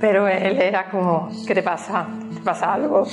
Pero 0.00 0.26
él 0.26 0.60
era 0.60 0.90
como, 0.90 1.28
¿qué 1.46 1.54
te 1.54 1.62
pasa? 1.62 2.06
¿Te 2.34 2.40
pasa 2.40 2.74
algo? 2.74 3.06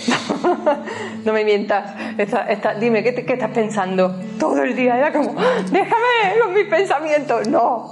no 1.25 1.31
me 1.33 1.45
mientas. 1.45 1.93
Esta- 2.17 2.47
esta- 2.49 2.73
dime, 2.73 3.03
¿qué, 3.03 3.11
te- 3.13 3.23
qué 3.25 3.33
estás 3.33 3.51
pensando? 3.51 4.15
Todo 4.39 4.63
el 4.63 4.75
día 4.75 4.97
era 4.97 5.11
como, 5.13 5.33
déjame 5.71 6.39
con 6.43 6.53
mis 6.53 6.65
pensamientos. 6.65 7.47
No. 7.47 7.89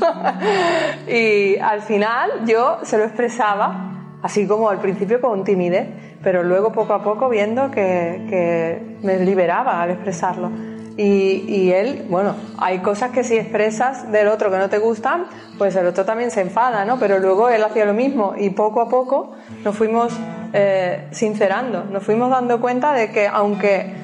y 1.08 1.56
al 1.58 1.82
final 1.82 2.30
yo 2.46 2.78
se 2.82 2.98
lo 2.98 3.04
expresaba, 3.04 4.18
así 4.22 4.46
como 4.46 4.68
al 4.68 4.78
principio 4.78 5.20
con 5.20 5.44
timidez, 5.44 5.88
pero 6.22 6.42
luego 6.42 6.72
poco 6.72 6.94
a 6.94 7.02
poco 7.02 7.28
viendo 7.28 7.70
que, 7.70 8.96
me 9.02 9.18
liberaba 9.18 9.82
al 9.82 9.90
expresarlo. 9.90 10.50
Y, 10.96 11.44
y 11.48 11.72
él, 11.72 12.06
bueno, 12.10 12.34
hay 12.58 12.80
cosas 12.80 13.10
que 13.10 13.24
si 13.24 13.36
expresas 13.36 14.10
del 14.12 14.28
otro 14.28 14.50
que 14.50 14.58
no 14.58 14.68
te 14.68 14.78
gustan, 14.78 15.24
pues 15.56 15.74
el 15.76 15.86
otro 15.86 16.04
también 16.04 16.30
se 16.30 16.42
enfada, 16.42 16.84
¿no? 16.84 16.98
Pero 16.98 17.18
luego 17.18 17.48
él 17.48 17.62
hacía 17.62 17.86
lo 17.86 17.94
mismo 17.94 18.34
y 18.36 18.50
poco 18.50 18.82
a 18.82 18.88
poco 18.88 19.32
nos 19.64 19.74
fuimos 19.76 20.12
eh, 20.52 21.06
sincerando, 21.12 21.84
nos 21.84 22.02
fuimos 22.02 22.28
dando 22.28 22.60
cuenta 22.60 22.92
de 22.92 23.10
que 23.10 23.28
aunque 23.28 23.94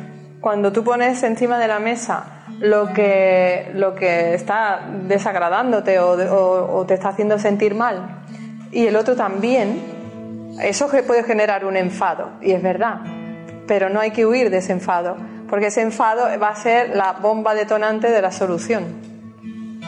cuando 0.40 0.72
tú 0.72 0.84
pones 0.84 1.22
encima 1.22 1.58
de 1.58 1.66
la 1.66 1.80
mesa 1.80 2.35
lo 2.60 2.92
que, 2.92 3.70
lo 3.74 3.94
que 3.94 4.34
está 4.34 4.80
desagradándote 5.06 5.98
o, 5.98 6.12
o- 6.76 6.86
te 6.86 6.94
está 6.94 7.10
haciendo 7.10 7.38
sentir 7.38 7.74
mal 7.74 8.22
y 8.72 8.86
el 8.86 8.96
otro 8.96 9.14
también, 9.16 9.80
eso 10.62 10.88
puede 11.06 11.22
generar 11.22 11.64
un 11.64 11.76
enfado, 11.76 12.30
y 12.40 12.52
es 12.52 12.62
verdad, 12.62 13.00
pero 13.66 13.88
no 13.90 14.00
hay 14.00 14.10
que 14.10 14.26
huir 14.26 14.50
de 14.50 14.58
ese 14.58 14.72
enfado, 14.72 15.16
porque 15.48 15.66
ese 15.66 15.82
enfado 15.82 16.26
va 16.40 16.48
a 16.48 16.56
ser 16.56 16.94
la 16.96 17.12
bomba 17.12 17.54
detonante 17.54 18.10
de 18.10 18.20
la 18.22 18.32
solución. 18.32 18.84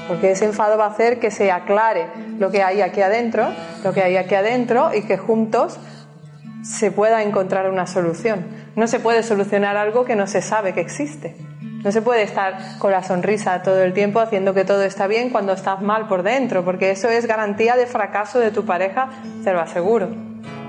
Porque 0.07 0.31
ese 0.31 0.47
enfado 0.47 0.79
va 0.79 0.87
a 0.87 0.91
hacer 0.91 1.19
que 1.21 1.31
se 1.31 1.51
aclare 1.53 2.07
lo 2.39 2.51
que 2.51 2.63
hay 2.63 2.81
aquí 2.81 3.03
adentro, 3.03 3.49
lo 3.85 3.93
que 3.93 4.03
hay 4.03 4.17
aquí 4.17 4.35
adentro 4.37 4.91
y 4.95 5.03
que 5.03 5.19
juntos 5.19 5.79
se 6.63 6.91
pueda 6.91 7.23
encontrar 7.23 7.69
una 7.71 7.87
solución. 7.87 8.47
No 8.75 8.87
se 8.87 9.01
puede 9.01 9.23
solucionar 9.23 9.77
algo 9.77 10.05
que 10.07 10.17
no 10.17 10.27
se 10.27 10.41
sabe 10.41 10.73
que 10.73 10.81
existe. 10.81 11.37
No 11.89 11.93
se 11.93 12.03
puede 12.03 12.21
estar 12.23 12.55
con 12.79 12.93
la 12.93 13.03
sonrisa 13.03 13.63
todo 13.63 13.83
el 13.83 13.95
tiempo 13.95 14.21
haciendo 14.21 14.53
que 14.53 14.67
todo 14.67 14.83
está 14.83 15.07
bien 15.07 15.31
cuando 15.31 15.55
estás 15.55 15.81
mal 15.81 16.07
por 16.07 16.23
dentro, 16.23 16.63
porque 16.63 16.91
eso 16.91 17.09
es 17.09 17.25
garantía 17.27 17.77
de 17.77 17.87
fracaso 17.87 18.39
de 18.41 18.51
tu 18.51 18.67
pareja, 18.67 19.09
te 19.43 19.55
lo 19.55 19.61
aseguro. 19.63 20.11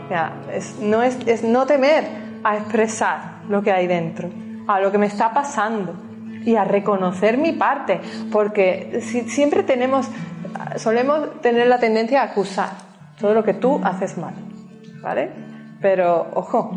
Sea, 0.08 0.32
es- 0.54 0.80
no, 0.80 1.04
es, 1.04 1.18
es 1.28 1.44
no 1.44 1.66
temer 1.66 2.06
a 2.42 2.56
expresar 2.56 3.20
lo 3.50 3.62
que 3.62 3.74
hay 3.74 3.86
dentro, 3.86 4.30
a 4.66 4.80
lo 4.80 4.94
que 4.94 4.98
me 4.98 5.08
está 5.08 5.34
pasando 5.34 5.94
y 6.46 6.56
a 6.56 6.64
reconocer 6.64 7.38
mi 7.38 7.52
parte, 7.52 8.00
porque 8.32 9.02
si- 9.04 9.30
siempre 9.30 9.64
tenemos, 9.64 10.08
solemos 10.78 11.42
tener 11.42 11.68
la 11.68 11.80
tendencia 11.80 12.22
a 12.22 12.26
acusar 12.28 12.70
todo 13.20 13.34
lo 13.34 13.44
que 13.44 13.54
tú 13.56 13.82
haces 13.84 14.18
mal, 14.18 14.36
¿vale? 15.02 15.30
Pero 15.82 16.28
ojo, 16.34 16.72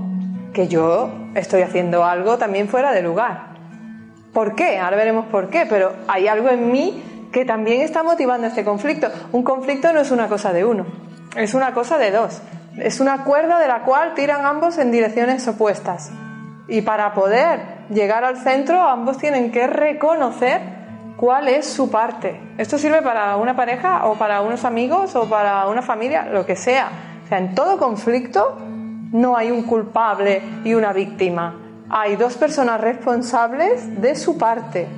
que 0.53 0.67
yo 0.67 1.13
estoy 1.37 1.63
haciendo 1.63 2.05
algo 2.05 2.39
también 2.39 2.67
fuera 2.67 2.91
de 2.91 3.03
lugar. 3.03 3.52
¿Por 4.33 4.55
qué? 4.55 4.79
Ahora 4.79 4.97
veremos 4.97 5.27
por 5.27 5.51
qué, 5.51 5.67
pero 5.69 5.93
hay 6.09 6.27
algo 6.27 6.49
en 6.49 6.73
mí 6.73 7.03
que 7.33 7.45
también 7.45 7.83
está 7.83 8.03
motivando 8.03 8.47
este 8.47 8.65
conflicto. 8.65 9.09
Un 9.33 9.43
conflicto 9.43 9.93
no 9.93 10.01
es 10.01 10.11
una 10.11 10.29
cosa 10.29 10.53
de 10.53 10.65
uno, 10.65 10.87
es 11.37 11.55
una 11.55 11.73
cosa 11.75 11.99
de 11.99 12.11
dos. 12.11 12.41
Es 12.79 13.01
una 13.01 13.25
cuerda 13.25 13.59
de 13.59 13.69
la 13.69 13.83
cual 13.83 14.15
tiran 14.15 14.47
ambos 14.47 14.79
en 14.79 14.91
direcciones 14.91 15.47
opuestas. 15.47 16.11
Y 16.69 16.81
para 16.81 17.13
poder 17.13 17.61
llegar 17.91 18.25
al 18.25 18.39
centro, 18.39 18.81
ambos 18.81 19.19
tienen 19.19 19.53
que 19.53 19.67
reconocer 19.67 20.61
cuál 21.19 21.49
es 21.49 21.67
su 21.67 21.91
parte. 21.91 22.41
Esto 22.57 22.79
sirve 22.79 23.03
para 23.03 23.37
una 23.37 23.55
pareja 23.55 24.07
o 24.07 24.15
para 24.15 24.41
unos 24.41 24.65
amigos 24.65 25.15
o 25.15 25.29
para 25.29 25.69
una 25.69 25.83
familia, 25.83 26.25
lo 26.25 26.47
que 26.47 26.57
sea. 26.57 26.89
O 27.25 27.29
sea, 27.29 27.39
en 27.39 27.55
todo 27.55 27.77
conflicto 27.77 28.57
no 29.13 29.37
hay 29.37 29.51
un 29.51 29.65
culpable 29.65 30.41
y 30.65 30.73
una 30.73 30.95
víctima. 30.95 31.62
Hay 31.95 32.17
dos 32.17 32.39
personas 32.39 32.81
responsables 32.81 34.01
de 34.01 34.17
su 34.17 34.39
parte. 34.39 34.89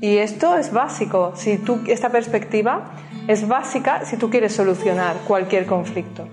Y 0.00 0.16
esto 0.16 0.56
es 0.56 0.72
básico. 0.72 1.34
Si 1.36 1.58
tú, 1.58 1.80
esta 1.86 2.08
perspectiva 2.08 2.90
es 3.28 3.46
básica 3.46 4.02
si 4.06 4.16
tú 4.16 4.30
quieres 4.30 4.54
solucionar 4.54 5.16
cualquier 5.26 5.66
conflicto. 5.66 6.26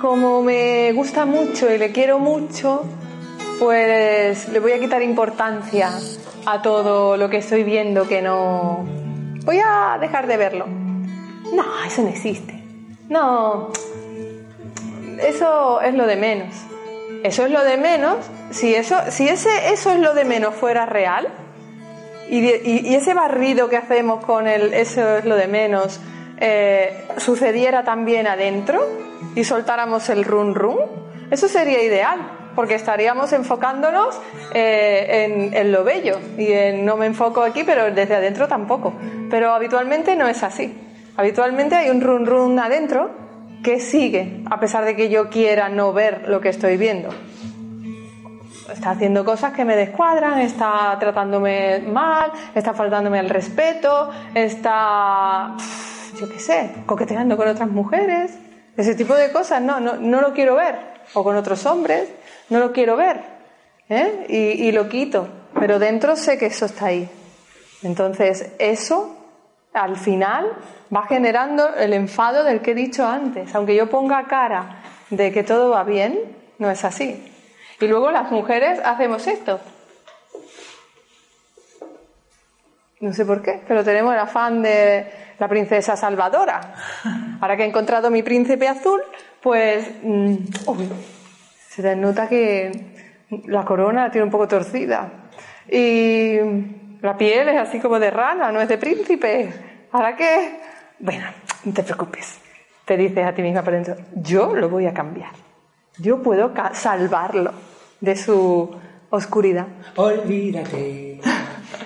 Como 0.00 0.42
me 0.42 0.92
gusta 0.92 1.26
mucho 1.26 1.70
y 1.70 1.76
le 1.76 1.92
quiero 1.92 2.18
mucho, 2.18 2.86
pues 3.58 4.48
le 4.48 4.58
voy 4.58 4.72
a 4.72 4.80
quitar 4.80 5.02
importancia 5.02 5.90
a 6.46 6.62
todo 6.62 7.18
lo 7.18 7.28
que 7.28 7.36
estoy 7.36 7.62
viendo 7.62 8.08
que 8.08 8.22
no... 8.22 8.86
Voy 9.44 9.58
a 9.62 9.98
dejar 10.00 10.26
de 10.26 10.36
verlo. 10.38 10.87
No, 11.52 11.64
eso 11.86 12.02
no 12.02 12.08
existe. 12.08 12.54
No, 13.08 13.70
eso 15.20 15.80
es 15.80 15.94
lo 15.94 16.06
de 16.06 16.16
menos. 16.16 16.54
Eso 17.24 17.46
es 17.46 17.50
lo 17.50 17.64
de 17.64 17.76
menos. 17.76 18.16
Si 18.50 18.74
eso, 18.74 18.96
si 19.10 19.28
ese, 19.28 19.72
eso 19.72 19.90
es 19.90 19.98
lo 19.98 20.14
de 20.14 20.24
menos 20.24 20.54
fuera 20.54 20.86
real, 20.86 21.28
y, 22.30 22.38
y 22.40 22.94
ese 22.94 23.14
barrido 23.14 23.68
que 23.68 23.76
hacemos 23.78 24.24
con 24.24 24.46
el 24.46 24.74
eso 24.74 25.16
es 25.16 25.24
lo 25.24 25.34
de 25.34 25.46
menos 25.46 25.98
eh, 26.40 27.04
sucediera 27.16 27.82
también 27.82 28.26
adentro 28.26 28.86
y 29.34 29.44
soltáramos 29.44 30.08
el 30.08 30.24
run 30.24 30.54
run, 30.54 30.78
eso 31.30 31.48
sería 31.48 31.82
ideal, 31.82 32.20
porque 32.54 32.74
estaríamos 32.74 33.32
enfocándonos 33.32 34.20
eh, 34.54 35.26
en, 35.26 35.54
en 35.54 35.72
lo 35.72 35.84
bello 35.84 36.18
y 36.36 36.52
en 36.52 36.84
no 36.84 36.96
me 36.96 37.06
enfoco 37.06 37.42
aquí, 37.42 37.64
pero 37.64 37.90
desde 37.92 38.14
adentro 38.14 38.46
tampoco. 38.46 38.92
Pero 39.30 39.52
habitualmente 39.52 40.16
no 40.16 40.28
es 40.28 40.42
así. 40.42 40.74
Habitualmente 41.18 41.74
hay 41.74 41.90
un 41.90 42.00
run 42.00 42.26
run 42.26 42.58
adentro 42.60 43.10
que 43.64 43.80
sigue, 43.80 44.44
a 44.48 44.60
pesar 44.60 44.84
de 44.84 44.94
que 44.94 45.08
yo 45.08 45.28
quiera 45.28 45.68
no 45.68 45.92
ver 45.92 46.28
lo 46.28 46.40
que 46.40 46.48
estoy 46.48 46.76
viendo 46.76 47.10
está 48.72 48.90
haciendo 48.90 49.24
cosas 49.24 49.52
que 49.52 49.64
me 49.64 49.76
descuadran, 49.76 50.40
está 50.40 50.96
tratándome 51.00 51.80
mal, 51.80 52.30
está 52.54 52.74
faltándome 52.74 53.18
el 53.18 53.30
respeto, 53.30 54.10
está, 54.34 55.56
yo 56.20 56.28
qué 56.28 56.38
sé, 56.38 56.70
coqueteando 56.86 57.36
con 57.36 57.48
otras 57.48 57.70
mujeres, 57.70 58.38
ese 58.76 58.94
tipo 58.94 59.14
de 59.14 59.32
cosas, 59.32 59.62
no, 59.62 59.80
no, 59.80 59.96
no 59.96 60.20
lo 60.20 60.32
quiero 60.32 60.54
ver, 60.54 60.76
o 61.14 61.24
con 61.24 61.34
otros 61.36 61.64
hombres, 61.66 62.10
no 62.50 62.58
lo 62.58 62.72
quiero 62.72 62.96
ver, 62.96 63.22
¿eh? 63.88 64.26
y 64.28 64.70
lo 64.72 64.88
quito, 64.88 65.26
pero 65.58 65.78
dentro 65.78 66.14
sé 66.14 66.38
que 66.38 66.46
eso 66.46 66.66
está 66.66 66.86
ahí. 66.86 67.08
Entonces, 67.82 68.52
eso 68.58 69.16
al 69.72 69.96
final 69.96 70.52
va 70.94 71.02
generando 71.06 71.74
el 71.74 71.92
enfado 71.92 72.44
del 72.44 72.60
que 72.60 72.72
he 72.72 72.74
dicho 72.74 73.06
antes, 73.06 73.54
aunque 73.54 73.74
yo 73.74 73.88
ponga 73.88 74.24
cara 74.24 74.82
de 75.10 75.32
que 75.32 75.42
todo 75.42 75.70
va 75.70 75.84
bien, 75.84 76.18
no 76.58 76.70
es 76.70 76.84
así. 76.84 77.32
Y 77.80 77.86
luego 77.86 78.10
las 78.10 78.30
mujeres 78.30 78.80
hacemos 78.84 79.26
esto. 79.26 79.60
No 83.00 83.12
sé 83.12 83.24
por 83.24 83.42
qué, 83.42 83.60
pero 83.68 83.84
tenemos 83.84 84.12
el 84.12 84.18
afán 84.18 84.60
de 84.62 85.06
la 85.38 85.48
princesa 85.48 85.96
salvadora. 85.96 86.74
Ahora 87.40 87.56
que 87.56 87.62
he 87.62 87.66
encontrado 87.66 88.10
mi 88.10 88.22
príncipe 88.22 88.66
azul, 88.66 89.00
pues 89.40 89.88
mm, 90.02 90.34
uy, 90.66 90.88
se 91.68 91.82
te 91.82 91.94
nota 91.94 92.28
que 92.28 92.72
la 93.46 93.64
corona 93.64 94.04
la 94.04 94.10
tiene 94.10 94.24
un 94.24 94.30
poco 94.30 94.48
torcida. 94.48 95.28
Y 95.70 96.38
la 97.00 97.16
piel 97.16 97.48
es 97.50 97.58
así 97.58 97.78
como 97.78 98.00
de 98.00 98.10
rana, 98.10 98.50
no 98.50 98.60
es 98.60 98.68
de 98.68 98.78
príncipe. 98.78 99.52
Ahora 99.92 100.16
que, 100.16 100.60
bueno, 100.98 101.26
no 101.64 101.72
te 101.72 101.82
preocupes. 101.82 102.38
Te 102.84 102.96
dices 102.96 103.26
a 103.26 103.32
ti 103.34 103.42
misma 103.42 103.62
por 103.62 103.72
dentro, 103.74 103.96
yo 104.14 104.54
lo 104.54 104.68
voy 104.68 104.86
a 104.86 104.94
cambiar. 104.94 105.30
Yo 105.98 106.22
puedo 106.22 106.52
salvarlo 106.72 107.52
de 108.00 108.16
su 108.16 108.70
oscuridad. 109.10 109.66
Olvídate. 109.96 111.20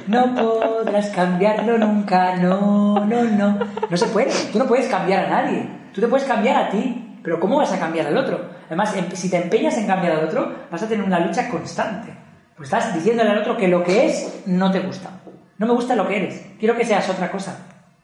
No 0.06 0.34
podrás 0.34 1.08
cambiarlo 1.10 1.78
nunca, 1.78 2.36
no, 2.36 3.04
no, 3.04 3.24
no. 3.24 3.58
No 3.88 3.96
se 3.96 4.06
puede. 4.06 4.30
Tú 4.52 4.58
no 4.58 4.66
puedes 4.66 4.86
cambiar 4.88 5.24
a 5.26 5.30
nadie. 5.42 5.68
Tú 5.94 6.00
te 6.00 6.08
puedes 6.08 6.26
cambiar 6.26 6.56
a 6.64 6.70
ti. 6.70 7.20
Pero 7.22 7.38
¿cómo 7.38 7.56
vas 7.58 7.72
a 7.72 7.78
cambiar 7.78 8.06
al 8.08 8.16
otro? 8.18 8.40
Además, 8.66 8.96
em- 8.96 9.10
si 9.12 9.30
te 9.30 9.36
empeñas 9.40 9.76
en 9.78 9.86
cambiar 9.86 10.14
al 10.18 10.24
otro, 10.24 10.52
vas 10.70 10.82
a 10.82 10.88
tener 10.88 11.04
una 11.06 11.20
lucha 11.20 11.48
constante. 11.48 12.12
Pues 12.56 12.68
estás 12.72 12.92
diciéndole 12.94 13.30
al 13.30 13.38
otro 13.38 13.56
que 13.56 13.68
lo 13.68 13.82
que 13.84 14.06
es 14.06 14.42
no 14.46 14.70
te 14.72 14.80
gusta. 14.80 15.10
No 15.58 15.66
me 15.66 15.72
gusta 15.72 15.94
lo 15.94 16.06
que 16.08 16.16
eres. 16.16 16.44
Quiero 16.58 16.76
que 16.76 16.84
seas 16.84 17.08
otra 17.08 17.30
cosa. 17.30 17.56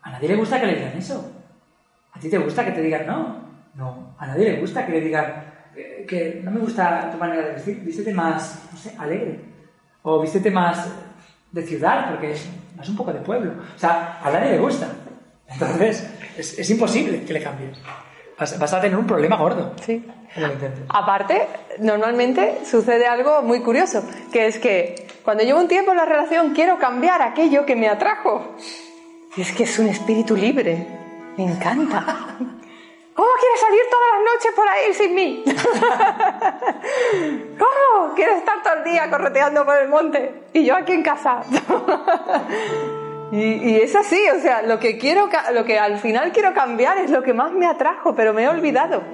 A 0.02 0.10
nadie 0.10 0.28
le 0.28 0.36
gusta 0.36 0.60
que 0.60 0.66
le 0.66 0.76
digan 0.76 0.96
eso. 0.96 1.32
¿A 2.12 2.20
ti 2.20 2.28
te 2.28 2.38
gusta 2.38 2.64
que 2.64 2.72
te 2.72 2.82
digan 2.82 3.06
no? 3.06 3.48
No. 3.74 4.16
A 4.18 4.26
nadie 4.26 4.52
le 4.52 4.60
gusta 4.60 4.84
que 4.86 4.92
le 4.92 5.00
digan 5.00 5.44
eh, 5.76 6.04
que 6.08 6.40
no 6.42 6.50
me 6.50 6.60
gusta 6.60 7.10
tu 7.10 7.18
manera 7.18 7.46
de 7.46 7.52
vestir. 7.52 7.80
Vístete 7.80 8.12
más, 8.12 8.68
no 8.72 8.78
sé, 8.78 8.94
alegre. 8.98 9.40
O 10.02 10.20
vístete 10.20 10.50
más 10.50 10.88
de 11.52 11.62
ciudad, 11.62 12.10
porque 12.10 12.32
es 12.32 12.48
más 12.76 12.88
un 12.88 12.96
poco 12.96 13.12
de 13.12 13.20
pueblo. 13.20 13.52
O 13.74 13.78
sea, 13.78 14.18
a 14.22 14.30
nadie 14.30 14.52
le 14.52 14.58
gusta. 14.58 14.88
Entonces, 15.46 16.08
es, 16.36 16.58
es 16.58 16.70
imposible 16.70 17.22
que 17.24 17.32
le 17.32 17.42
cambies. 17.42 17.78
vas, 18.38 18.58
vas 18.58 18.72
a 18.72 18.80
tener 18.80 18.98
un 18.98 19.06
problema 19.06 19.36
gordo. 19.36 19.74
Sí. 19.80 20.04
lo. 20.36 20.48
Aparte, 20.88 21.46
normalmente 21.78 22.64
sucede 22.64 23.06
algo 23.06 23.42
muy 23.42 23.60
curioso, 23.60 24.02
que 24.32 24.46
es 24.46 24.58
que 24.58 25.06
cuando 25.24 25.44
llevo 25.44 25.60
un 25.60 25.68
tiempo 25.68 25.92
en 25.92 25.98
la 25.98 26.04
relación 26.04 26.54
quiero 26.54 26.78
cambiar 26.78 27.22
aquello 27.22 27.64
que 27.64 27.76
me 27.76 27.88
atrajo. 27.88 28.56
Es 29.38 29.52
que 29.52 29.62
es 29.62 29.78
un 29.78 29.86
espíritu 29.86 30.34
libre. 30.34 30.84
Me 31.36 31.44
encanta. 31.44 32.04
¿Cómo 33.14 33.28
quieres 33.38 33.60
salir 33.60 33.82
todas 33.88 34.08
las 34.14 34.22
noches 34.34 34.50
por 34.56 34.68
ahí 34.68 34.92
sin 34.94 35.14
mí? 35.14 35.44
¿Cómo? 37.58 38.14
¿Quieres 38.16 38.38
estar 38.38 38.60
todo 38.64 38.74
el 38.74 38.82
día 38.84 39.08
correteando 39.08 39.64
por 39.64 39.76
el 39.76 39.88
monte? 39.88 40.42
Y 40.52 40.64
yo 40.64 40.74
aquí 40.74 40.90
en 40.90 41.04
casa. 41.04 41.44
y, 43.32 43.70
y 43.70 43.76
es 43.76 43.94
así, 43.94 44.20
o 44.36 44.40
sea, 44.40 44.62
lo 44.62 44.80
que 44.80 44.98
quiero, 44.98 45.28
lo 45.52 45.64
que 45.64 45.78
al 45.78 45.98
final 45.98 46.32
quiero 46.32 46.52
cambiar 46.52 46.98
es 46.98 47.10
lo 47.10 47.22
que 47.22 47.32
más 47.32 47.52
me 47.52 47.68
atrajo, 47.68 48.16
pero 48.16 48.34
me 48.34 48.42
he 48.42 48.48
olvidado. 48.48 49.04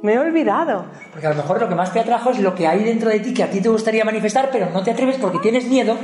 Me 0.00 0.14
he 0.14 0.18
olvidado. 0.18 0.86
Porque 1.12 1.26
a 1.26 1.30
lo 1.30 1.36
mejor 1.36 1.60
lo 1.60 1.68
que 1.68 1.74
más 1.74 1.92
te 1.92 2.00
atrajo 2.00 2.30
es 2.30 2.38
lo 2.38 2.54
que 2.54 2.66
hay 2.66 2.84
dentro 2.84 3.10
de 3.10 3.20
ti 3.20 3.34
que 3.34 3.42
a 3.42 3.50
ti 3.50 3.60
te 3.60 3.68
gustaría 3.68 4.02
manifestar, 4.04 4.48
pero 4.50 4.70
no 4.70 4.82
te 4.82 4.92
atreves 4.92 5.18
porque 5.18 5.40
tienes 5.40 5.66
miedo. 5.66 5.98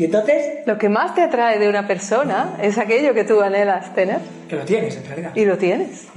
Y 0.00 0.06
entonces, 0.06 0.60
Lo 0.64 0.78
que 0.78 0.88
más 0.88 1.14
te 1.14 1.20
atrae 1.20 1.58
de 1.58 1.68
una 1.68 1.86
persona 1.86 2.56
es 2.62 2.78
aquello 2.78 3.12
que 3.12 3.22
tú 3.24 3.42
anhelas 3.42 3.94
tener. 3.94 4.18
que 4.48 4.56
lo 4.56 4.64
tienes 4.64 4.96
en 4.96 5.04
realidad. 5.04 5.32
Y 5.34 5.44
lo 5.44 5.58
tienes. 5.58 6.08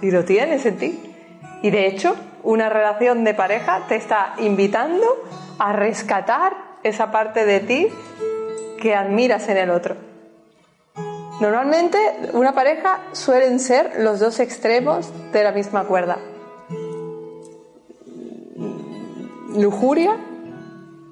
Y 0.00 0.10
lo 0.10 0.24
tienes 0.24 0.64
en 0.64 0.78
ti. 0.78 1.14
Y 1.60 1.68
de 1.68 1.86
hecho, 1.86 2.16
una 2.44 2.70
relación 2.70 3.24
de 3.24 3.34
pareja 3.34 3.82
te 3.88 3.96
está 3.96 4.32
invitando 4.38 5.04
a 5.58 5.74
rescatar 5.74 6.54
esa 6.82 7.10
parte 7.10 7.44
de 7.44 7.60
ti 7.60 7.88
que 8.80 8.94
admiras 8.94 9.50
en 9.50 9.58
el 9.58 9.68
otro. 9.68 9.96
Normalmente, 11.38 11.98
una 12.32 12.54
pareja 12.54 13.00
suelen 13.12 13.60
ser 13.60 13.96
los 13.98 14.18
dos 14.18 14.40
extremos 14.40 15.12
de 15.34 15.44
la 15.44 15.52
misma 15.52 15.84
cuerda. 15.84 16.16
Lujuria, 19.54 20.16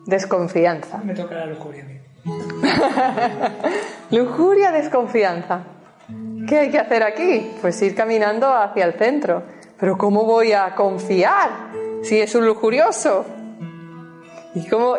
desconfianza. 0.07 0.97
Me 1.05 1.12
toca 1.12 1.35
la 1.35 1.45
lujuria. 1.45 1.84
Lujuria, 4.11 4.72
desconfianza. 4.72 5.64
¿Qué 6.49 6.59
hay 6.59 6.70
que 6.70 6.79
hacer 6.79 7.03
aquí? 7.03 7.53
Pues 7.61 7.81
ir 7.83 7.95
caminando 7.95 8.53
hacia 8.55 8.85
el 8.85 8.95
centro. 8.95 9.43
Pero 9.79 9.99
¿cómo 9.99 10.25
voy 10.25 10.53
a 10.53 10.75
confiar 10.75 11.51
si 12.03 12.20
es 12.20 12.35
un 12.35 12.47
lujurioso? 12.47 13.25
Y, 14.55 14.68
cómo, 14.68 14.97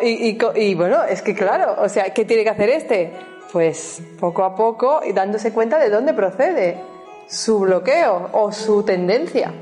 bueno, 0.76 1.02
es 1.04 1.22
que 1.22 1.34
claro, 1.34 1.76
o 1.78 1.88
sea, 1.88 2.12
¿qué 2.12 2.26
tiene 2.26 2.44
que 2.44 2.50
hacer 2.50 2.68
este? 2.68 3.12
Pues 3.52 4.02
poco 4.20 4.44
a 4.44 4.54
poco 4.54 5.00
y 5.04 5.12
dándose 5.12 5.52
cuenta 5.52 5.78
de 5.78 5.88
dónde 5.88 6.12
procede 6.12 6.78
su 7.26 7.60
bloqueo 7.60 8.28
o 8.32 8.52
su 8.52 8.82
tendencia. 8.82 9.52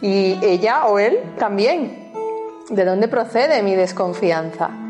Y 0.00 0.38
ella 0.42 0.86
o 0.86 0.98
él 0.98 1.20
también. 1.38 2.12
¿De 2.70 2.84
dónde 2.84 3.08
procede 3.08 3.62
mi 3.62 3.74
desconfianza? 3.74 4.83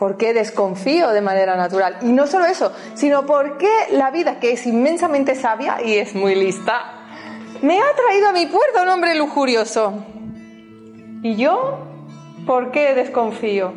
¿Por 0.00 0.16
qué 0.16 0.32
desconfío 0.32 1.10
de 1.10 1.20
manera 1.20 1.56
natural? 1.56 1.98
Y 2.00 2.06
no 2.06 2.26
solo 2.26 2.46
eso, 2.46 2.72
sino 2.94 3.26
por 3.26 3.58
qué 3.58 3.68
la 3.90 4.10
vida, 4.10 4.40
que 4.40 4.52
es 4.52 4.66
inmensamente 4.66 5.34
sabia 5.34 5.82
y 5.84 5.98
es 5.98 6.14
muy 6.14 6.34
lista, 6.34 7.02
me 7.60 7.78
ha 7.78 7.94
traído 7.94 8.30
a 8.30 8.32
mi 8.32 8.46
puerta 8.46 8.82
un 8.82 8.88
hombre 8.88 9.14
lujurioso. 9.14 9.92
¿Y 11.22 11.36
yo 11.36 11.80
por 12.46 12.70
qué 12.70 12.94
desconfío? 12.94 13.74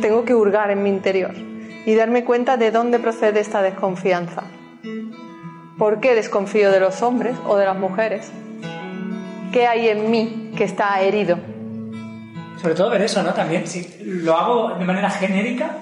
Tengo 0.00 0.24
que 0.24 0.36
hurgar 0.36 0.70
en 0.70 0.84
mi 0.84 0.90
interior 0.90 1.34
y 1.84 1.96
darme 1.96 2.24
cuenta 2.24 2.56
de 2.56 2.70
dónde 2.70 3.00
procede 3.00 3.40
esta 3.40 3.60
desconfianza. 3.60 4.44
¿Por 5.78 5.98
qué 5.98 6.14
desconfío 6.14 6.70
de 6.70 6.78
los 6.78 7.02
hombres 7.02 7.36
o 7.44 7.56
de 7.56 7.64
las 7.64 7.76
mujeres? 7.76 8.30
¿Qué 9.52 9.66
hay 9.66 9.88
en 9.88 10.12
mí 10.12 10.52
que 10.56 10.62
está 10.62 11.00
herido? 11.02 11.53
Sobre 12.64 12.76
todo 12.76 12.88
ver 12.88 13.02
eso, 13.02 13.22
¿no? 13.22 13.34
También, 13.34 13.66
si 13.66 13.98
lo 14.02 14.34
hago 14.34 14.70
de 14.78 14.86
manera 14.86 15.10
genérica, 15.10 15.72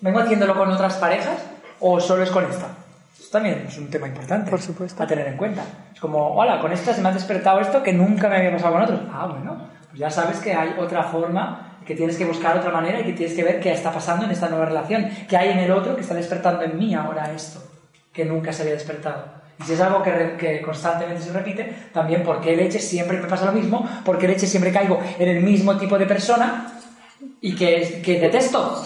vengo 0.00 0.20
haciéndolo 0.20 0.56
con 0.56 0.70
otras 0.70 0.94
parejas 0.94 1.44
o 1.80 1.98
solo 1.98 2.22
es 2.22 2.30
con 2.30 2.44
esta. 2.44 2.68
Esto 3.12 3.32
también 3.32 3.64
es 3.66 3.76
un 3.76 3.90
tema 3.90 4.06
importante. 4.06 4.48
Por 4.48 4.62
supuesto. 4.62 5.02
A 5.02 5.06
tener 5.08 5.26
en 5.26 5.36
cuenta. 5.36 5.64
Es 5.92 5.98
como, 5.98 6.28
hola, 6.36 6.60
con 6.60 6.72
esta 6.72 6.94
se 6.94 7.00
me 7.00 7.08
ha 7.08 7.12
despertado 7.12 7.58
esto 7.58 7.82
que 7.82 7.92
nunca 7.92 8.28
me 8.28 8.36
había 8.36 8.52
pasado 8.52 8.74
con 8.74 8.82
otros. 8.82 9.00
Ah, 9.12 9.26
bueno, 9.26 9.66
pues 9.88 9.98
ya 9.98 10.10
sabes 10.10 10.38
que 10.38 10.54
hay 10.54 10.76
otra 10.78 11.02
forma, 11.02 11.78
que 11.84 11.96
tienes 11.96 12.16
que 12.16 12.24
buscar 12.24 12.56
otra 12.56 12.70
manera 12.70 13.00
y 13.00 13.02
que 13.02 13.14
tienes 13.14 13.34
que 13.34 13.42
ver 13.42 13.58
qué 13.58 13.72
está 13.72 13.90
pasando 13.90 14.24
en 14.24 14.30
esta 14.30 14.48
nueva 14.48 14.66
relación, 14.66 15.10
qué 15.28 15.36
hay 15.36 15.48
en 15.48 15.58
el 15.58 15.72
otro 15.72 15.96
que 15.96 16.02
está 16.02 16.14
despertando 16.14 16.62
en 16.62 16.78
mí 16.78 16.94
ahora 16.94 17.32
esto, 17.32 17.60
que 18.12 18.24
nunca 18.24 18.52
se 18.52 18.62
había 18.62 18.74
despertado. 18.74 19.24
Si 19.66 19.74
es 19.74 19.80
algo 19.80 20.02
que 20.02 20.60
constantemente 20.64 21.22
se 21.22 21.32
repite, 21.32 21.64
también 21.92 22.22
por 22.22 22.40
qué 22.40 22.56
leche 22.56 22.78
siempre 22.78 23.18
me 23.18 23.28
pasa 23.28 23.46
lo 23.46 23.52
mismo, 23.52 23.88
por 24.04 24.18
qué 24.18 24.28
leche 24.28 24.46
siempre 24.46 24.72
caigo 24.72 25.00
en 25.18 25.28
el 25.28 25.42
mismo 25.42 25.76
tipo 25.76 25.98
de 25.98 26.06
persona 26.06 26.72
y 27.40 27.54
que, 27.54 28.02
que 28.04 28.18
detesto. 28.20 28.82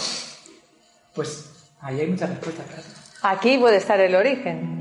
Pues 1.14 1.70
ahí 1.80 2.00
hay 2.00 2.06
muchas 2.06 2.30
respuestas. 2.30 2.66
claro. 2.66 2.82
Aquí 3.22 3.58
puede 3.58 3.76
estar 3.76 3.98
el 4.00 4.14
origen. 4.14 4.76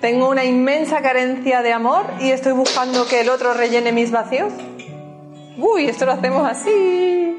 Tengo 0.00 0.28
una 0.28 0.44
inmensa 0.44 1.00
carencia 1.00 1.62
de 1.62 1.72
amor 1.72 2.04
y 2.20 2.30
estoy 2.30 2.52
buscando 2.52 3.06
que 3.06 3.20
el 3.20 3.30
otro 3.30 3.54
rellene 3.54 3.92
mis 3.92 4.10
vacíos. 4.10 4.52
Uy, 5.56 5.86
esto 5.86 6.04
lo 6.04 6.12
hacemos 6.12 6.46
así. 6.46 7.38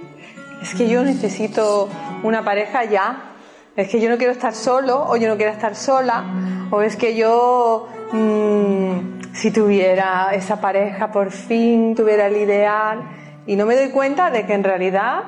Es 0.61 0.73
que 0.73 0.87
yo 0.87 1.03
necesito 1.03 1.89
una 2.23 2.43
pareja 2.43 2.85
ya. 2.85 3.34
Es 3.75 3.89
que 3.89 3.99
yo 3.99 4.09
no 4.09 4.17
quiero 4.17 4.31
estar 4.31 4.53
solo 4.53 5.05
o 5.07 5.17
yo 5.17 5.27
no 5.27 5.35
quiero 5.35 5.51
estar 5.51 5.75
sola. 5.75 6.23
O 6.71 6.81
es 6.81 6.95
que 6.95 7.15
yo, 7.15 7.87
mm, 8.13 9.33
si 9.33 9.51
tuviera 9.51 10.29
esa 10.33 10.61
pareja, 10.61 11.11
por 11.11 11.31
fin 11.31 11.93
tuviera 11.93 12.27
el 12.27 12.37
ideal. 12.37 13.03
Y 13.45 13.57
no 13.57 13.65
me 13.65 13.75
doy 13.75 13.89
cuenta 13.89 14.31
de 14.31 14.45
que 14.45 14.53
en 14.53 14.63
realidad 14.63 15.23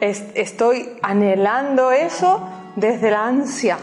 es- 0.00 0.24
estoy 0.34 0.88
anhelando 1.02 1.92
eso 1.92 2.48
desde 2.76 3.10
la 3.12 3.26
ansia, 3.26 3.78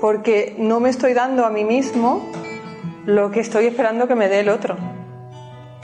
porque 0.00 0.54
no 0.58 0.78
me 0.80 0.88
estoy 0.88 1.12
dando 1.12 1.44
a 1.44 1.50
mí 1.50 1.64
mismo 1.64 2.30
lo 3.04 3.30
que 3.32 3.40
estoy 3.40 3.66
esperando 3.66 4.06
que 4.06 4.14
me 4.14 4.28
dé 4.28 4.40
el 4.40 4.48
otro. 4.48 4.76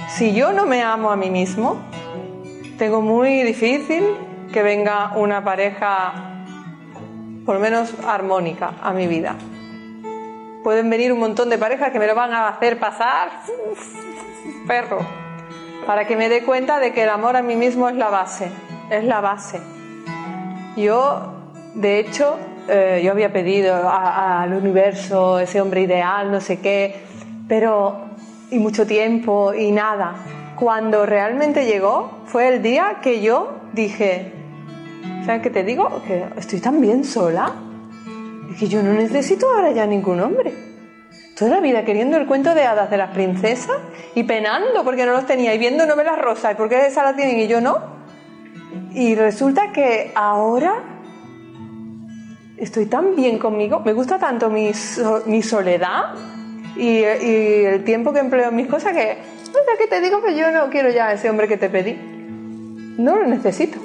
Si 0.08 0.32
yo 0.34 0.52
no 0.52 0.66
me 0.66 0.82
amo 0.82 1.10
a 1.10 1.16
mí 1.16 1.30
mismo, 1.30 1.76
tengo 2.78 3.00
muy 3.00 3.42
difícil 3.42 4.04
que 4.52 4.62
venga 4.62 5.12
una 5.16 5.42
pareja 5.42 6.35
por 7.46 7.54
lo 7.54 7.60
menos 7.60 7.94
armónica 8.06 8.72
a 8.82 8.92
mi 8.92 9.06
vida. 9.06 9.36
Pueden 10.64 10.90
venir 10.90 11.12
un 11.12 11.20
montón 11.20 11.48
de 11.48 11.58
parejas 11.58 11.92
que 11.92 12.00
me 12.00 12.08
lo 12.08 12.16
van 12.16 12.32
a 12.32 12.48
hacer 12.48 12.78
pasar, 12.80 13.30
perro, 14.66 14.98
para 15.86 16.06
que 16.06 16.16
me 16.16 16.28
dé 16.28 16.42
cuenta 16.42 16.80
de 16.80 16.92
que 16.92 17.04
el 17.04 17.08
amor 17.08 17.36
a 17.36 17.42
mí 17.42 17.54
mismo 17.54 17.88
es 17.88 17.94
la 17.94 18.10
base, 18.10 18.50
es 18.90 19.04
la 19.04 19.20
base. 19.20 19.60
Yo, 20.76 21.34
de 21.74 22.00
hecho, 22.00 22.36
eh, 22.68 23.00
yo 23.04 23.12
había 23.12 23.32
pedido 23.32 23.88
al 23.88 24.52
universo 24.52 25.38
ese 25.38 25.60
hombre 25.60 25.82
ideal, 25.82 26.32
no 26.32 26.40
sé 26.40 26.58
qué, 26.60 27.04
pero 27.48 28.06
y 28.50 28.58
mucho 28.58 28.86
tiempo 28.86 29.54
y 29.54 29.70
nada. 29.70 30.14
Cuando 30.56 31.06
realmente 31.06 31.64
llegó 31.64 32.22
fue 32.26 32.48
el 32.48 32.62
día 32.62 32.96
que 33.02 33.20
yo 33.20 33.60
dije, 33.72 34.32
¿sabes 35.24 35.42
qué 35.42 35.50
te 35.50 35.62
digo? 35.64 36.02
Que 36.06 36.24
estoy 36.36 36.60
tan 36.60 36.80
bien 36.80 37.04
sola 37.04 37.52
y 38.50 38.54
que 38.54 38.68
yo 38.68 38.82
no 38.82 38.92
necesito 38.92 39.50
ahora 39.50 39.70
ya 39.72 39.86
ningún 39.86 40.20
hombre. 40.20 40.52
Toda 41.38 41.50
la 41.52 41.60
vida 41.60 41.84
queriendo 41.84 42.16
el 42.16 42.26
cuento 42.26 42.54
de 42.54 42.62
hadas 42.64 42.90
de 42.90 42.96
las 42.96 43.10
princesas 43.10 43.76
y 44.14 44.22
penando 44.22 44.82
porque 44.84 45.04
no 45.04 45.12
los 45.12 45.26
tenía 45.26 45.52
y 45.54 45.58
viendo 45.58 45.84
novelas 45.84 46.18
rosas 46.18 46.52
y 46.52 46.54
porque 46.56 46.86
esas 46.86 47.04
las 47.04 47.16
tienen 47.16 47.38
y 47.38 47.46
yo 47.46 47.60
no. 47.60 47.78
Y 48.94 49.14
resulta 49.14 49.70
que 49.72 50.12
ahora 50.14 50.82
estoy 52.56 52.86
tan 52.86 53.14
bien 53.14 53.38
conmigo, 53.38 53.80
me 53.80 53.92
gusta 53.92 54.18
tanto 54.18 54.48
mi, 54.48 54.72
so- 54.72 55.22
mi 55.26 55.42
soledad 55.42 56.14
y, 56.76 56.88
y 57.00 57.64
el 57.66 57.84
tiempo 57.84 58.12
que 58.14 58.20
empleo 58.20 58.48
en 58.48 58.56
mis 58.56 58.66
cosas 58.66 58.94
que, 58.94 59.18
no 59.48 59.52
sé 59.58 59.78
qué 59.78 59.86
te 59.88 60.00
digo 60.00 60.22
que 60.22 60.34
yo 60.36 60.50
no 60.50 60.70
quiero 60.70 60.88
ya 60.90 61.12
ese 61.12 61.28
hombre 61.28 61.48
que 61.48 61.58
te 61.58 61.68
pedí. 61.68 61.98
No 62.98 63.16
lo 63.16 63.26
necesito. 63.26 63.78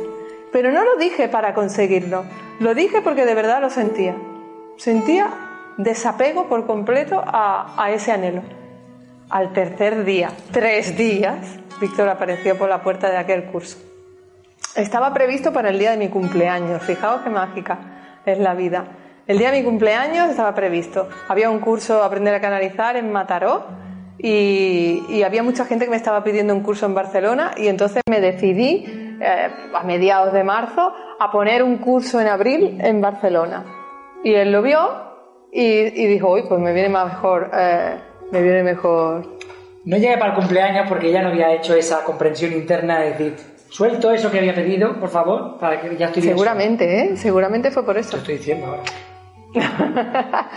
Pero 0.52 0.72
no 0.72 0.84
lo 0.84 0.98
dije 0.98 1.30
para 1.30 1.54
conseguirlo, 1.54 2.26
lo 2.60 2.76
dije 2.76 3.02
porque 3.02 3.26
de 3.26 3.34
verdad 3.34 3.62
lo 3.62 3.70
sentía. 3.70 4.16
Sentía 4.78 5.30
desapego 5.78 6.48
por 6.48 6.66
completo 6.66 7.22
a, 7.26 7.90
ese 7.94 8.12
anhelo. 8.12 8.42
Al 9.30 9.54
tercer 9.54 10.04
día, 10.04 10.32
tres 10.52 10.98
días, 10.98 11.38
Víctor 11.80 12.10
apareció 12.10 12.58
por 12.58 12.70
la 12.70 12.84
puerta 12.84 13.10
de 13.10 13.18
aquel 13.18 13.46
curso. 13.46 13.78
Estaba 14.76 15.14
previsto 15.14 15.54
para 15.54 15.70
el 15.70 15.80
día 15.80 15.92
de 15.92 15.98
mi 15.98 16.10
cumpleaños. 16.10 16.82
Fijaos 16.84 17.22
qué 17.22 17.30
mágica 17.30 17.80
es 18.26 18.38
la 18.40 18.54
vida. 18.54 18.86
El 19.28 19.38
día 19.38 19.52
de 19.52 19.60
mi 19.60 19.64
cumpleaños 19.64 20.30
estaba 20.30 20.54
previsto. 20.54 21.08
Había 21.30 21.50
un 21.50 21.60
curso 21.60 22.04
Aprender 22.04 22.34
a 22.34 22.42
canalizar 22.42 22.98
en 22.98 23.12
Mataró 23.12 23.66
y 24.18 25.24
había 25.24 25.42
mucha 25.42 25.66
gente 25.66 25.86
que 25.86 25.92
me 25.92 25.98
estaba 25.98 26.24
pidiendo 26.24 26.54
un 26.54 26.62
curso 26.62 26.86
en 26.86 26.94
Barcelona 26.94 27.54
y 27.58 27.68
entonces 27.68 28.04
me 28.10 28.20
decidí 28.20 29.01
eh, 29.22 29.50
a 29.74 29.84
mediados 29.84 30.34
de 30.34 30.44
marzo 30.44 30.94
a 31.20 31.32
poner 31.32 31.62
un 31.64 31.78
curso 31.78 32.20
en 32.20 32.28
abril 32.28 32.78
en 32.82 33.02
Barcelona. 33.02 33.64
Y 34.24 34.34
él 34.34 34.52
lo 34.52 34.62
vio 34.62 34.90
y, 35.52 35.64
y 35.64 36.08
dijo, 36.08 36.32
uy, 36.32 36.44
pues 36.48 36.60
me 36.60 36.74
viene 36.74 36.90
más 36.90 37.06
mejor, 37.14 37.52
eh, 37.54 37.96
me 38.32 38.42
viene 38.42 38.64
mejor. 38.64 39.26
No 39.86 39.98
llegué 39.98 40.18
para 40.18 40.32
el 40.32 40.40
cumpleaños 40.40 40.88
porque 40.88 41.10
ella 41.10 41.22
no 41.22 41.30
había 41.30 41.54
hecho 41.54 41.74
esa 41.76 42.04
comprensión 42.04 42.54
interna 42.54 43.00
de 43.00 43.10
decir, 43.12 43.36
suelto 43.70 44.12
eso 44.12 44.30
que 44.32 44.40
había 44.40 44.54
pedido, 44.54 45.00
por 45.00 45.10
favor, 45.10 45.58
para 45.60 45.82
que 45.82 45.96
ya 45.98 46.08
estoy 46.08 46.22
bien 46.22 46.36
Seguramente, 46.36 47.00
¿eh? 47.00 47.18
Seguramente 47.18 47.72
fue 47.72 47.84
por 47.84 47.96
solo". 47.96 48.00
eso. 48.02 48.12
Lo 48.18 48.22
estoy 48.22 48.38
diciendo 48.38 48.68
ahora. 48.68 48.84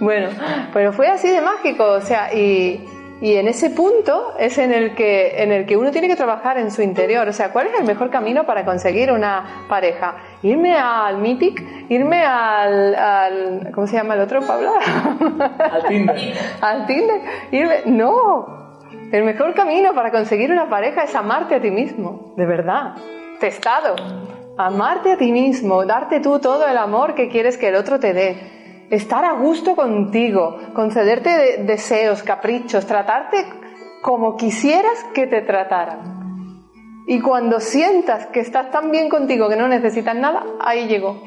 bueno, 0.00 0.28
pero 0.72 0.92
fue 0.92 1.08
así 1.08 1.30
de 1.30 1.40
mágico, 1.40 1.84
o 1.84 2.00
sea, 2.00 2.32
y, 2.34 2.84
y 3.20 3.34
en 3.36 3.48
ese 3.48 3.70
punto 3.70 4.34
es 4.38 4.58
en 4.58 4.72
el, 4.72 4.94
que, 4.94 5.42
en 5.42 5.50
el 5.50 5.64
que 5.64 5.76
uno 5.76 5.90
tiene 5.90 6.06
que 6.06 6.16
trabajar 6.16 6.58
en 6.58 6.70
su 6.70 6.82
interior, 6.82 7.26
o 7.26 7.32
sea, 7.32 7.50
¿cuál 7.50 7.68
es 7.68 7.80
el 7.80 7.86
mejor 7.86 8.10
camino 8.10 8.44
para 8.44 8.64
conseguir 8.64 9.10
una 9.10 9.64
pareja? 9.68 10.16
¿Irme 10.42 10.74
al 10.74 11.18
Mythic? 11.18 11.88
¿Irme 11.88 12.22
al, 12.24 12.94
al 12.94 13.70
¿cómo 13.74 13.86
se 13.86 13.96
llama 13.96 14.14
el 14.14 14.20
otro, 14.20 14.42
Paula? 14.42 14.72
Al 15.72 15.86
Tinder. 15.86 16.34
¿Al 16.60 16.86
Tinder? 16.86 17.20
Irme, 17.52 17.82
no, 17.86 18.80
el 19.12 19.24
mejor 19.24 19.54
camino 19.54 19.94
para 19.94 20.10
conseguir 20.10 20.50
una 20.50 20.68
pareja 20.68 21.04
es 21.04 21.14
amarte 21.14 21.54
a 21.54 21.60
ti 21.60 21.70
mismo, 21.70 22.34
de 22.36 22.44
verdad, 22.44 22.96
testado. 23.40 23.94
Amarte 24.58 25.12
a 25.12 25.16
ti 25.16 25.32
mismo, 25.32 25.84
darte 25.84 26.20
tú 26.20 26.38
todo 26.38 26.66
el 26.66 26.76
amor 26.76 27.14
que 27.14 27.28
quieres 27.28 27.56
que 27.56 27.68
el 27.68 27.76
otro 27.76 28.00
te 28.00 28.12
dé, 28.12 28.65
estar 28.90 29.24
a 29.24 29.32
gusto 29.32 29.74
contigo, 29.74 30.58
concederte 30.74 31.30
de- 31.30 31.64
deseos, 31.64 32.22
caprichos, 32.22 32.86
tratarte 32.86 33.44
como 34.02 34.36
quisieras 34.36 35.04
que 35.14 35.26
te 35.26 35.42
trataran. 35.42 36.16
Y 37.08 37.20
cuando 37.20 37.60
sientas 37.60 38.26
que 38.26 38.40
estás 38.40 38.70
tan 38.70 38.90
bien 38.90 39.08
contigo 39.08 39.48
que 39.48 39.56
no 39.56 39.68
necesitas 39.68 40.14
nada, 40.16 40.44
ahí 40.60 40.86
llegó. 40.88 41.20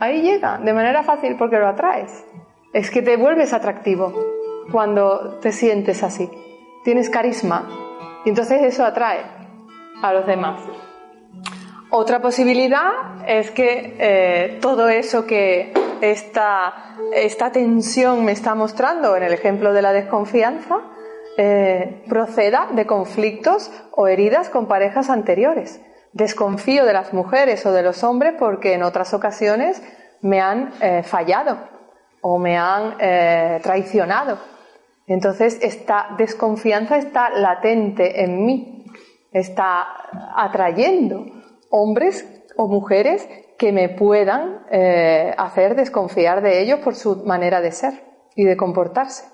Ahí 0.00 0.22
llega, 0.22 0.58
de 0.58 0.72
manera 0.72 1.02
fácil 1.02 1.36
porque 1.36 1.58
lo 1.58 1.68
atraes. 1.68 2.24
Es 2.72 2.90
que 2.90 3.02
te 3.02 3.16
vuelves 3.16 3.52
atractivo 3.52 4.14
cuando 4.72 5.38
te 5.40 5.52
sientes 5.52 6.02
así. 6.02 6.30
Tienes 6.84 7.10
carisma. 7.10 7.68
Y 8.24 8.30
entonces 8.30 8.62
eso 8.62 8.84
atrae 8.84 9.20
a 10.02 10.12
los 10.14 10.26
demás. 10.26 10.60
Otra 11.90 12.20
posibilidad 12.20 12.92
es 13.26 13.50
que 13.50 13.96
eh, 13.98 14.58
todo 14.62 14.88
eso 14.88 15.26
que 15.26 15.72
esta, 16.00 16.96
esta 17.12 17.52
tensión 17.52 18.24
me 18.24 18.32
está 18.32 18.54
mostrando 18.54 19.16
en 19.16 19.22
el 19.22 19.32
ejemplo 19.32 19.72
de 19.72 19.82
la 19.82 19.92
desconfianza 19.92 20.80
eh, 21.36 22.02
proceda 22.08 22.68
de 22.72 22.86
conflictos 22.86 23.70
o 23.92 24.08
heridas 24.08 24.50
con 24.50 24.66
parejas 24.66 25.10
anteriores. 25.10 25.80
Desconfío 26.12 26.84
de 26.84 26.92
las 26.92 27.12
mujeres 27.12 27.64
o 27.66 27.72
de 27.72 27.82
los 27.82 28.02
hombres 28.02 28.34
porque 28.38 28.74
en 28.74 28.82
otras 28.82 29.14
ocasiones 29.14 29.82
me 30.22 30.40
han 30.40 30.72
eh, 30.80 31.02
fallado 31.02 31.56
o 32.20 32.38
me 32.38 32.58
han 32.58 32.96
eh, 32.98 33.60
traicionado. 33.62 34.38
Entonces 35.06 35.58
esta 35.62 36.08
desconfianza 36.18 36.98
está 36.98 37.30
latente 37.30 38.22
en 38.22 38.44
mí, 38.44 38.86
está 39.32 39.86
atrayendo 40.36 41.24
hombres 41.70 42.26
o 42.56 42.66
mujeres 42.68 43.26
que 43.60 43.72
me 43.72 43.90
puedan 43.90 44.60
eh, 44.70 45.34
hacer 45.36 45.76
desconfiar 45.76 46.40
de 46.40 46.62
ellos 46.62 46.78
por 46.80 46.94
su 46.94 47.26
manera 47.26 47.60
de 47.60 47.72
ser 47.72 47.92
y 48.34 48.44
de 48.44 48.56
comportarse. 48.56 49.26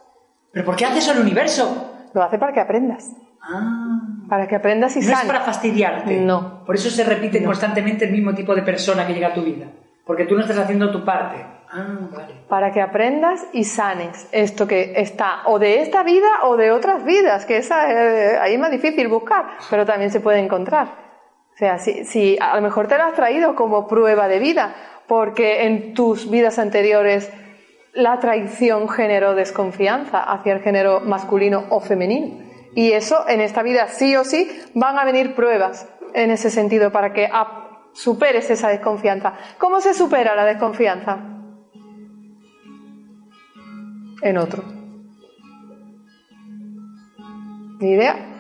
¿Pero 0.52 0.64
por 0.66 0.74
qué 0.74 0.84
hace 0.84 0.98
eso 0.98 1.12
el 1.12 1.20
universo? 1.20 2.08
Lo 2.12 2.24
hace 2.24 2.36
para 2.36 2.52
que 2.52 2.58
aprendas, 2.58 3.08
Ah. 3.40 4.00
para 4.28 4.48
que 4.48 4.56
aprendas 4.56 4.96
y 4.96 5.00
No 5.00 5.12
es 5.12 5.24
para 5.24 5.42
fastidiarte. 5.42 6.16
No. 6.18 6.64
Por 6.66 6.74
eso 6.74 6.90
se 6.90 7.04
repite 7.04 7.44
constantemente 7.44 8.04
el 8.06 8.10
mismo 8.10 8.34
tipo 8.34 8.52
de 8.56 8.62
persona 8.62 9.06
que 9.06 9.14
llega 9.14 9.28
a 9.28 9.34
tu 9.34 9.42
vida. 9.44 9.66
Porque 10.04 10.24
tú 10.24 10.34
no 10.34 10.40
estás 10.40 10.58
haciendo 10.58 10.90
tu 10.90 11.04
parte. 11.04 11.46
Ah, 11.68 11.98
vale. 12.12 12.34
para 12.48 12.70
que 12.72 12.80
aprendas 12.80 13.44
y 13.52 13.64
sanes 13.64 14.28
esto 14.30 14.66
que 14.68 14.92
está 15.00 15.42
o 15.46 15.58
de 15.58 15.82
esta 15.82 16.04
vida 16.04 16.28
o 16.44 16.56
de 16.56 16.70
otras 16.70 17.04
vidas, 17.04 17.44
que 17.44 17.56
esa, 17.58 17.90
eh, 17.90 18.38
ahí 18.40 18.54
es 18.54 18.60
más 18.60 18.70
difícil 18.70 19.08
buscar, 19.08 19.44
pero 19.68 19.84
también 19.84 20.10
se 20.12 20.20
puede 20.20 20.38
encontrar. 20.38 21.05
O 21.56 21.58
sea, 21.58 21.78
si, 21.78 22.36
a 22.38 22.54
lo 22.56 22.60
mejor 22.60 22.86
te 22.86 22.98
lo 22.98 23.04
has 23.04 23.14
traído 23.14 23.54
como 23.54 23.88
prueba 23.88 24.28
de 24.28 24.38
vida, 24.38 24.74
porque 25.06 25.64
en 25.64 25.94
tus 25.94 26.30
vidas 26.30 26.58
anteriores 26.58 27.32
la 27.94 28.20
traición 28.20 28.90
generó 28.90 29.34
desconfianza 29.34 30.22
hacia 30.22 30.52
el 30.52 30.60
género 30.60 31.00
masculino 31.00 31.64
o 31.70 31.80
femenino. 31.80 32.44
Y 32.74 32.92
eso 32.92 33.26
en 33.26 33.40
esta 33.40 33.62
vida 33.62 33.88
sí 33.88 34.14
o 34.16 34.24
sí 34.24 34.50
van 34.74 34.98
a 34.98 35.06
venir 35.06 35.34
pruebas 35.34 35.88
en 36.12 36.30
ese 36.30 36.50
sentido 36.50 36.92
para 36.92 37.14
que 37.14 37.30
superes 37.94 38.50
esa 38.50 38.68
desconfianza. 38.68 39.32
¿Cómo 39.56 39.80
se 39.80 39.94
supera 39.94 40.36
la 40.36 40.44
desconfianza? 40.44 41.16
En 44.20 44.36
otro. 44.36 44.62
¿Ni 47.80 47.92
idea? 47.92 48.35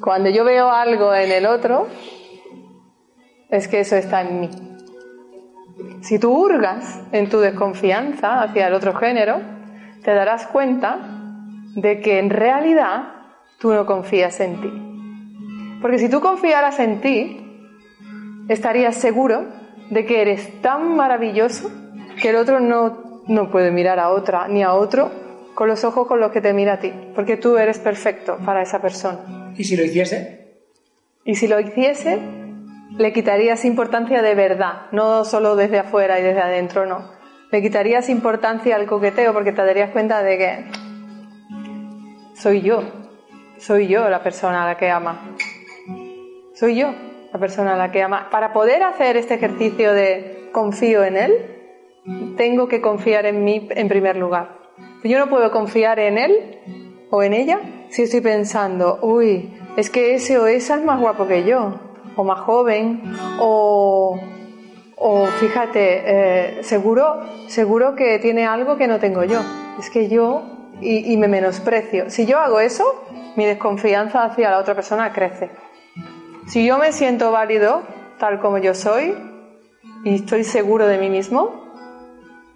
Cuando 0.00 0.30
yo 0.30 0.44
veo 0.44 0.70
algo 0.70 1.14
en 1.14 1.30
el 1.30 1.46
otro, 1.46 1.86
es 3.50 3.68
que 3.68 3.80
eso 3.80 3.96
está 3.96 4.22
en 4.22 4.40
mí. 4.40 4.50
Si 6.00 6.18
tú 6.18 6.32
hurgas 6.32 7.00
en 7.12 7.28
tu 7.28 7.40
desconfianza 7.40 8.42
hacia 8.42 8.68
el 8.68 8.74
otro 8.74 8.94
género, 8.94 9.40
te 10.02 10.14
darás 10.14 10.46
cuenta 10.46 10.98
de 11.74 12.00
que 12.00 12.18
en 12.18 12.30
realidad 12.30 13.12
tú 13.58 13.72
no 13.72 13.84
confías 13.84 14.40
en 14.40 14.60
ti. 14.60 15.78
Porque 15.82 15.98
si 15.98 16.08
tú 16.08 16.20
confiaras 16.20 16.78
en 16.80 17.00
ti, 17.00 17.66
estarías 18.48 18.96
seguro 18.96 19.46
de 19.90 20.06
que 20.06 20.22
eres 20.22 20.62
tan 20.62 20.96
maravilloso 20.96 21.70
que 22.20 22.30
el 22.30 22.36
otro 22.36 22.60
no, 22.60 23.22
no 23.26 23.50
puede 23.50 23.70
mirar 23.70 23.98
a 23.98 24.10
otra 24.10 24.48
ni 24.48 24.62
a 24.62 24.72
otro 24.72 25.10
con 25.60 25.68
los 25.68 25.84
ojos 25.84 26.06
con 26.06 26.20
los 26.20 26.32
que 26.32 26.40
te 26.40 26.54
mira 26.54 26.72
a 26.72 26.78
ti, 26.78 26.90
porque 27.14 27.36
tú 27.36 27.58
eres 27.58 27.78
perfecto 27.78 28.38
para 28.46 28.62
esa 28.62 28.80
persona. 28.80 29.52
¿Y 29.58 29.64
si 29.64 29.76
lo 29.76 29.84
hiciese? 29.84 30.56
Y 31.22 31.34
si 31.34 31.48
lo 31.48 31.60
hiciese, 31.60 32.18
le 32.96 33.12
quitarías 33.12 33.66
importancia 33.66 34.22
de 34.22 34.34
verdad, 34.34 34.86
no 34.90 35.22
solo 35.26 35.56
desde 35.56 35.80
afuera 35.80 36.18
y 36.18 36.22
desde 36.22 36.40
adentro, 36.40 36.86
no. 36.86 37.10
Le 37.52 37.60
quitarías 37.60 38.08
importancia 38.08 38.74
al 38.74 38.86
coqueteo 38.86 39.34
porque 39.34 39.52
te 39.52 39.62
darías 39.62 39.90
cuenta 39.90 40.22
de 40.22 40.38
que 40.38 40.64
soy 42.36 42.62
yo, 42.62 42.82
soy 43.58 43.86
yo 43.86 44.08
la 44.08 44.22
persona 44.22 44.64
a 44.64 44.66
la 44.66 44.78
que 44.78 44.88
ama. 44.88 45.36
Soy 46.54 46.76
yo 46.76 46.94
la 47.34 47.38
persona 47.38 47.74
a 47.74 47.76
la 47.76 47.92
que 47.92 48.02
ama. 48.02 48.30
Para 48.30 48.54
poder 48.54 48.82
hacer 48.82 49.18
este 49.18 49.34
ejercicio 49.34 49.92
de 49.92 50.48
confío 50.52 51.04
en 51.04 51.18
él, 51.18 52.34
tengo 52.38 52.66
que 52.66 52.80
confiar 52.80 53.26
en 53.26 53.44
mí 53.44 53.68
en 53.72 53.88
primer 53.88 54.16
lugar. 54.16 54.59
Yo 55.02 55.18
no 55.18 55.28
puedo 55.28 55.50
confiar 55.50 55.98
en 55.98 56.18
él 56.18 56.58
o 57.10 57.22
en 57.22 57.32
ella 57.32 57.60
si 57.88 58.02
estoy 58.02 58.20
pensando, 58.20 58.98
uy, 59.02 59.58
es 59.76 59.90
que 59.90 60.14
ese 60.14 60.38
o 60.38 60.46
esa 60.46 60.76
es 60.76 60.84
más 60.84 61.00
guapo 61.00 61.26
que 61.26 61.44
yo, 61.44 61.74
o 62.16 62.24
más 62.24 62.40
joven, 62.40 63.02
o, 63.40 64.20
o 64.96 65.26
fíjate, 65.26 66.02
eh, 66.04 66.62
seguro, 66.62 67.20
seguro 67.48 67.96
que 67.96 68.18
tiene 68.18 68.46
algo 68.46 68.76
que 68.76 68.86
no 68.86 68.98
tengo 68.98 69.24
yo. 69.24 69.40
Es 69.78 69.90
que 69.90 70.08
yo, 70.08 70.42
y, 70.80 71.12
y 71.12 71.16
me 71.16 71.28
menosprecio. 71.28 72.10
Si 72.10 72.26
yo 72.26 72.38
hago 72.38 72.60
eso, 72.60 73.04
mi 73.36 73.44
desconfianza 73.44 74.24
hacia 74.24 74.50
la 74.50 74.58
otra 74.58 74.74
persona 74.74 75.12
crece. 75.12 75.50
Si 76.46 76.66
yo 76.66 76.78
me 76.78 76.92
siento 76.92 77.32
válido 77.32 77.82
tal 78.18 78.40
como 78.40 78.58
yo 78.58 78.74
soy 78.74 79.14
y 80.04 80.16
estoy 80.16 80.44
seguro 80.44 80.86
de 80.86 80.98
mí 80.98 81.08
mismo, 81.08 81.69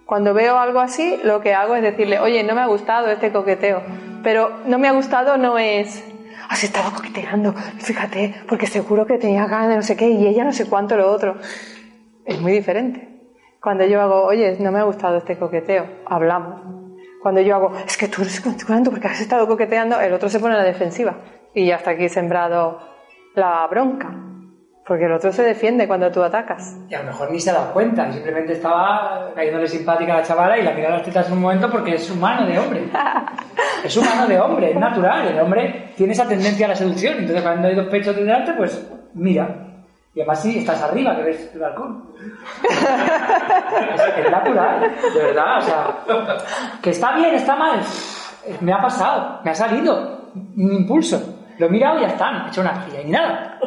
cuando 0.05 0.33
veo 0.33 0.57
algo 0.57 0.79
así, 0.79 1.19
lo 1.23 1.41
que 1.41 1.53
hago 1.53 1.75
es 1.75 1.81
decirle, 1.81 2.19
oye, 2.19 2.43
no 2.43 2.53
me 2.53 2.61
ha 2.61 2.67
gustado 2.67 3.09
este 3.09 3.31
coqueteo, 3.31 3.81
pero 4.23 4.51
no 4.67 4.77
me 4.77 4.87
ha 4.87 4.91
gustado 4.91 5.37
no 5.37 5.57
es, 5.57 6.03
has 6.49 6.63
estado 6.63 6.91
coqueteando, 6.93 7.53
fíjate, 7.79 8.35
porque 8.47 8.67
seguro 8.67 9.05
que 9.05 9.17
tenía 9.17 9.47
ganas 9.47 9.69
de 9.69 9.75
no 9.77 9.81
sé 9.81 9.97
qué 9.97 10.09
y 10.09 10.27
ella 10.27 10.43
no 10.43 10.53
sé 10.53 10.69
cuánto 10.69 10.95
lo 10.95 11.11
otro. 11.11 11.37
Es 12.23 12.39
muy 12.39 12.51
diferente. 12.51 13.09
Cuando 13.61 13.85
yo 13.85 14.01
hago, 14.01 14.23
oye, 14.25 14.57
no 14.59 14.71
me 14.71 14.79
ha 14.79 14.83
gustado 14.83 15.17
este 15.17 15.37
coqueteo, 15.37 15.87
hablamos. 16.05 16.61
Cuando 17.21 17.41
yo 17.41 17.55
hago, 17.55 17.75
es 17.75 17.97
que 17.97 18.07
tú 18.07 18.21
eres 18.21 18.39
coqueteando 18.41 18.91
porque 18.91 19.07
has 19.07 19.21
estado 19.21 19.47
coqueteando, 19.47 19.99
el 19.99 20.13
otro 20.13 20.29
se 20.29 20.39
pone 20.39 20.53
a 20.53 20.59
la 20.59 20.63
defensiva 20.63 21.15
y 21.53 21.65
ya 21.65 21.77
está 21.77 21.91
aquí 21.91 22.09
sembrado 22.09 22.79
la 23.33 23.65
bronca. 23.67 24.34
Porque 24.87 25.05
el 25.05 25.13
otro 25.13 25.31
se 25.31 25.41
defiende 25.41 25.87
cuando 25.87 26.11
tú 26.11 26.21
atacas. 26.21 26.77
Y 26.87 26.93
a 26.93 26.99
lo 26.99 27.05
mejor 27.05 27.31
ni 27.31 27.39
se 27.39 27.49
ha 27.49 27.53
dado 27.53 27.73
cuenta, 27.73 28.11
simplemente 28.11 28.53
estaba 28.53 29.31
cayéndole 29.33 29.67
simpática 29.67 30.13
a 30.13 30.17
la 30.17 30.23
chavala 30.23 30.59
y 30.59 30.63
la 30.63 30.73
miró 30.73 30.89
a 30.89 30.91
las 30.91 31.03
tetas 31.03 31.25
en 31.27 31.33
un 31.33 31.41
momento 31.41 31.71
porque 31.71 31.95
es 31.95 32.11
humano 32.11 32.45
de 32.45 32.59
hombre. 32.59 32.83
Es 33.83 33.95
humano 33.97 34.25
de 34.25 34.39
hombre, 34.39 34.71
es 34.71 34.75
natural. 34.75 35.27
El 35.27 35.39
hombre 35.39 35.91
tiene 35.95 36.13
esa 36.13 36.27
tendencia 36.27 36.65
a 36.65 36.69
la 36.69 36.75
seducción. 36.75 37.19
Entonces, 37.19 37.43
cuando 37.43 37.67
hay 37.67 37.75
dos 37.75 37.85
pechos 37.85 38.15
de 38.15 38.23
delante, 38.23 38.53
pues 38.53 38.83
mira. 39.13 39.47
Y 40.15 40.21
además, 40.21 40.41
si 40.41 40.57
estás 40.57 40.81
arriba, 40.81 41.15
que 41.15 41.21
ves 41.21 41.51
el 41.53 41.59
balcón. 41.59 42.03
es, 42.63 44.25
es 44.25 44.31
natural, 44.31 44.91
de 45.13 45.23
verdad. 45.23 45.57
O 45.59 45.61
sea, 45.61 45.97
que 46.81 46.89
está 46.89 47.15
bien, 47.15 47.35
está 47.35 47.55
mal. 47.55 47.79
Me 48.61 48.73
ha 48.73 48.81
pasado, 48.81 49.41
me 49.43 49.51
ha 49.51 49.55
salido 49.55 50.31
un 50.33 50.73
impulso. 50.73 51.34
Lo 51.57 51.67
he 51.67 51.69
mirado 51.69 51.99
y 51.99 52.01
ya 52.01 52.07
está, 52.07 52.31
me 52.31 52.45
he 52.45 52.47
hecho 52.49 52.61
una 52.61 52.85
tía 52.85 53.01
y 53.01 53.09
nada. 53.09 53.59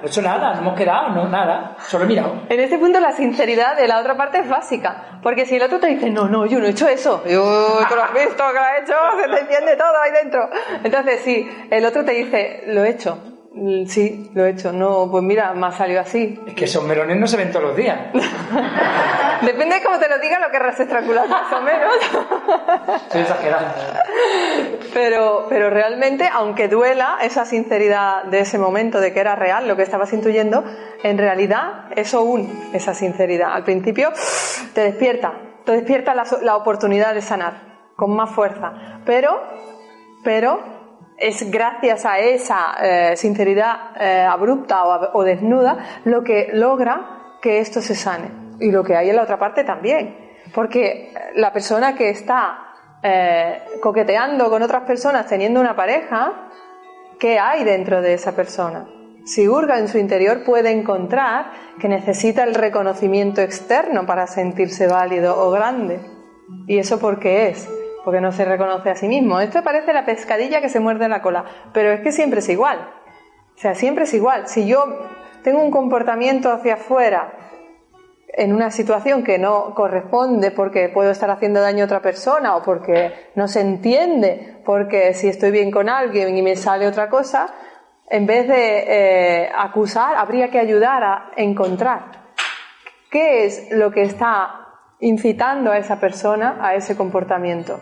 No 0.00 0.02
he 0.02 0.06
hecho 0.06 0.20
nada, 0.22 0.54
no 0.54 0.60
hemos 0.60 0.74
quedado, 0.74 1.08
no, 1.10 1.28
nada. 1.28 1.76
Solo 1.78 2.04
he 2.04 2.08
mirado. 2.08 2.42
En 2.48 2.60
ese 2.60 2.78
punto 2.78 3.00
la 3.00 3.12
sinceridad 3.12 3.76
de 3.76 3.88
la 3.88 4.00
otra 4.00 4.16
parte 4.16 4.38
es 4.38 4.48
básica. 4.48 5.20
Porque 5.22 5.46
si 5.46 5.56
el 5.56 5.62
otro 5.62 5.80
te 5.80 5.86
dice, 5.86 6.10
no, 6.10 6.28
no, 6.28 6.44
yo 6.44 6.58
no 6.58 6.66
he 6.66 6.70
hecho 6.70 6.86
eso. 6.86 7.24
Yo, 7.26 7.78
tú 7.88 7.94
lo 7.94 8.02
has 8.02 8.12
visto, 8.12 8.36
que 8.36 8.52
lo 8.52 8.60
has 8.60 8.82
hecho, 8.82 8.94
se 9.22 9.28
te 9.28 9.40
entiende 9.40 9.76
todo 9.76 9.94
ahí 10.02 10.12
dentro. 10.12 10.50
Entonces, 10.82 11.20
si 11.20 11.50
el 11.70 11.84
otro 11.86 12.04
te 12.04 12.12
dice, 12.12 12.64
lo 12.66 12.84
he 12.84 12.90
hecho. 12.90 13.33
Mm, 13.54 13.86
Sí, 13.86 14.30
lo 14.34 14.44
he 14.44 14.50
hecho. 14.50 14.72
No, 14.72 15.08
pues 15.10 15.22
mira, 15.22 15.52
me 15.54 15.66
ha 15.66 15.72
salido 15.72 16.00
así. 16.00 16.38
Es 16.46 16.54
que 16.54 16.64
esos 16.64 16.82
melones 16.84 17.16
no 17.16 17.26
se 17.26 17.36
ven 17.36 17.50
todos 17.52 17.66
los 17.66 17.76
días. 17.76 17.98
Depende 19.42 19.76
de 19.76 19.82
cómo 19.82 19.98
te 19.98 20.08
lo 20.08 20.18
diga, 20.18 20.38
lo 20.38 20.50
querrás 20.50 20.78
estrangular 20.80 21.28
más 21.28 21.52
o 21.52 21.60
menos. 21.60 21.92
Estoy 23.06 23.20
exagerando. 23.20 23.74
Pero, 24.92 25.46
pero 25.48 25.70
realmente, 25.70 26.28
aunque 26.32 26.68
duela 26.68 27.18
esa 27.22 27.44
sinceridad 27.44 28.24
de 28.24 28.40
ese 28.40 28.58
momento, 28.58 29.00
de 29.00 29.12
que 29.12 29.20
era 29.20 29.36
real 29.36 29.68
lo 29.68 29.76
que 29.76 29.82
estabas 29.82 30.12
intuyendo, 30.12 30.64
en 31.02 31.18
realidad 31.18 31.86
eso 31.94 32.22
une 32.22 32.48
esa 32.72 32.94
sinceridad. 32.94 33.52
Al 33.52 33.64
principio 33.64 34.10
te 34.74 34.80
despierta, 34.82 35.32
te 35.64 35.72
despierta 35.72 36.14
la, 36.14 36.24
la 36.42 36.56
oportunidad 36.56 37.14
de 37.14 37.22
sanar 37.22 37.92
con 37.96 38.14
más 38.16 38.30
fuerza. 38.30 39.00
Pero, 39.04 39.40
pero 40.24 40.73
es 41.26 41.50
gracias 41.50 42.04
a 42.04 42.18
esa 42.18 42.74
eh, 42.82 43.16
sinceridad 43.16 43.96
eh, 43.98 44.20
abrupta 44.28 44.84
o, 44.84 45.22
desnuda 45.24 46.02
lo 46.04 46.22
que 46.22 46.50
logra 46.52 47.38
que 47.40 47.60
esto 47.60 47.80
se 47.80 47.94
sane. 47.94 48.30
Y 48.60 48.70
lo 48.70 48.84
que 48.84 48.94
hay 48.94 49.08
en 49.08 49.16
la 49.16 49.22
otra 49.22 49.38
parte 49.38 49.64
también. 49.64 50.16
Porque 50.54 51.12
la 51.34 51.52
persona 51.52 51.94
que 51.94 52.10
está 52.10 52.58
eh, 53.02 53.62
coqueteando 53.80 54.50
con 54.50 54.62
otras 54.62 54.82
personas, 54.82 55.26
teniendo 55.26 55.60
una 55.60 55.74
pareja, 55.74 56.50
¿qué 57.18 57.38
hay 57.38 57.64
dentro 57.64 58.02
de 58.02 58.14
esa 58.14 58.36
persona? 58.36 58.86
Si 59.24 59.48
hurga 59.48 59.78
en 59.78 59.88
su 59.88 59.96
interior 59.96 60.44
puede 60.44 60.70
encontrar 60.70 61.50
que 61.80 61.88
necesita 61.88 62.44
el 62.44 62.54
reconocimiento 62.54 63.40
externo 63.40 64.04
para 64.04 64.26
sentirse 64.26 64.86
válido 64.86 65.42
o 65.42 65.50
grande. 65.50 66.00
¿Y 66.66 66.78
eso 66.78 66.98
por 66.98 67.18
qué 67.18 67.48
es? 67.48 67.66
Porque 68.04 68.20
no 68.20 68.32
se 68.32 68.44
reconoce 68.44 68.90
a 68.90 68.96
sí 68.96 69.08
mismo. 69.08 69.40
Esto 69.40 69.62
parece 69.62 69.92
la 69.92 70.04
pescadilla 70.04 70.60
que 70.60 70.68
se 70.68 70.80
muerde 70.80 71.08
la 71.08 71.22
cola, 71.22 71.44
pero 71.72 71.90
es 71.92 72.00
que 72.00 72.12
siempre 72.12 72.40
es 72.40 72.48
igual. 72.48 72.78
O 73.56 73.58
sea, 73.58 73.74
siempre 73.74 74.04
es 74.04 74.14
igual. 74.14 74.48
Si 74.48 74.66
yo 74.66 74.84
tengo 75.42 75.62
un 75.62 75.70
comportamiento 75.70 76.50
hacia 76.52 76.74
afuera 76.74 77.32
en 78.28 78.52
una 78.52 78.70
situación 78.70 79.22
que 79.22 79.38
no 79.38 79.74
corresponde 79.74 80.50
porque 80.50 80.88
puedo 80.88 81.10
estar 81.10 81.30
haciendo 81.30 81.60
daño 81.60 81.84
a 81.84 81.86
otra 81.86 82.02
persona 82.02 82.56
o 82.56 82.62
porque 82.62 83.30
no 83.36 83.46
se 83.46 83.60
entiende, 83.60 84.60
porque 84.64 85.14
si 85.14 85.28
estoy 85.28 85.50
bien 85.52 85.70
con 85.70 85.88
alguien 85.88 86.36
y 86.36 86.42
me 86.42 86.56
sale 86.56 86.86
otra 86.86 87.08
cosa, 87.08 87.54
en 88.10 88.26
vez 88.26 88.48
de 88.48 88.84
eh, 88.86 89.50
acusar, 89.56 90.16
habría 90.16 90.50
que 90.50 90.58
ayudar 90.58 91.04
a 91.04 91.30
encontrar 91.36 92.24
qué 93.10 93.44
es 93.44 93.70
lo 93.70 93.92
que 93.92 94.02
está 94.02 94.64
incitando 94.98 95.70
a 95.70 95.78
esa 95.78 96.00
persona 96.00 96.58
a 96.60 96.74
ese 96.74 96.96
comportamiento 96.96 97.78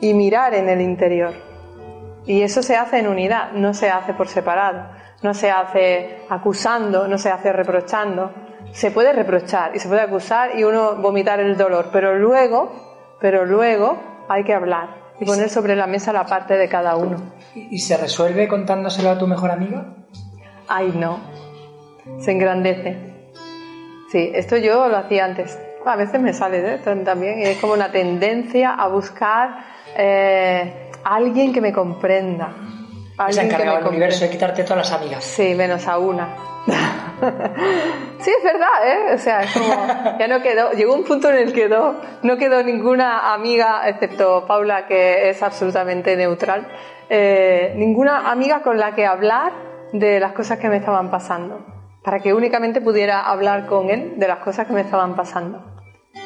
y 0.00 0.14
mirar 0.14 0.54
en 0.54 0.68
el 0.68 0.80
interior. 0.80 1.34
Y 2.26 2.42
eso 2.42 2.62
se 2.62 2.76
hace 2.76 2.98
en 2.98 3.08
unidad, 3.08 3.52
no 3.52 3.72
se 3.74 3.88
hace 3.88 4.14
por 4.14 4.28
separado, 4.28 4.88
no 5.22 5.32
se 5.34 5.50
hace 5.50 6.18
acusando, 6.28 7.06
no 7.06 7.18
se 7.18 7.30
hace 7.30 7.52
reprochando 7.52 8.32
se 8.72 8.90
puede 8.90 9.12
reprochar 9.12 9.74
y 9.74 9.78
se 9.78 9.88
puede 9.88 10.02
acusar 10.02 10.58
y 10.58 10.64
uno 10.64 10.96
vomitar 10.96 11.40
el 11.40 11.56
dolor, 11.56 11.88
pero 11.92 12.18
luego, 12.18 13.16
pero 13.20 13.44
luego 13.44 13.98
hay 14.28 14.44
que 14.44 14.54
hablar 14.54 15.14
y 15.18 15.24
poner 15.24 15.48
sobre 15.48 15.76
la 15.76 15.86
mesa 15.86 16.12
la 16.12 16.26
parte 16.26 16.58
de 16.58 16.68
cada 16.68 16.96
uno. 16.96 17.16
¿Y 17.54 17.78
se 17.78 17.96
resuelve 17.96 18.48
contándoselo 18.48 19.10
a 19.10 19.18
tu 19.18 19.26
mejor 19.26 19.50
amiga? 19.50 19.94
Ay, 20.68 20.92
no. 20.94 21.20
Se 22.18 22.32
engrandece. 22.32 22.98
Sí, 24.12 24.30
esto 24.34 24.56
yo 24.56 24.88
lo 24.88 24.98
hacía 24.98 25.24
antes. 25.24 25.58
A 25.84 25.96
veces 25.96 26.20
me 26.20 26.32
sale 26.32 26.74
¿eh? 26.74 26.78
también 27.04 27.38
es 27.40 27.58
como 27.58 27.72
una 27.72 27.90
tendencia 27.92 28.74
a 28.74 28.88
buscar 28.88 29.64
eh, 29.96 30.90
alguien 31.04 31.52
que 31.52 31.60
me 31.60 31.72
comprenda. 31.72 32.54
Se 33.30 33.40
ha 33.40 33.44
encargado 33.44 33.76
me 33.76 33.82
el 33.82 33.88
universo 33.88 34.24
de 34.24 34.30
quitarte 34.30 34.62
todas 34.62 34.90
las 34.90 34.92
amigas. 34.92 35.24
Sí, 35.24 35.54
menos 35.54 35.88
a 35.88 35.98
una. 35.98 36.28
sí, 38.18 38.30
es 38.30 38.44
verdad, 38.44 38.68
¿eh? 38.84 39.14
O 39.14 39.18
sea, 39.18 39.42
es 39.42 39.52
como, 39.52 40.18
ya 40.18 40.28
no 40.28 40.42
quedó, 40.42 40.72
llegó 40.72 40.94
un 40.94 41.04
punto 41.04 41.30
en 41.30 41.36
el 41.36 41.52
que 41.52 41.68
no, 41.68 41.94
no 42.22 42.36
quedó 42.36 42.62
ninguna 42.62 43.32
amiga, 43.32 43.88
excepto 43.88 44.44
Paula, 44.46 44.86
que 44.86 45.30
es 45.30 45.42
absolutamente 45.42 46.16
neutral, 46.16 46.66
eh, 47.08 47.72
ninguna 47.76 48.30
amiga 48.30 48.62
con 48.62 48.78
la 48.78 48.94
que 48.94 49.06
hablar 49.06 49.52
de 49.92 50.18
las 50.18 50.32
cosas 50.32 50.58
que 50.58 50.68
me 50.68 50.76
estaban 50.76 51.10
pasando, 51.10 51.64
para 52.02 52.18
que 52.18 52.34
únicamente 52.34 52.80
pudiera 52.80 53.20
hablar 53.20 53.66
con 53.66 53.88
él 53.88 54.14
de 54.16 54.28
las 54.28 54.38
cosas 54.38 54.66
que 54.66 54.72
me 54.72 54.80
estaban 54.80 55.14
pasando. 55.14 55.75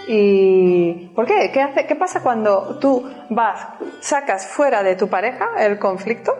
¿Y 0.07 1.13
por 1.15 1.27
qué? 1.27 1.51
¿Qué, 1.53 1.61
hace, 1.63 1.87
qué 1.87 1.95
pasa 1.95 2.23
cuando 2.23 2.79
tú 2.79 3.09
vas, 3.29 3.69
sacas 4.01 4.47
fuera 4.47 4.83
de 4.83 4.97
tu 4.97 5.09
pareja 5.09 5.51
el 5.59 5.79
conflicto 5.79 6.37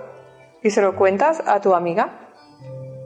y 0.63 0.71
se 0.71 0.83
lo 0.83 0.97
cuentas 0.97 1.43
a 1.47 1.61
tu 1.61 1.75
amiga? 1.75 2.31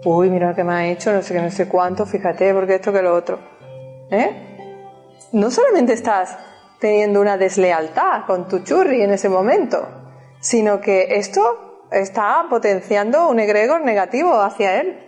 Uy, 0.04 0.30
mira 0.30 0.50
lo 0.50 0.54
que 0.54 0.64
me 0.64 0.74
ha 0.74 0.86
hecho, 0.86 1.12
no 1.12 1.22
sé 1.22 1.34
qué, 1.34 1.40
no 1.40 1.50
sé 1.50 1.68
cuánto, 1.68 2.06
fíjate, 2.06 2.52
porque 2.52 2.76
esto 2.76 2.92
que 2.92 3.02
lo 3.02 3.14
otro. 3.14 3.38
¿Eh? 4.10 5.28
No 5.32 5.50
solamente 5.50 5.94
estás 5.94 6.38
teniendo 6.78 7.20
una 7.20 7.36
deslealtad 7.36 8.26
con 8.26 8.48
tu 8.48 8.60
churri 8.60 9.02
en 9.02 9.12
ese 9.12 9.28
momento, 9.28 9.88
sino 10.40 10.80
que 10.80 11.16
esto 11.16 11.86
está 11.90 12.44
potenciando 12.50 13.28
un 13.28 13.40
egregor 13.40 13.82
negativo 13.82 14.40
hacia 14.40 14.80
él. 14.80 15.00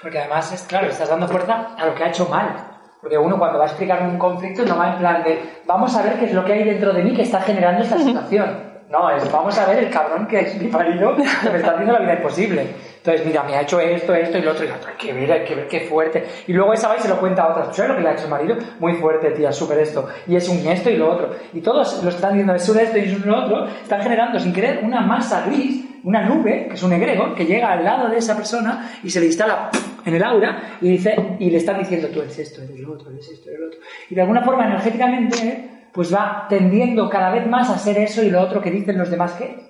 Porque 0.00 0.18
además, 0.18 0.52
es 0.52 0.62
claro, 0.62 0.88
estás 0.88 1.08
dando 1.08 1.28
fuerza 1.28 1.74
a 1.76 1.86
lo 1.86 1.94
que 1.94 2.04
ha 2.04 2.08
hecho 2.08 2.26
mal. 2.28 2.73
Porque 3.04 3.18
uno 3.18 3.38
cuando 3.38 3.58
va 3.58 3.66
a 3.66 3.68
explicar 3.68 4.02
un 4.02 4.16
conflicto 4.16 4.64
no 4.64 4.78
va 4.78 4.94
en 4.94 4.98
plan 4.98 5.22
de 5.22 5.38
vamos 5.66 5.94
a 5.94 6.00
ver 6.00 6.14
qué 6.14 6.24
es 6.24 6.32
lo 6.32 6.42
que 6.42 6.54
hay 6.54 6.64
dentro 6.64 6.90
de 6.90 7.02
mí 7.02 7.12
que 7.12 7.20
está 7.20 7.38
generando 7.42 7.82
esta 7.82 7.98
situación. 7.98 8.72
No, 8.88 9.10
es 9.10 9.30
vamos 9.30 9.58
a 9.58 9.66
ver 9.66 9.84
el 9.84 9.90
cabrón 9.90 10.26
que 10.26 10.40
es 10.40 10.58
mi 10.58 10.68
marido 10.68 11.14
que 11.14 11.50
me 11.50 11.58
está 11.58 11.72
haciendo 11.72 11.92
la 11.92 11.98
vida 11.98 12.14
imposible. 12.14 12.66
Entonces, 12.96 13.26
mira, 13.26 13.42
me 13.42 13.56
ha 13.56 13.60
hecho 13.60 13.78
esto, 13.78 14.14
esto 14.14 14.38
y 14.38 14.40
lo 14.40 14.52
otro. 14.52 14.64
Y 14.64 14.68
lo 14.68 14.76
otro, 14.76 14.88
hay 14.88 14.96
que 14.96 15.12
ver, 15.12 15.30
hay 15.30 15.44
que 15.44 15.54
ver 15.54 15.68
qué 15.68 15.80
fuerte. 15.80 16.24
Y 16.46 16.54
luego 16.54 16.72
esa 16.72 16.88
va 16.88 16.96
y 16.96 17.00
se 17.00 17.08
lo 17.08 17.18
cuenta 17.18 17.42
a 17.42 17.48
otras. 17.48 17.76
¿Sabes 17.76 17.90
lo 17.90 17.96
que 17.96 18.02
le 18.02 18.08
ha 18.08 18.12
hecho 18.14 18.24
el 18.24 18.30
marido? 18.30 18.56
Muy 18.80 18.94
fuerte, 18.94 19.32
tía, 19.32 19.52
súper 19.52 19.80
esto. 19.80 20.08
Y 20.26 20.36
es 20.36 20.48
un 20.48 20.66
esto 20.66 20.88
y 20.88 20.96
lo 20.96 21.12
otro. 21.12 21.28
Y 21.52 21.60
todos 21.60 22.02
lo 22.02 22.08
están 22.08 22.30
diciendo, 22.30 22.54
es 22.54 22.66
un 22.66 22.78
esto 22.78 22.96
y 22.96 23.02
es 23.02 23.16
un 23.16 23.26
lo 23.26 23.44
otro. 23.44 23.66
Están 23.66 24.00
generando 24.00 24.40
sin 24.40 24.54
querer 24.54 24.80
una 24.82 25.02
masa 25.02 25.44
gris, 25.44 25.84
una 26.04 26.22
nube, 26.22 26.68
que 26.68 26.74
es 26.74 26.82
un 26.82 26.94
egregor, 26.94 27.34
que 27.34 27.44
llega 27.44 27.70
al 27.70 27.84
lado 27.84 28.08
de 28.08 28.16
esa 28.16 28.34
persona 28.34 28.92
y 29.02 29.10
se 29.10 29.20
le 29.20 29.26
instala 29.26 29.68
en 30.04 30.14
el 30.14 30.22
aura 30.22 30.78
y, 30.80 30.88
dice, 30.90 31.36
y 31.38 31.50
le 31.50 31.58
están 31.58 31.78
diciendo, 31.78 32.08
tú 32.08 32.20
eres 32.20 32.38
esto, 32.38 32.62
eres 32.62 32.78
lo 32.80 32.92
otro, 32.92 33.10
eres 33.10 33.28
esto, 33.28 33.48
eres 33.48 33.60
lo 33.60 33.66
otro. 33.68 33.80
Y 34.10 34.14
de 34.14 34.20
alguna 34.20 34.42
forma, 34.42 34.66
energéticamente, 34.66 35.88
pues 35.92 36.12
va 36.12 36.46
tendiendo 36.48 37.08
cada 37.08 37.30
vez 37.30 37.46
más 37.46 37.70
a 37.70 37.78
ser 37.78 37.98
eso 37.98 38.22
y 38.22 38.30
lo 38.30 38.40
otro 38.40 38.60
que 38.60 38.70
dicen 38.70 38.98
los 38.98 39.10
demás 39.10 39.32
que 39.32 39.44
es. 39.44 39.60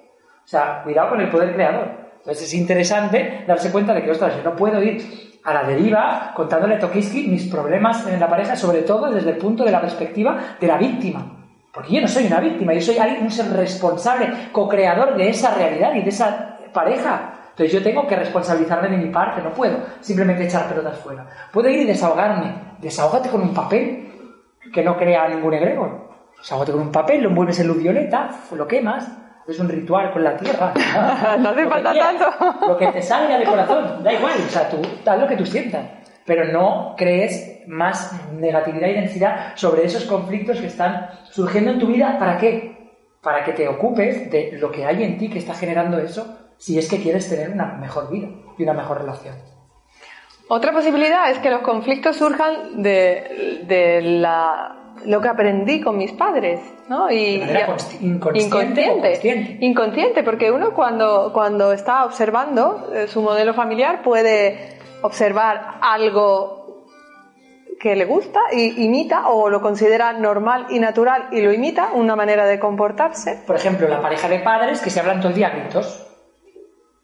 O 0.44 0.46
sea, 0.46 0.82
cuidado 0.82 1.10
con 1.10 1.20
el 1.20 1.30
poder 1.30 1.54
creador. 1.54 2.04
Entonces 2.18 2.44
es 2.44 2.54
interesante 2.54 3.44
darse 3.46 3.70
cuenta 3.70 3.92
de 3.92 4.02
que, 4.02 4.10
ostras, 4.10 4.36
yo 4.36 4.42
no 4.42 4.56
puedo 4.56 4.82
ir 4.82 5.02
a 5.44 5.52
la 5.52 5.64
deriva 5.64 6.32
contándole 6.34 6.76
a 6.76 6.78
Tokiski 6.78 7.28
mis 7.28 7.46
problemas 7.48 8.06
en 8.06 8.18
la 8.18 8.28
pareja, 8.28 8.56
sobre 8.56 8.82
todo 8.82 9.10
desde 9.10 9.30
el 9.30 9.36
punto 9.36 9.64
de 9.64 9.70
la 9.70 9.80
perspectiva 9.80 10.56
de 10.58 10.66
la 10.66 10.78
víctima. 10.78 11.34
Porque 11.72 11.92
yo 11.92 12.00
no 12.00 12.08
soy 12.08 12.26
una 12.26 12.40
víctima, 12.40 12.72
yo 12.72 12.80
soy 12.80 12.98
alguien, 12.98 13.24
un 13.24 13.30
ser 13.30 13.52
responsable, 13.52 14.32
co-creador 14.52 15.16
de 15.16 15.28
esa 15.28 15.54
realidad 15.54 15.94
y 15.94 16.02
de 16.02 16.08
esa 16.08 16.58
pareja. 16.72 17.43
Entonces 17.54 17.72
yo 17.72 17.84
tengo 17.84 18.04
que 18.04 18.16
responsabilizarme 18.16 18.88
de 18.88 18.96
mi 18.96 19.12
parte, 19.12 19.40
no 19.40 19.52
puedo 19.52 19.78
simplemente 20.00 20.44
echar 20.44 20.68
pelotas 20.68 20.98
fuera. 20.98 21.24
Puedo 21.52 21.68
ir 21.68 21.82
y 21.82 21.84
desahogarme. 21.84 22.52
Desahógate 22.80 23.28
con 23.28 23.42
un 23.42 23.54
papel 23.54 24.10
que 24.72 24.82
no 24.82 24.96
crea 24.96 25.28
ningún 25.28 25.54
egregor. 25.54 26.10
Desahógate 26.36 26.72
con 26.72 26.80
un 26.80 26.90
papel, 26.90 27.22
lo 27.22 27.28
envuelves 27.28 27.60
en 27.60 27.68
luz 27.68 27.80
violeta, 27.80 28.28
lo 28.56 28.66
quemas, 28.66 29.08
es 29.46 29.60
un 29.60 29.68
ritual 29.68 30.12
con 30.12 30.24
la 30.24 30.36
tierra. 30.36 30.72
No 31.38 31.50
hace 31.50 31.66
falta 31.68 31.94
tanto. 31.94 32.66
Lo 32.66 32.76
que 32.76 32.88
te 32.88 33.00
salga 33.00 33.38
de 33.38 33.44
corazón, 33.44 34.02
da 34.02 34.12
igual, 34.12 34.34
o 34.44 34.50
sea, 34.50 34.68
tú 34.68 34.82
haz 35.06 35.20
lo 35.20 35.28
que 35.28 35.36
tú 35.36 35.46
sientas. 35.46 35.86
Pero 36.26 36.52
no 36.52 36.96
crees 36.96 37.62
más 37.68 38.12
negatividad 38.32 38.88
y 38.88 38.94
densidad 38.94 39.52
sobre 39.54 39.84
esos 39.84 40.06
conflictos 40.06 40.58
que 40.60 40.66
están 40.66 41.08
surgiendo 41.30 41.70
en 41.70 41.78
tu 41.78 41.86
vida. 41.86 42.18
¿Para 42.18 42.36
qué? 42.36 42.90
Para 43.22 43.44
que 43.44 43.52
te 43.52 43.68
ocupes 43.68 44.28
de 44.28 44.58
lo 44.58 44.72
que 44.72 44.84
hay 44.84 45.04
en 45.04 45.18
ti 45.18 45.30
que 45.30 45.38
está 45.38 45.54
generando 45.54 45.98
eso, 45.98 46.36
si 46.64 46.78
es 46.78 46.88
que 46.88 46.98
quieres 47.02 47.28
tener 47.28 47.50
una 47.50 47.66
mejor 47.78 48.10
vida 48.10 48.28
y 48.56 48.62
una 48.62 48.72
mejor 48.72 48.98
relación. 49.02 49.34
Otra 50.48 50.72
posibilidad 50.72 51.30
es 51.30 51.38
que 51.40 51.50
los 51.50 51.60
conflictos 51.60 52.16
surjan 52.16 52.82
de, 52.82 53.60
de 53.66 54.00
la, 54.00 54.94
lo 55.04 55.20
que 55.20 55.28
aprendí 55.28 55.82
con 55.82 55.98
mis 55.98 56.12
padres, 56.12 56.60
¿no? 56.88 57.10
Y, 57.10 57.38
De 57.38 57.46
manera 57.46 57.76
y- 58.00 58.06
inconsciente. 58.06 59.58
Inconsciente, 59.60 60.22
porque 60.22 60.50
uno 60.50 60.72
cuando, 60.72 61.32
cuando 61.34 61.72
está 61.72 62.06
observando 62.06 62.90
eh, 62.94 63.08
su 63.08 63.20
modelo 63.20 63.52
familiar 63.52 64.02
puede 64.02 64.78
observar 65.02 65.74
algo 65.82 66.86
que 67.78 67.94
le 67.94 68.06
gusta 68.06 68.40
y 68.52 68.84
imita 68.86 69.28
o 69.28 69.50
lo 69.50 69.60
considera 69.60 70.14
normal 70.14 70.68
y 70.70 70.78
natural 70.78 71.28
y 71.32 71.42
lo 71.42 71.52
imita, 71.52 71.90
una 71.92 72.16
manera 72.16 72.46
de 72.46 72.58
comportarse. 72.58 73.42
Por 73.46 73.56
ejemplo, 73.56 73.86
la 73.86 74.00
pareja 74.00 74.28
de 74.28 74.38
padres 74.38 74.80
que 74.80 74.88
se 74.88 75.00
hablan 75.00 75.18
todo 75.20 75.28
el 75.28 75.34
día 75.34 75.50
gritos. 75.50 76.06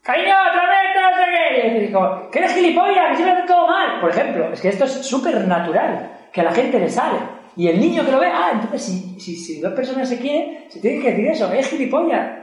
¡Cariño, 0.03 0.33
otra 0.49 0.61
vez! 0.67 0.81
no 1.01 1.17
sé 1.17 1.31
qué. 1.31 1.67
Y 1.67 1.79
digo, 1.87 2.29
¿qué 2.31 2.39
eres 2.39 2.53
gilipollas? 2.53 3.09
Que 3.09 3.15
siempre 3.15 3.37
hace 3.37 3.47
todo 3.47 3.67
mal. 3.67 3.99
Por 3.99 4.09
ejemplo, 4.09 4.51
es 4.51 4.61
que 4.61 4.69
esto 4.69 4.85
es 4.85 4.93
súper 4.93 5.47
natural, 5.47 6.11
que 6.31 6.41
a 6.41 6.45
la 6.45 6.51
gente 6.51 6.79
le 6.79 6.89
sale. 6.89 7.19
Y 7.55 7.67
el 7.67 7.79
niño 7.79 8.05
que 8.05 8.11
lo 8.11 8.19
ve, 8.19 8.27
ah, 8.27 8.51
entonces 8.53 8.83
si, 8.83 9.19
si, 9.19 9.35
si 9.35 9.59
dos 9.59 9.73
personas 9.73 10.07
se 10.07 10.19
quieren, 10.19 10.69
se 10.69 10.79
tienen 10.79 11.01
que 11.01 11.11
decir 11.11 11.27
eso, 11.27 11.51
es 11.51 11.69
gilipollas. 11.69 12.39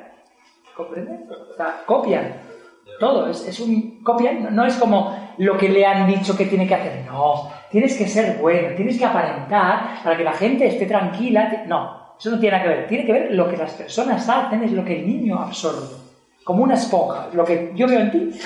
¿Comprende? 0.76 1.18
O 1.30 1.56
sea, 1.56 1.82
copian. 1.86 2.48
Todo, 3.00 3.28
es, 3.30 3.46
es 3.46 3.61
un 3.61 4.02
copian, 4.02 4.42
no, 4.42 4.50
no 4.50 4.66
es 4.66 4.76
como 4.76 5.34
lo 5.38 5.56
que 5.56 5.68
le 5.68 5.86
han 5.86 6.06
dicho 6.06 6.36
que 6.36 6.46
tiene 6.46 6.66
que 6.66 6.74
hacer. 6.74 7.04
No, 7.06 7.50
tienes 7.70 7.96
que 7.96 8.06
ser 8.06 8.38
bueno, 8.38 8.74
tienes 8.76 8.98
que 8.98 9.04
aparentar 9.04 10.02
para 10.02 10.16
que 10.16 10.24
la 10.24 10.32
gente 10.32 10.66
esté 10.66 10.86
tranquila. 10.86 11.64
No, 11.66 12.14
eso 12.18 12.30
no 12.30 12.38
tiene 12.38 12.56
nada 12.56 12.68
que 12.68 12.76
ver. 12.76 12.86
Tiene 12.88 13.06
que 13.06 13.12
ver 13.12 13.32
lo 13.32 13.48
que 13.48 13.56
las 13.56 13.72
personas 13.72 14.28
hacen, 14.28 14.62
es 14.62 14.72
lo 14.72 14.84
que 14.84 15.00
el 15.00 15.06
niño 15.06 15.38
absorbe. 15.38 16.07
Como 16.49 16.64
una 16.64 16.76
esponja. 16.76 17.28
Lo 17.34 17.44
que 17.44 17.72
yo 17.74 17.86
veo 17.86 18.01
en 18.01 18.11
ti. 18.11 18.40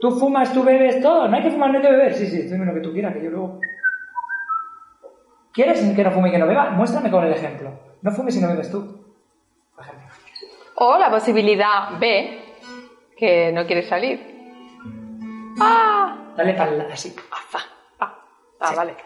Tú 0.00 0.12
fumas, 0.12 0.50
tú 0.50 0.64
bebes 0.64 0.98
todo. 1.02 1.28
No 1.28 1.36
hay 1.36 1.42
que 1.42 1.50
fumar, 1.50 1.68
no 1.68 1.76
hay 1.76 1.82
que 1.82 1.90
beber. 1.90 2.14
Sí, 2.14 2.26
sí, 2.26 2.40
dime 2.44 2.64
lo 2.64 2.72
que 2.72 2.80
tú 2.80 2.90
quieras, 2.90 3.12
que 3.12 3.22
yo 3.22 3.28
luego. 3.28 3.60
¿Quieres 5.52 5.94
que 5.94 6.04
no 6.04 6.10
fume 6.10 6.30
y 6.30 6.32
que 6.32 6.38
no 6.38 6.46
beba? 6.46 6.70
Muéstrame 6.70 7.10
con 7.10 7.22
el 7.26 7.34
ejemplo. 7.34 7.70
No 8.00 8.12
fumes 8.12 8.34
y 8.36 8.40
no 8.40 8.48
bebes 8.48 8.70
tú. 8.70 9.04
Por 9.74 9.84
ejemplo. 9.84 10.06
O 10.76 10.96
la 10.96 11.10
posibilidad 11.10 11.98
B, 12.00 12.40
que 13.14 13.52
no 13.52 13.66
quieres 13.66 13.88
salir. 13.88 14.18
¡Ah! 15.60 16.32
Dale 16.34 16.54
para 16.54 16.94
así. 16.94 17.14
Ah, 17.30 17.60
ah, 18.00 18.18
ah, 18.58 18.74
vale. 18.74 18.96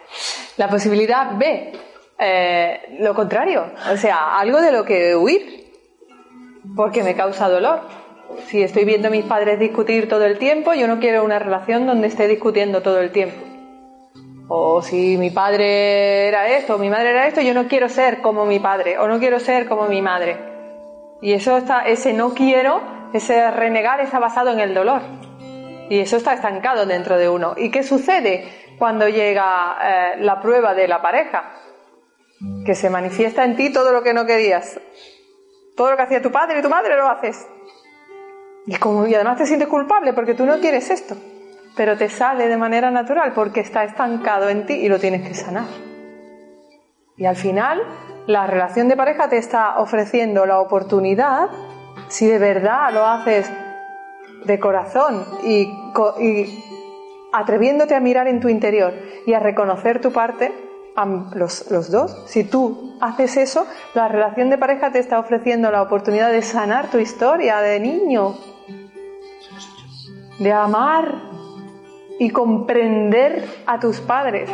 La 0.55 0.69
posibilidad 0.69 1.37
B, 1.37 1.73
eh, 2.17 2.97
lo 3.01 3.13
contrario, 3.13 3.69
o 3.91 3.97
sea, 3.97 4.39
algo 4.39 4.61
de 4.61 4.71
lo 4.71 4.85
que 4.85 5.13
huir, 5.13 5.66
porque 6.75 7.03
me 7.03 7.15
causa 7.15 7.49
dolor. 7.49 7.81
Si 8.47 8.61
estoy 8.61 8.85
viendo 8.85 9.07
a 9.07 9.11
mis 9.11 9.25
padres 9.25 9.59
discutir 9.59 10.07
todo 10.09 10.25
el 10.25 10.37
tiempo, 10.37 10.73
yo 10.73 10.87
no 10.87 10.99
quiero 10.99 11.23
una 11.23 11.39
relación 11.39 11.87
donde 11.87 12.07
esté 12.07 12.27
discutiendo 12.27 12.81
todo 12.81 12.99
el 12.99 13.11
tiempo. 13.11 13.47
O 14.49 14.81
si 14.81 15.17
mi 15.17 15.29
padre 15.29 16.27
era 16.27 16.47
esto, 16.47 16.75
o 16.75 16.77
mi 16.77 16.89
madre 16.89 17.09
era 17.09 17.27
esto, 17.27 17.41
yo 17.41 17.53
no 17.53 17.67
quiero 17.67 17.89
ser 17.89 18.21
como 18.21 18.45
mi 18.45 18.59
padre, 18.59 18.97
o 18.97 19.07
no 19.07 19.19
quiero 19.19 19.39
ser 19.39 19.67
como 19.67 19.87
mi 19.87 20.01
madre. 20.01 20.37
Y 21.21 21.33
eso 21.33 21.57
está, 21.57 21.81
ese 21.81 22.13
no 22.13 22.33
quiero, 22.33 22.81
ese 23.13 23.51
renegar 23.51 23.99
está 23.99 24.19
basado 24.19 24.51
en 24.51 24.59
el 24.59 24.73
dolor. 24.73 25.01
Y 25.89 25.99
eso 25.99 26.17
está 26.17 26.33
estancado 26.33 26.85
dentro 26.85 27.17
de 27.17 27.29
uno. 27.29 27.55
¿Y 27.57 27.71
qué 27.71 27.83
sucede 27.83 28.47
cuando 28.77 29.07
llega 29.07 29.77
eh, 29.81 30.15
la 30.19 30.39
prueba 30.41 30.73
de 30.73 30.87
la 30.87 31.01
pareja? 31.01 31.51
Que 32.65 32.75
se 32.75 32.89
manifiesta 32.89 33.43
en 33.43 33.55
ti 33.55 33.71
todo 33.71 33.91
lo 33.91 34.03
que 34.03 34.13
no 34.13 34.25
querías. 34.25 34.79
Todo 35.77 35.91
lo 35.91 35.95
que 35.95 36.03
hacía 36.03 36.21
tu 36.21 36.31
padre 36.31 36.59
y 36.59 36.61
tu 36.63 36.69
madre 36.69 36.97
lo 36.97 37.07
haces. 37.07 37.47
Y, 38.65 38.75
como, 38.77 39.03
además 39.03 39.37
te 39.37 39.45
sientes 39.45 39.67
culpable 39.67 40.11
porque 40.11 40.33
tú 40.33 40.45
no 40.45 40.59
quieres 40.59 40.89
esto. 40.89 41.15
Pero 41.75 41.95
te 41.95 42.09
sale 42.09 42.47
de 42.47 42.57
manera 42.57 42.89
natural 42.89 43.33
porque 43.33 43.59
está 43.59 43.83
estancado 43.83 44.49
en 44.49 44.65
ti 44.65 44.73
y 44.73 44.89
lo 44.89 44.97
tienes 44.99 45.25
que 45.25 45.35
sanar. 45.35 45.65
Y 47.15 47.25
al 47.25 47.35
final, 47.35 47.79
la 48.25 48.47
relación 48.47 48.89
de 48.89 48.97
pareja 48.97 49.29
te 49.29 49.37
está 49.37 49.77
ofreciendo 49.77 50.47
la 50.47 50.59
oportunidad, 50.59 51.47
si 52.07 52.25
de 52.25 52.39
verdad 52.39 52.91
lo 52.91 53.05
haces 53.05 53.49
de 54.45 54.59
corazón 54.59 55.25
y 55.43 55.71
atreviéndote 57.33 57.93
a 57.93 57.99
mirar 57.99 58.27
en 58.27 58.39
tu 58.39 58.49
interior 58.49 58.93
y 59.27 59.33
a 59.33 59.39
reconocer 59.39 60.01
tu 60.01 60.11
parte, 60.11 60.51
los, 61.05 61.69
los, 61.69 61.91
dos, 61.91 62.23
si 62.25 62.43
tú 62.43 62.97
haces 62.99 63.37
eso, 63.37 63.67
la 63.93 64.07
relación 64.07 64.49
de 64.49 64.57
pareja 64.57 64.91
te 64.91 64.99
está 64.99 65.19
ofreciendo 65.19 65.69
la 65.69 65.83
oportunidad 65.83 66.31
de 66.31 66.41
sanar 66.41 66.89
tu 66.89 66.97
historia 66.97 67.59
de 67.59 67.79
niño, 67.79 68.35
de 70.39 70.51
amar 70.51 71.13
y 72.19 72.31
comprender 72.31 73.45
a 73.67 73.79
tus 73.79 73.99
padres. 73.99 74.49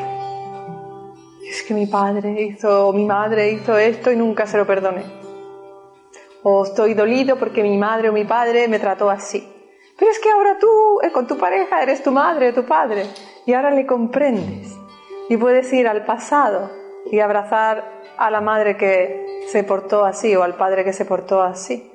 Es 1.49 1.63
que 1.63 1.73
mi 1.73 1.85
padre 1.85 2.41
hizo, 2.41 2.91
mi 2.91 3.05
madre 3.05 3.51
hizo 3.51 3.77
esto 3.77 4.11
y 4.11 4.17
nunca 4.17 4.45
se 4.45 4.57
lo 4.57 4.67
perdoné. 4.67 5.05
O 6.43 6.65
estoy 6.65 6.93
dolido 6.93 7.37
porque 7.37 7.63
mi 7.63 7.77
madre 7.77 8.09
o 8.09 8.13
mi 8.13 8.25
padre 8.25 8.67
me 8.67 8.79
trató 8.79 9.09
así. 9.09 9.47
Pero 9.97 10.11
es 10.11 10.19
que 10.19 10.29
ahora 10.29 10.57
tú, 10.59 10.99
eh, 11.03 11.11
con 11.11 11.25
tu 11.25 11.37
pareja, 11.37 11.81
eres 11.81 12.03
tu 12.03 12.11
madre 12.11 12.51
tu 12.51 12.65
padre. 12.65 13.05
Y 13.45 13.53
ahora 13.53 13.71
le 13.71 13.85
comprendes. 13.85 14.82
Y 15.33 15.37
puedes 15.37 15.73
ir 15.73 15.87
al 15.87 16.05
pasado 16.05 16.69
y 17.11 17.19
abrazar 17.19 17.83
a 18.19 18.29
la 18.29 18.39
madre 18.39 18.77
que 18.77 19.25
se 19.47 19.63
portó 19.63 20.05
así 20.05 20.35
o 20.35 20.43
al 20.43 20.57
padre 20.57 20.83
que 20.83 20.93
se 20.93 21.05
portó 21.05 21.41
así. 21.41 21.91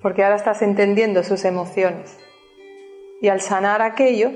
Porque 0.00 0.22
ahora 0.22 0.36
estás 0.36 0.62
entendiendo 0.62 1.24
sus 1.24 1.44
emociones. 1.44 2.16
Y 3.20 3.26
al 3.26 3.40
sanar 3.40 3.82
aquello, 3.82 4.30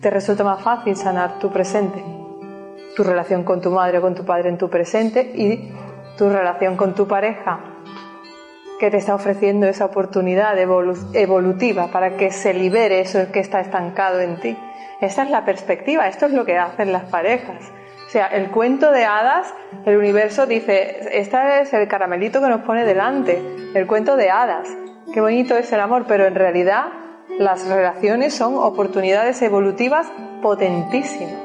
te 0.00 0.10
resulta 0.10 0.42
más 0.42 0.64
fácil 0.64 0.96
sanar 0.96 1.38
tu 1.38 1.52
presente. 1.52 2.02
Tu 2.96 3.04
relación 3.04 3.44
con 3.44 3.60
tu 3.60 3.70
madre 3.70 3.98
o 3.98 4.02
con 4.02 4.16
tu 4.16 4.24
padre 4.24 4.48
en 4.48 4.58
tu 4.58 4.68
presente 4.68 5.22
y 5.36 5.72
tu 6.18 6.28
relación 6.28 6.76
con 6.76 6.96
tu 6.96 7.06
pareja 7.06 7.60
que 8.80 8.90
te 8.90 8.96
está 8.96 9.14
ofreciendo 9.14 9.68
esa 9.68 9.84
oportunidad 9.84 10.58
evolutiva 10.58 11.86
para 11.92 12.16
que 12.16 12.32
se 12.32 12.52
libere 12.52 12.98
eso 12.98 13.30
que 13.32 13.38
está 13.38 13.60
estancado 13.60 14.18
en 14.18 14.40
ti. 14.40 14.58
Esta 15.00 15.22
es 15.22 15.30
la 15.30 15.44
perspectiva, 15.44 16.08
esto 16.08 16.26
es 16.26 16.32
lo 16.32 16.44
que 16.44 16.58
hacen 16.58 16.90
las 16.90 17.04
parejas. 17.04 17.72
O 18.12 18.18
sea, 18.20 18.26
el 18.26 18.50
cuento 18.50 18.92
de 18.92 19.06
hadas, 19.06 19.54
el 19.86 19.96
universo 19.96 20.44
dice, 20.44 20.98
este 21.12 21.62
es 21.62 21.72
el 21.72 21.88
caramelito 21.88 22.42
que 22.42 22.48
nos 22.48 22.60
pone 22.60 22.84
delante, 22.84 23.42
el 23.72 23.86
cuento 23.86 24.16
de 24.16 24.28
hadas. 24.28 24.68
Qué 25.14 25.22
bonito 25.22 25.56
es 25.56 25.72
el 25.72 25.80
amor, 25.80 26.04
pero 26.06 26.26
en 26.26 26.34
realidad 26.34 26.88
las 27.38 27.66
relaciones 27.66 28.34
son 28.34 28.56
oportunidades 28.56 29.40
evolutivas 29.40 30.12
potentísimas. 30.42 31.40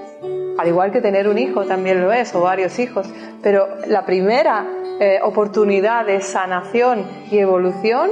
Al 0.58 0.68
igual 0.68 0.92
que 0.92 1.00
tener 1.00 1.30
un 1.30 1.38
hijo 1.38 1.64
también 1.64 2.02
lo 2.02 2.12
es, 2.12 2.36
o 2.36 2.42
varios 2.42 2.80
hijos. 2.80 3.10
Pero 3.42 3.70
la 3.88 4.06
primera 4.06 4.66
eh, 5.00 5.20
oportunidad 5.24 6.06
de 6.06 6.20
sanación 6.20 7.06
y 7.32 7.38
evolución 7.38 8.10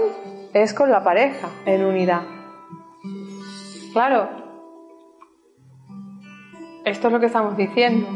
es 0.53 0.73
con 0.73 0.89
la 0.89 1.03
pareja, 1.03 1.49
en 1.65 1.83
unidad. 1.83 2.21
Claro, 3.91 4.29
esto 6.85 7.07
es 7.07 7.13
lo 7.13 7.19
que 7.19 7.25
estamos 7.25 7.57
diciendo. 7.57 8.07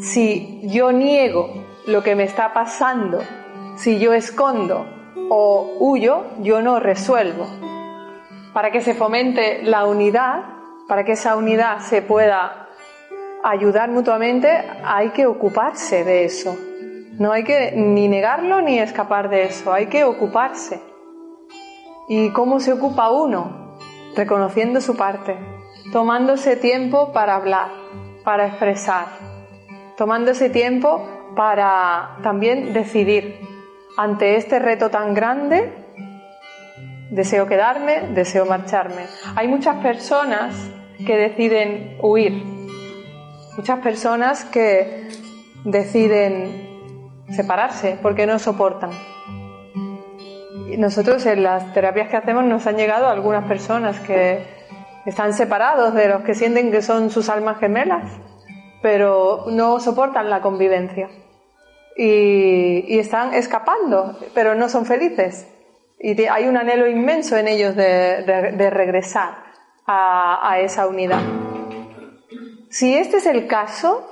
Si 0.00 0.60
yo 0.64 0.92
niego 0.92 1.64
lo 1.86 2.02
que 2.02 2.14
me 2.14 2.24
está 2.24 2.52
pasando, 2.52 3.20
si 3.76 3.98
yo 3.98 4.12
escondo 4.12 4.86
o 5.30 5.76
huyo, 5.78 6.24
yo 6.40 6.60
no 6.60 6.80
resuelvo. 6.80 7.46
Para 8.52 8.70
que 8.70 8.82
se 8.82 8.94
fomente 8.94 9.62
la 9.62 9.86
unidad, 9.86 10.42
para 10.86 11.04
que 11.04 11.12
esa 11.12 11.36
unidad 11.36 11.80
se 11.80 12.02
pueda 12.02 12.68
ayudar 13.42 13.90
mutuamente, 13.90 14.48
hay 14.84 15.10
que 15.10 15.26
ocuparse 15.26 16.04
de 16.04 16.24
eso. 16.24 16.56
No 17.18 17.32
hay 17.32 17.44
que 17.44 17.72
ni 17.72 18.08
negarlo 18.08 18.60
ni 18.60 18.78
escapar 18.78 19.30
de 19.30 19.44
eso, 19.44 19.72
hay 19.72 19.86
que 19.86 20.04
ocuparse. 20.04 20.82
¿Y 22.08 22.30
cómo 22.32 22.60
se 22.60 22.72
ocupa 22.72 23.10
uno? 23.10 23.78
Reconociendo 24.14 24.80
su 24.80 24.96
parte, 24.96 25.38
tomándose 25.92 26.56
tiempo 26.56 27.12
para 27.12 27.36
hablar, 27.36 27.68
para 28.24 28.46
expresar, 28.46 29.29
tomándose 30.00 30.48
tiempo 30.48 31.06
para 31.36 32.16
también 32.22 32.72
decidir 32.72 33.38
ante 33.98 34.36
este 34.36 34.58
reto 34.58 34.88
tan 34.88 35.12
grande, 35.12 35.70
deseo 37.10 37.46
quedarme, 37.46 38.08
deseo 38.14 38.46
marcharme. 38.46 39.04
Hay 39.36 39.46
muchas 39.46 39.76
personas 39.82 40.54
que 41.06 41.18
deciden 41.18 41.98
huir, 42.00 42.32
muchas 43.58 43.80
personas 43.80 44.46
que 44.46 45.10
deciden 45.66 46.66
separarse 47.28 47.98
porque 48.00 48.26
no 48.26 48.38
soportan. 48.38 48.92
nosotros 50.78 51.26
en 51.26 51.42
las 51.42 51.74
terapias 51.74 52.08
que 52.08 52.16
hacemos 52.16 52.44
nos 52.44 52.66
han 52.66 52.78
llegado 52.78 53.06
algunas 53.06 53.44
personas 53.44 54.00
que 54.00 54.46
están 55.04 55.34
separados 55.34 55.92
de 55.92 56.08
los 56.08 56.22
que 56.22 56.34
sienten 56.34 56.70
que 56.70 56.80
son 56.80 57.10
sus 57.10 57.28
almas 57.28 57.58
gemelas, 57.58 58.29
pero 58.82 59.44
no 59.48 59.80
soportan 59.80 60.30
la 60.30 60.40
convivencia. 60.40 61.08
Y, 61.96 62.98
están 62.98 63.34
escapando, 63.34 64.18
pero 64.34 64.54
no 64.54 64.68
son 64.68 64.86
felices. 64.86 65.46
Y 65.98 66.20
hay 66.26 66.46
un 66.46 66.56
anhelo 66.56 66.86
inmenso 66.86 67.36
en 67.36 67.48
ellos 67.48 67.76
de, 67.76 68.70
regresar 68.70 69.44
a 69.86 70.58
esa 70.60 70.86
unidad. 70.86 71.20
Si 72.70 72.94
este 72.94 73.16
es 73.16 73.26
el 73.26 73.48
caso, 73.48 74.08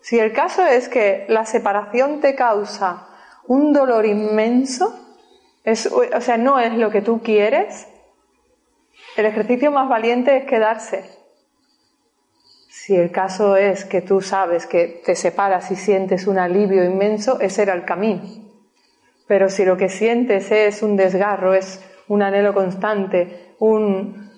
si 0.00 0.20
el 0.20 0.32
caso 0.32 0.64
es 0.64 0.88
que 0.88 1.26
la 1.28 1.44
separación 1.44 2.20
te 2.20 2.36
causa 2.36 3.08
un 3.48 3.72
dolor 3.72 4.06
inmenso, 4.06 4.94
o 5.64 6.20
sea, 6.20 6.36
no 6.36 6.60
es 6.60 6.74
lo 6.74 6.90
que 6.90 7.02
tú 7.02 7.20
quieres, 7.20 7.88
el 9.16 9.26
ejercicio 9.26 9.72
más 9.72 9.88
valiente 9.88 10.36
es 10.36 10.44
quedarse. 10.44 11.10
Si 12.86 12.94
el 12.94 13.10
caso 13.10 13.56
es 13.56 13.84
que 13.84 14.00
tú 14.00 14.20
sabes 14.20 14.64
que 14.68 15.02
te 15.04 15.16
separas 15.16 15.72
y 15.72 15.74
sientes 15.74 16.28
un 16.28 16.38
alivio 16.38 16.84
inmenso, 16.84 17.40
ese 17.40 17.62
era 17.62 17.74
el 17.74 17.84
camino. 17.84 18.22
Pero 19.26 19.48
si 19.50 19.64
lo 19.64 19.76
que 19.76 19.88
sientes 19.88 20.52
es 20.52 20.84
un 20.84 20.94
desgarro, 20.96 21.52
es 21.52 21.80
un 22.06 22.22
anhelo 22.22 22.54
constante, 22.54 23.54
un 23.58 24.30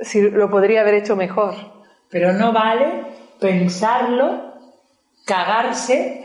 si 0.00 0.20
lo 0.20 0.50
podría 0.50 0.80
haber 0.80 0.94
hecho 0.94 1.14
mejor. 1.14 1.54
Pero 2.10 2.32
no 2.32 2.52
vale 2.52 2.86
pensarlo, 3.38 4.54
cagarse 5.24 6.24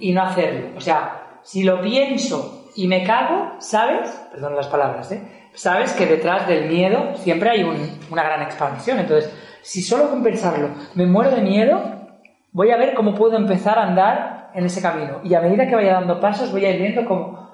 y 0.00 0.12
no 0.14 0.22
hacerlo. 0.22 0.68
O 0.78 0.80
sea, 0.80 1.40
si 1.42 1.62
lo 1.62 1.82
pienso 1.82 2.70
y 2.74 2.88
me 2.88 3.04
cago, 3.04 3.52
¿sabes? 3.58 4.08
Perdón 4.32 4.56
las 4.56 4.68
palabras, 4.68 5.12
¿eh? 5.12 5.20
Sabes 5.52 5.92
que 5.92 6.06
detrás 6.06 6.48
del 6.48 6.70
miedo 6.70 7.16
siempre 7.18 7.50
hay 7.50 7.64
un- 7.64 7.98
una 8.10 8.22
gran 8.24 8.40
expansión. 8.40 8.98
Entonces, 8.98 9.30
si 9.64 9.80
solo 9.80 10.10
con 10.10 10.22
pensarlo 10.22 10.68
me 10.94 11.06
muero 11.06 11.30
de 11.30 11.40
miedo, 11.40 11.80
voy 12.52 12.70
a 12.70 12.76
ver 12.76 12.94
cómo 12.94 13.14
puedo 13.14 13.36
empezar 13.36 13.78
a 13.78 13.84
andar 13.84 14.50
en 14.54 14.66
ese 14.66 14.82
camino. 14.82 15.20
Y 15.24 15.34
a 15.34 15.40
medida 15.40 15.66
que 15.66 15.74
vaya 15.74 15.94
dando 15.94 16.20
pasos, 16.20 16.52
voy 16.52 16.66
a 16.66 16.70
ir 16.70 16.80
viendo 16.80 17.06
cómo 17.06 17.50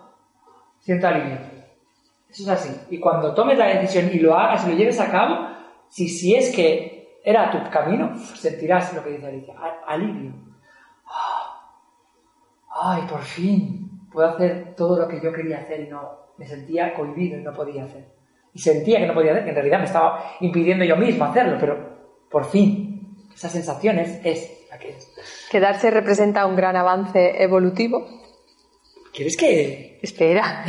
siento 0.80 1.06
alivio. 1.06 1.38
Eso 2.28 2.42
es 2.42 2.48
así. 2.48 2.80
Y 2.90 2.98
cuando 2.98 3.32
tomes 3.32 3.56
la 3.56 3.66
decisión 3.66 4.10
y 4.12 4.18
lo 4.18 4.36
hagas 4.36 4.66
y 4.66 4.70
lo 4.70 4.76
lleves 4.76 4.98
a 4.98 5.08
cabo, 5.08 5.50
si, 5.88 6.08
si 6.08 6.34
es 6.34 6.54
que 6.54 7.20
era 7.24 7.48
tu 7.50 7.70
camino, 7.70 8.16
sentirás 8.34 8.92
lo 8.92 9.04
que 9.04 9.10
dice 9.10 9.28
Alicia, 9.28 9.54
alivio. 9.86 10.32
Ah. 11.06 11.60
Ay, 12.82 13.02
por 13.08 13.22
fin 13.22 14.08
puedo 14.10 14.28
hacer 14.28 14.74
todo 14.76 14.98
lo 14.98 15.06
que 15.06 15.20
yo 15.20 15.32
quería 15.32 15.58
hacer 15.58 15.80
y 15.80 15.88
no 15.88 16.30
me 16.36 16.44
sentía 16.44 16.92
cohibido 16.92 17.38
y 17.38 17.42
no 17.42 17.52
podía 17.52 17.84
hacer. 17.84 18.04
Y 18.52 18.58
sentía 18.58 18.98
que 18.98 19.06
no 19.06 19.14
podía 19.14 19.30
hacer, 19.30 19.44
que 19.44 19.50
en 19.50 19.54
realidad 19.54 19.78
me 19.78 19.84
estaba 19.84 20.24
impidiendo 20.40 20.84
yo 20.84 20.96
mismo 20.96 21.24
hacerlo, 21.24 21.56
pero 21.60 21.99
por 22.30 22.46
fin, 22.50 23.26
esa 23.34 23.48
sensación 23.48 23.98
es, 23.98 24.68
la 24.70 24.78
que 24.78 24.90
es. 24.90 25.12
Quedarse 25.50 25.90
representa 25.90 26.46
un 26.46 26.56
gran 26.56 26.76
avance 26.76 27.42
evolutivo. 27.42 28.06
¿Quieres 29.12 29.36
que...? 29.36 29.98
Espera. 30.02 30.64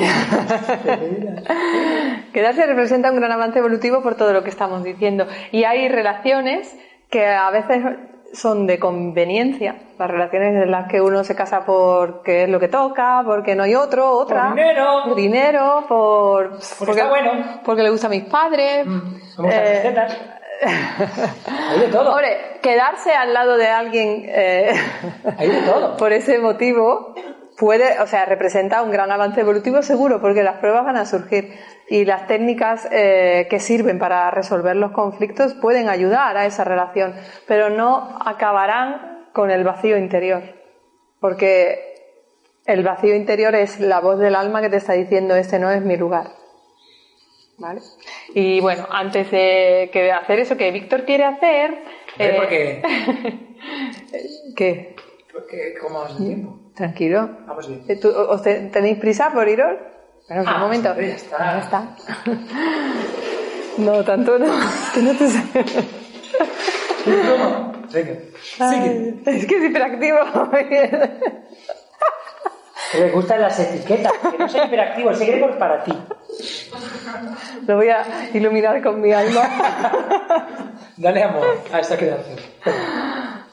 Quedarse 2.34 2.66
representa 2.66 3.12
un 3.12 3.18
gran 3.18 3.32
avance 3.32 3.60
evolutivo 3.60 4.02
por 4.02 4.16
todo 4.16 4.34
lo 4.34 4.44
que 4.44 4.50
estamos 4.50 4.84
diciendo. 4.84 5.28
Y 5.52 5.64
hay 5.64 5.88
relaciones 5.88 6.76
que 7.10 7.26
a 7.28 7.50
veces 7.52 7.84
son 8.34 8.66
de 8.66 8.80
conveniencia, 8.80 9.76
las 10.00 10.10
relaciones 10.10 10.64
en 10.64 10.72
las 10.72 10.88
que 10.90 11.02
uno 11.02 11.24
se 11.24 11.36
casa 11.36 11.66
porque 11.66 12.44
es 12.44 12.50
lo 12.50 12.60
que 12.60 12.68
toca, 12.70 13.22
porque 13.26 13.56
no 13.56 13.64
hay 13.64 13.76
otro, 13.76 14.10
otra. 14.10 14.48
Por 14.48 14.56
dinero. 14.56 15.02
Por 15.06 15.16
dinero, 15.16 15.86
por, 15.88 16.50
Porque 16.80 16.92
está 16.94 17.10
bueno. 17.10 17.32
porque 17.64 17.84
le 17.84 17.90
gusta 17.90 18.08
a 18.08 18.10
mis 18.10 18.24
padres. 18.24 18.86
Vamos 18.86 19.54
a 19.54 19.64
Eh. 19.64 20.41
Hay 20.62 21.80
de 21.80 21.88
todo. 21.88 22.12
Hombre, 22.12 22.60
quedarse 22.62 23.14
al 23.14 23.34
lado 23.34 23.58
de 23.58 23.68
alguien 23.68 24.26
eh, 24.28 24.72
Hay 25.38 25.50
de 25.50 25.62
todo. 25.62 25.98
por 25.98 26.14
ese 26.14 26.40
motivo 26.40 27.16
puede, 27.58 28.00
o 28.00 28.08
sea, 28.08 28.26
representa 28.26 28.82
un 28.82 28.92
gran 28.92 29.12
avance 29.12 29.42
evolutivo 29.42 29.82
seguro, 29.82 30.20
porque 30.20 30.44
las 30.44 30.58
pruebas 30.58 30.84
van 30.84 30.98
a 30.98 31.06
surgir 31.06 31.54
y 31.90 32.06
las 32.06 32.26
técnicas 32.26 32.88
eh, 32.92 33.48
que 33.50 33.60
sirven 33.60 34.00
para 34.00 34.32
resolver 34.32 34.76
los 34.76 34.92
conflictos 34.92 35.54
pueden 35.54 35.90
ayudar 35.90 36.38
a 36.38 36.46
esa 36.46 36.64
relación, 36.64 37.14
pero 37.48 37.70
no 37.70 38.18
acabarán 38.26 39.28
con 39.34 39.52
el 39.52 39.64
vacío 39.64 39.98
interior, 39.98 40.42
porque 41.20 41.92
el 42.66 42.84
vacío 42.84 43.16
interior 43.16 43.54
es 43.56 43.80
la 43.80 44.00
voz 44.00 44.20
del 44.20 44.36
alma 44.36 44.62
que 44.62 44.70
te 44.70 44.78
está 44.78 44.94
diciendo 44.94 45.36
este 45.36 45.60
no 45.60 45.70
es 45.70 45.84
mi 45.84 45.98
lugar. 45.98 46.41
¿Vale? 47.62 47.82
Y 48.34 48.60
bueno, 48.60 48.88
antes 48.92 49.30
de 49.32 49.90
que 49.94 50.12
hacer 50.12 50.40
eso 50.40 50.58
que 50.58 50.72
Víctor 50.72 51.06
quiere 51.06 51.24
hacer, 51.26 51.84
eh, 52.20 52.34
Porque, 52.38 52.82
¿qué? 54.56 54.96
porque 55.32 55.76
¿cómo 55.82 56.00
vamos 56.00 56.20
de 56.20 56.26
tiempo? 56.26 56.60
Tranquilo. 56.76 57.30
Vamos 57.48 57.68
bien. 57.68 57.84
Eh, 57.88 57.96
¿tú- 57.98 58.10
¿Os 58.10 58.42
te- 58.42 58.70
tenéis 58.70 58.98
prisa 58.98 59.32
por 59.32 59.48
iros? 59.48 59.74
Bueno, 60.28 60.44
Ah, 60.48 60.56
un 60.56 60.62
momento. 60.62 60.94
pues 60.96 61.08
ya 61.08 61.16
está. 61.16 61.38
Ya 61.38 61.60
está. 61.60 61.96
No, 63.78 64.04
tanto 64.04 64.38
no. 64.38 64.48
Que 64.94 65.02
no 65.02 65.16
te. 65.16 65.26
Ay, 68.60 69.22
Es 69.26 69.46
que 69.46 69.56
es 69.58 69.64
hiperactivo. 69.64 70.20
Le 72.98 73.10
gustan 73.12 73.42
las 73.42 73.58
etiquetas. 73.60 74.12
Que 74.32 74.38
no 74.38 74.50
soy 74.50 74.62
hiperactivo. 74.66 75.10
El 75.12 75.16
secreto 75.16 75.50
es 75.50 75.56
para 75.56 75.84
ti. 75.84 75.98
Lo 77.68 77.76
voy 77.78 77.90
a 77.90 78.04
iluminar 78.34 78.82
con 78.82 79.02
mi 79.02 79.12
alma. 79.14 79.42
Dale 80.98 81.24
amor 81.24 81.46
a 81.72 81.80
esta 81.80 81.98
creación. 81.98 82.38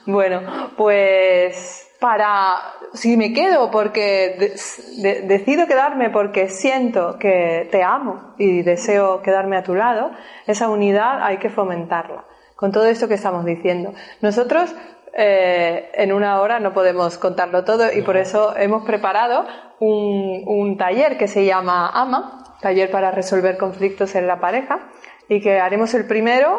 Bueno, 0.05 0.41
pues 0.77 1.87
para 1.99 2.55
si 2.93 3.17
me 3.17 3.33
quedo 3.33 3.69
porque 3.71 4.35
de- 4.39 5.01
de- 5.01 5.21
decido 5.27 5.67
quedarme 5.67 6.09
porque 6.09 6.49
siento 6.49 7.17
que 7.19 7.67
te 7.71 7.83
amo 7.83 8.33
y 8.37 8.61
deseo 8.61 9.21
quedarme 9.21 9.57
a 9.57 9.63
tu 9.63 9.75
lado, 9.75 10.11
esa 10.47 10.69
unidad 10.69 11.21
hay 11.23 11.37
que 11.37 11.49
fomentarla. 11.49 12.23
Con 12.55 12.71
todo 12.71 12.87
esto 12.87 13.07
que 13.07 13.13
estamos 13.13 13.45
diciendo. 13.45 13.93
Nosotros 14.21 14.73
eh, 15.13 15.89
en 15.93 16.13
una 16.13 16.41
hora 16.41 16.59
no 16.59 16.73
podemos 16.73 17.17
contarlo 17.17 17.63
todo 17.63 17.91
y 17.91 18.01
por 18.01 18.17
eso 18.17 18.55
hemos 18.55 18.85
preparado 18.85 19.45
un, 19.79 20.43
un 20.45 20.77
taller 20.77 21.17
que 21.17 21.27
se 21.27 21.45
llama 21.45 21.89
AMA, 21.89 22.57
taller 22.61 22.91
para 22.91 23.11
resolver 23.11 23.57
conflictos 23.57 24.15
en 24.15 24.27
la 24.27 24.39
pareja, 24.39 24.89
y 25.27 25.41
que 25.41 25.59
haremos 25.59 25.93
el 25.93 26.05
primero 26.05 26.57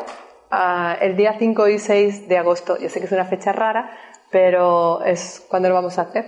ah, 0.51 0.97
el 1.01 1.17
día 1.17 1.37
5 1.39 1.69
y 1.69 1.79
6 1.79 2.29
de 2.29 2.39
agosto. 2.39 2.79
Yo 2.79 2.89
sé 2.89 3.01
que 3.01 3.07
es 3.07 3.13
una 3.13 3.25
fecha 3.25 3.53
rara, 3.53 3.91
pero 4.31 5.03
es 5.05 5.45
cuando 5.49 5.69
lo 5.69 5.75
vamos 5.75 5.99
a 5.99 6.03
hacer, 6.03 6.27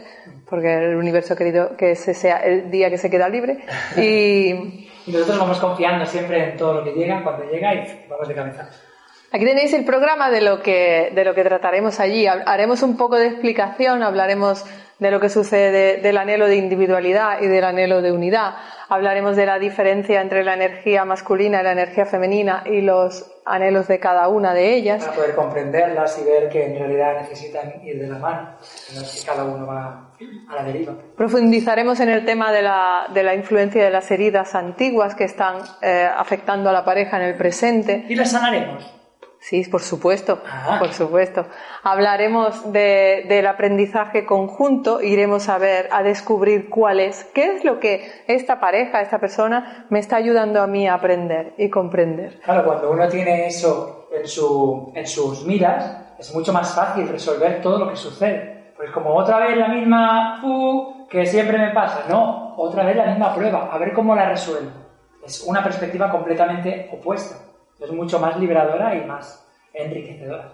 porque 0.48 0.74
el 0.74 0.96
universo 0.96 1.34
ha 1.34 1.36
querido 1.36 1.76
que 1.76 1.92
ese 1.92 2.14
sea 2.14 2.38
el 2.38 2.70
día 2.70 2.90
que 2.90 2.98
se 2.98 3.08
queda 3.08 3.28
libre. 3.28 3.64
Y 3.96 4.88
Y 5.06 5.12
nosotros 5.12 5.38
vamos 5.38 5.58
confiando 5.58 6.04
siempre 6.06 6.50
en 6.50 6.56
todo 6.56 6.74
lo 6.74 6.84
que 6.84 6.92
llega, 6.92 7.22
cuando 7.22 7.44
llega 7.50 7.74
y 7.74 8.06
vamos 8.08 8.28
de 8.28 8.34
cabeza. 8.34 8.68
Aquí 9.32 9.46
tenéis 9.46 9.72
el 9.72 9.86
programa 9.86 10.30
de 10.30 10.42
lo 10.42 10.60
que, 10.60 11.10
de 11.14 11.24
lo 11.24 11.34
que 11.34 11.42
trataremos 11.42 12.00
allí. 12.00 12.26
Haremos 12.26 12.82
un 12.82 12.98
poco 12.98 13.16
de 13.16 13.28
explicación, 13.28 14.02
hablaremos 14.02 14.66
de 14.98 15.10
lo 15.10 15.20
que 15.20 15.30
sucede 15.30 15.96
del 16.02 16.18
anhelo 16.18 16.46
de 16.46 16.56
individualidad 16.56 17.40
y 17.40 17.46
del 17.46 17.64
anhelo 17.64 18.02
de 18.02 18.12
unidad. 18.12 18.56
Hablaremos 18.90 19.34
de 19.34 19.46
la 19.46 19.58
diferencia 19.58 20.20
entre 20.20 20.44
la 20.44 20.52
energía 20.52 21.06
masculina 21.06 21.60
y 21.60 21.64
la 21.64 21.72
energía 21.72 22.04
femenina 22.04 22.62
y 22.66 22.82
los 22.82 23.26
anhelos 23.46 23.88
de 23.88 23.98
cada 23.98 24.28
una 24.28 24.52
de 24.52 24.74
ellas. 24.74 25.02
Para 25.02 25.16
poder 25.16 25.34
comprenderlas 25.34 26.20
y 26.20 26.24
ver 26.24 26.50
que 26.50 26.66
en 26.66 26.78
realidad 26.78 27.22
necesitan 27.22 27.82
ir 27.82 28.02
de 28.02 28.08
la 28.08 28.18
mano. 28.18 28.50
que 28.60 29.26
cada 29.26 29.44
uno 29.44 29.66
va 29.66 30.12
a 30.50 30.56
la 30.56 30.62
deriva. 30.62 30.92
Profundizaremos 31.16 31.98
en 32.00 32.10
el 32.10 32.26
tema 32.26 32.52
de 32.52 32.60
la, 32.60 33.06
de 33.12 33.22
la 33.22 33.34
influencia 33.34 33.82
de 33.82 33.90
las 33.90 34.10
heridas 34.10 34.54
antiguas 34.54 35.14
que 35.14 35.24
están 35.24 35.56
eh, 35.80 36.06
afectando 36.14 36.68
a 36.68 36.72
la 36.74 36.84
pareja 36.84 37.16
en 37.16 37.22
el 37.22 37.34
presente. 37.34 38.04
Y 38.10 38.14
las 38.14 38.30
sanaremos. 38.30 39.01
Sí, 39.44 39.64
por 39.64 39.80
supuesto, 39.82 40.40
Ah. 40.46 40.76
por 40.78 40.92
supuesto. 40.92 41.44
Hablaremos 41.82 42.72
de- 42.72 43.24
del 43.28 43.46
aprendizaje 43.48 44.24
conjunto, 44.24 45.02
iremos 45.02 45.48
a 45.48 45.58
ver, 45.58 45.88
a 45.90 46.04
descubrir 46.04 46.70
cuál 46.70 47.00
es, 47.00 47.24
qué 47.34 47.56
es 47.56 47.64
lo 47.64 47.80
que 47.80 48.08
esta 48.28 48.60
pareja, 48.60 49.00
esta 49.00 49.18
persona 49.18 49.86
me 49.90 49.98
está 49.98 50.14
ayudando 50.16 50.62
a 50.62 50.68
mí 50.68 50.86
a 50.86 50.94
aprender 50.94 51.54
y 51.58 51.68
comprender. 51.70 52.38
Claro, 52.44 52.64
cuando 52.64 52.92
uno 52.92 53.08
tiene 53.08 53.48
eso 53.48 54.06
en, 54.12 54.28
su, 54.28 54.92
en 54.94 55.06
sus 55.08 55.44
miras, 55.44 56.14
es 56.20 56.32
mucho 56.32 56.52
más 56.52 56.72
fácil 56.72 57.08
resolver 57.08 57.60
todo 57.60 57.80
lo 57.80 57.90
que 57.90 57.96
sucede. 57.96 58.72
Pues 58.76 58.92
como 58.92 59.12
otra 59.14 59.38
vez 59.38 59.56
la 59.56 59.66
misma 59.68 60.38
fu 60.40 61.08
que 61.10 61.26
siempre 61.26 61.58
me 61.58 61.70
pasa, 61.74 62.04
no, 62.08 62.54
otra 62.56 62.84
vez 62.84 62.94
la 62.96 63.06
misma 63.06 63.34
prueba, 63.34 63.68
a 63.72 63.76
ver 63.78 63.92
cómo 63.92 64.14
la 64.14 64.28
resuelvo. 64.28 64.70
Es 65.26 65.42
una 65.46 65.64
perspectiva 65.64 66.10
completamente 66.10 66.88
opuesta. 66.92 67.36
Es 67.82 67.90
mucho 67.90 68.18
más 68.18 68.38
liberadora 68.38 68.94
y 68.94 69.04
más 69.04 69.44
enriquecedora. 69.74 70.52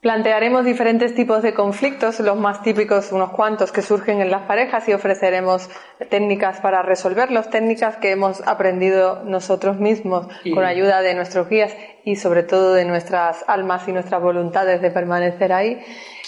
Plantearemos 0.00 0.64
diferentes 0.64 1.14
tipos 1.14 1.42
de 1.42 1.54
conflictos, 1.54 2.18
los 2.18 2.36
más 2.36 2.62
típicos, 2.62 3.12
unos 3.12 3.30
cuantos 3.30 3.70
que 3.70 3.82
surgen 3.82 4.20
en 4.20 4.32
las 4.32 4.42
parejas 4.42 4.88
y 4.88 4.92
ofreceremos 4.94 5.70
técnicas 6.10 6.58
para 6.60 6.82
resolverlos, 6.82 7.50
técnicas 7.50 7.98
que 7.98 8.10
hemos 8.10 8.44
aprendido 8.48 9.22
nosotros 9.24 9.76
mismos 9.78 10.26
Y- 10.42 10.50
con 10.50 10.64
ayuda 10.64 11.02
de 11.02 11.14
nuestros 11.14 11.48
guías 11.48 11.72
y 12.04 12.16
sobre 12.16 12.42
todo 12.42 12.74
de 12.74 12.84
nuestras 12.84 13.44
almas 13.46 13.86
y 13.88 13.92
nuestras 13.92 14.20
voluntades 14.20 14.82
de 14.82 14.90
permanecer 14.90 15.52
ahí. 15.52 15.80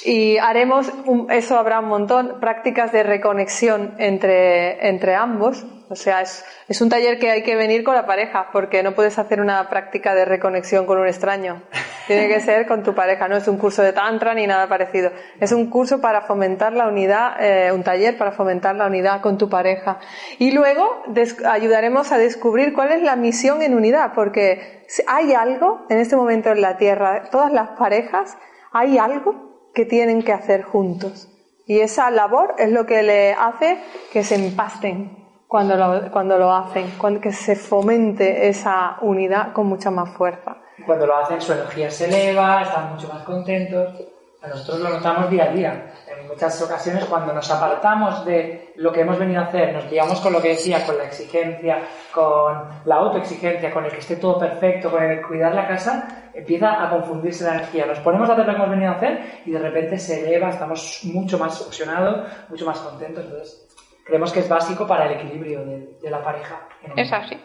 Y 0.04 0.36
haremos, 0.38 0.92
eso 1.30 1.58
habrá 1.58 1.80
un 1.80 1.88
montón, 1.88 2.40
prácticas 2.40 2.92
de 2.92 3.02
reconexión 3.02 3.94
entre, 3.98 4.88
entre 4.88 5.14
ambos. 5.14 5.64
O 5.88 5.96
sea, 5.96 6.22
es, 6.22 6.44
es 6.68 6.80
un 6.80 6.88
taller 6.88 7.18
que 7.18 7.30
hay 7.30 7.42
que 7.42 7.56
venir 7.56 7.84
con 7.84 7.94
la 7.94 8.06
pareja 8.06 8.48
porque 8.52 8.82
no 8.82 8.94
puedes 8.94 9.18
hacer 9.18 9.40
una 9.40 9.68
práctica 9.68 10.14
de 10.14 10.24
reconexión 10.24 10.86
con 10.86 10.98
un 10.98 11.06
extraño. 11.06 11.62
Tiene 12.06 12.28
que 12.28 12.40
ser 12.40 12.66
con 12.66 12.82
tu 12.82 12.94
pareja, 12.94 13.28
no 13.28 13.36
es 13.36 13.48
un 13.48 13.56
curso 13.56 13.82
de 13.82 13.92
tantra 13.92 14.34
ni 14.34 14.46
nada 14.46 14.68
parecido. 14.68 15.10
Es 15.40 15.52
un 15.52 15.70
curso 15.70 16.00
para 16.00 16.22
fomentar 16.22 16.74
la 16.74 16.86
unidad, 16.86 17.36
eh, 17.40 17.72
un 17.72 17.82
taller 17.82 18.18
para 18.18 18.32
fomentar 18.32 18.76
la 18.76 18.86
unidad 18.86 19.22
con 19.22 19.38
tu 19.38 19.48
pareja. 19.48 19.98
Y 20.38 20.50
luego 20.50 21.02
ayudaremos 21.50 22.12
a 22.12 22.18
descubrir 22.18 22.74
cuál 22.74 22.92
es 22.92 23.02
la 23.02 23.16
misión 23.16 23.62
en 23.62 23.74
unidad, 23.74 24.12
porque 24.14 24.83
hay 25.06 25.34
algo 25.34 25.86
en 25.88 25.98
este 25.98 26.16
momento 26.16 26.50
en 26.50 26.60
la 26.60 26.76
Tierra, 26.76 27.24
todas 27.30 27.52
las 27.52 27.70
parejas, 27.70 28.36
hay 28.72 28.98
algo 28.98 29.70
que 29.74 29.84
tienen 29.84 30.22
que 30.22 30.32
hacer 30.32 30.62
juntos. 30.62 31.28
Y 31.66 31.80
esa 31.80 32.10
labor 32.10 32.54
es 32.58 32.70
lo 32.70 32.86
que 32.86 33.02
le 33.02 33.32
hace 33.32 33.78
que 34.12 34.22
se 34.22 34.34
empasten 34.34 35.24
cuando 35.48 35.76
lo, 35.76 36.10
cuando 36.10 36.36
lo 36.36 36.52
hacen, 36.52 36.92
cuando, 36.98 37.20
que 37.20 37.32
se 37.32 37.56
fomente 37.56 38.48
esa 38.48 38.96
unidad 39.00 39.52
con 39.52 39.66
mucha 39.66 39.90
más 39.90 40.10
fuerza. 40.10 40.56
Cuando 40.84 41.06
lo 41.06 41.16
hacen, 41.16 41.40
su 41.40 41.52
energía 41.52 41.90
se 41.90 42.06
eleva, 42.06 42.62
están 42.62 42.92
mucho 42.92 43.08
más 43.08 43.22
contentos. 43.22 44.13
Nosotros 44.48 44.80
lo 44.80 44.88
notamos 44.90 45.30
día 45.30 45.44
a 45.44 45.48
día. 45.48 45.86
En 46.06 46.28
muchas 46.28 46.60
ocasiones, 46.62 47.04
cuando 47.06 47.32
nos 47.32 47.50
apartamos 47.50 48.24
de 48.24 48.72
lo 48.76 48.92
que 48.92 49.00
hemos 49.00 49.18
venido 49.18 49.40
a 49.40 49.44
hacer, 49.46 49.72
nos 49.72 49.88
guiamos 49.90 50.20
con 50.20 50.32
lo 50.32 50.40
que 50.42 50.50
decía, 50.50 50.84
con 50.84 50.98
la 50.98 51.04
exigencia, 51.04 51.78
con 52.12 52.68
la 52.84 52.94
autoexigencia, 52.96 53.72
con 53.72 53.84
el 53.84 53.90
que 53.92 53.98
esté 53.98 54.16
todo 54.16 54.38
perfecto, 54.38 54.90
con 54.90 55.02
el 55.02 55.22
cuidar 55.22 55.54
la 55.54 55.66
casa, 55.66 56.30
empieza 56.34 56.82
a 56.84 56.90
confundirse 56.90 57.44
la 57.44 57.54
energía. 57.54 57.86
Nos 57.86 58.00
ponemos 58.00 58.28
a 58.28 58.32
hacer 58.32 58.46
lo 58.46 58.52
que 58.52 58.56
hemos 58.58 58.70
venido 58.70 58.90
a 58.90 58.94
hacer 58.96 59.20
y 59.46 59.50
de 59.50 59.58
repente 59.58 59.98
se 59.98 60.24
eleva, 60.24 60.50
estamos 60.50 61.00
mucho 61.04 61.38
más 61.38 61.58
fusionados, 61.64 62.28
mucho 62.48 62.66
más 62.66 62.78
contentos. 62.80 63.24
Entonces, 63.24 63.66
creemos 64.04 64.32
que 64.32 64.40
es 64.40 64.48
básico 64.48 64.86
para 64.86 65.06
el 65.06 65.12
equilibrio 65.20 65.64
de, 65.64 65.96
de 66.02 66.10
la 66.10 66.22
pareja. 66.22 66.60
Es 66.96 67.12
así. 67.12 67.36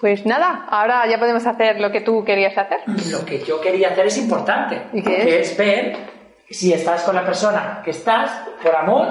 Pues 0.00 0.24
nada, 0.26 0.66
ahora 0.70 1.06
ya 1.08 1.18
podemos 1.18 1.44
hacer 1.46 1.80
lo 1.80 1.90
que 1.90 2.00
tú 2.00 2.24
querías 2.24 2.56
hacer. 2.56 2.80
Lo 3.10 3.24
que 3.24 3.40
yo 3.40 3.60
quería 3.60 3.88
hacer 3.88 4.06
es 4.06 4.18
importante, 4.18 4.80
¿Y 4.92 5.02
qué 5.02 5.16
que 5.16 5.40
es? 5.40 5.50
es 5.52 5.58
ver 5.58 5.96
si 6.50 6.72
estás 6.72 7.02
con 7.02 7.14
la 7.14 7.24
persona 7.24 7.80
que 7.84 7.90
estás 7.90 8.30
por 8.62 8.74
amor 8.74 9.06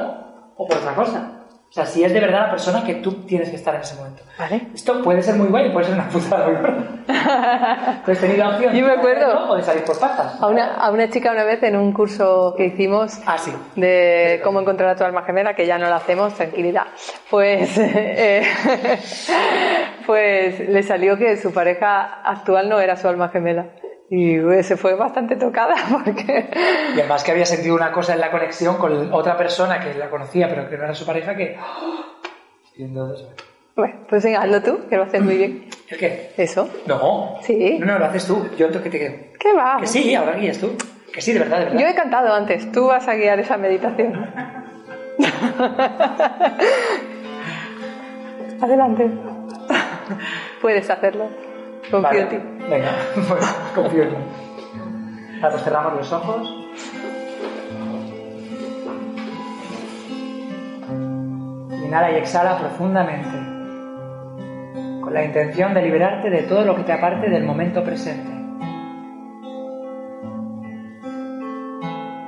o 0.56 0.68
por 0.68 0.78
otra 0.78 0.94
cosa. 0.94 1.32
O 1.70 1.74
sea, 1.78 1.86
si 1.86 2.02
es 2.02 2.14
de 2.14 2.22
verdad 2.22 2.44
la 2.46 2.50
persona 2.52 2.82
que 2.84 2.96
tú 2.96 3.26
tienes 3.26 3.50
que 3.50 3.58
estar 3.58 3.76
en 3.76 3.82
ese 3.82 3.96
momento. 3.96 4.24
Vale. 4.40 4.68
Esto 4.74 5.04
puede 5.04 5.22
ser 5.22 5.36
muy 5.36 5.48
bueno 5.50 5.68
y 5.68 5.72
puede 5.74 5.86
ser 5.88 5.96
una 5.96 6.08
putada 6.08 6.48
muy 6.48 6.56
buena. 6.56 8.02
¿Tú 8.06 8.12
has 8.12 8.20
tenido 8.20 8.38
la 8.46 8.56
opción 8.56 8.74
Yo 8.74 8.86
me 8.86 8.92
de 8.94 8.98
acuerdo. 8.98 9.26
hacerlo 9.26 9.52
o 9.52 9.56
de 9.58 9.64
salir 9.64 9.84
por 9.84 10.00
patas? 10.00 10.42
A 10.42 10.48
una, 10.48 10.76
a 10.76 10.90
una 10.92 11.10
chica 11.10 11.30
una 11.32 11.44
vez 11.44 11.62
en 11.64 11.76
un 11.76 11.92
curso 11.92 12.54
que 12.56 12.68
hicimos 12.68 13.20
Ah, 13.26 13.38
sí. 13.38 13.54
de 13.76 14.40
cómo 14.46 14.62
encontrar 14.62 14.90
a 14.92 14.96
tu 14.96 15.04
alma 15.04 15.24
gemela, 15.24 15.56
que 15.56 15.68
ya 15.68 15.78
no 15.78 15.90
lo 15.90 15.96
hacemos, 15.96 16.34
tranquilidad. 16.36 16.84
Pues, 17.30 17.70
eh, 17.78 18.44
pues 20.06 20.60
le 20.70 20.84
salió 20.84 21.18
que 21.18 21.36
su 21.38 21.54
pareja 21.54 22.22
actual 22.24 22.70
no 22.70 22.80
era 22.80 22.96
su 22.96 23.08
alma 23.08 23.28
gemela. 23.30 23.66
Y 24.10 24.38
se 24.64 24.78
fue 24.78 24.96
bastante 24.96 25.36
tocada 25.36 25.76
porque... 25.92 26.50
Y 26.96 27.00
además 27.00 27.24
que 27.24 27.32
había 27.32 27.46
sentido 27.46 27.76
una 27.76 27.92
cosa 27.92 28.14
en 28.14 28.22
la 28.22 28.32
conexión 28.32 28.78
con 28.78 29.14
otra 29.14 29.38
persona 29.38 29.80
que 29.80 29.94
la 29.96 30.10
conocía 30.10 30.48
pero 30.48 30.70
que 30.70 30.78
no 30.78 30.86
era 30.86 30.96
su 30.96 31.06
pareja 31.06 31.36
que... 31.36 31.58
Viendo 32.78 33.14
eso. 33.14 33.30
Bueno, 33.76 33.96
pues 34.10 34.24
venga, 34.24 34.42
hazlo 34.42 34.64
tú, 34.64 34.88
que 34.90 34.96
lo 34.96 35.04
haces 35.04 35.22
muy 35.22 35.38
bien. 35.38 35.66
¿El 35.90 35.98
qué? 35.98 36.32
¿Eso? 36.38 36.70
No. 36.88 37.38
Sí. 37.42 37.78
No, 37.80 37.86
no, 37.86 38.00
lo 38.00 38.06
haces 38.06 38.26
tú. 38.26 38.50
Yo 38.58 38.72
que 38.72 38.80
te 38.80 38.90
quedo. 38.90 39.14
¿Qué 39.40 39.54
va? 39.54 39.78
Que 39.80 39.88
sí, 39.88 40.16
ahora 40.16 40.34
guías 40.34 40.58
tú. 40.58 40.76
Que 41.14 41.22
sí, 41.22 41.34
de 41.34 41.40
verdad, 41.40 41.60
de 41.60 41.66
verdad. 41.66 41.80
Yo 41.80 41.88
he 41.88 41.94
cantado 41.94 42.34
antes, 42.34 42.72
tú 42.72 42.88
vas 42.88 43.08
a 43.08 43.14
guiar 43.14 43.40
esa 43.40 43.58
meditación. 43.58 44.28
Adelante. 48.62 49.12
Puedes 50.62 50.90
hacerlo. 50.90 51.30
Confío 51.92 52.02
Vale. 52.02 52.22
en 52.22 52.30
ti. 52.30 52.38
Venga, 52.70 52.92
bueno, 53.30 53.48
confío 53.76 54.04
en 54.04 54.10
mí. 54.10 54.16
Ahora 55.42 55.58
cerramos 55.60 55.94
los 55.96 56.12
ojos. 56.12 56.54
Inhala 61.86 62.12
y 62.12 62.16
exhala 62.16 62.58
profundamente, 62.58 63.38
con 65.02 65.14
la 65.14 65.24
intención 65.24 65.74
de 65.74 65.82
liberarte 65.84 66.30
de 66.30 66.44
todo 66.44 66.64
lo 66.66 66.76
que 66.76 66.84
te 66.84 66.92
aparte 66.92 67.30
del 67.30 67.46
momento 67.46 67.84
presente. 67.84 68.30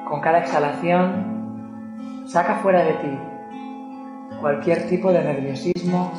Con 0.07 0.21
cada 0.21 0.39
exhalación, 0.39 2.23
saca 2.25 2.55
fuera 2.55 2.83
de 2.83 2.93
ti 2.93 3.19
cualquier 4.39 4.87
tipo 4.87 5.11
de 5.11 5.23
nerviosismo, 5.23 6.13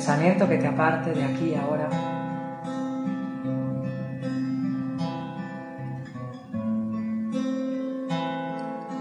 pensamiento 0.00 0.48
que 0.48 0.56
te 0.56 0.66
aparte 0.66 1.12
de 1.12 1.22
aquí 1.22 1.50
y 1.50 1.54
ahora. 1.54 1.90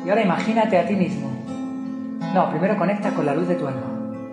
Y 0.06 0.10
ahora 0.10 0.22
imagínate 0.22 0.78
a 0.78 0.86
ti 0.86 0.98
mismo. 0.98 1.30
No, 2.34 2.50
primero 2.50 2.78
conecta 2.78 3.12
con 3.12 3.26
la 3.26 3.34
luz 3.34 3.48
de 3.48 3.56
tu 3.56 3.66
alma. 3.66 3.88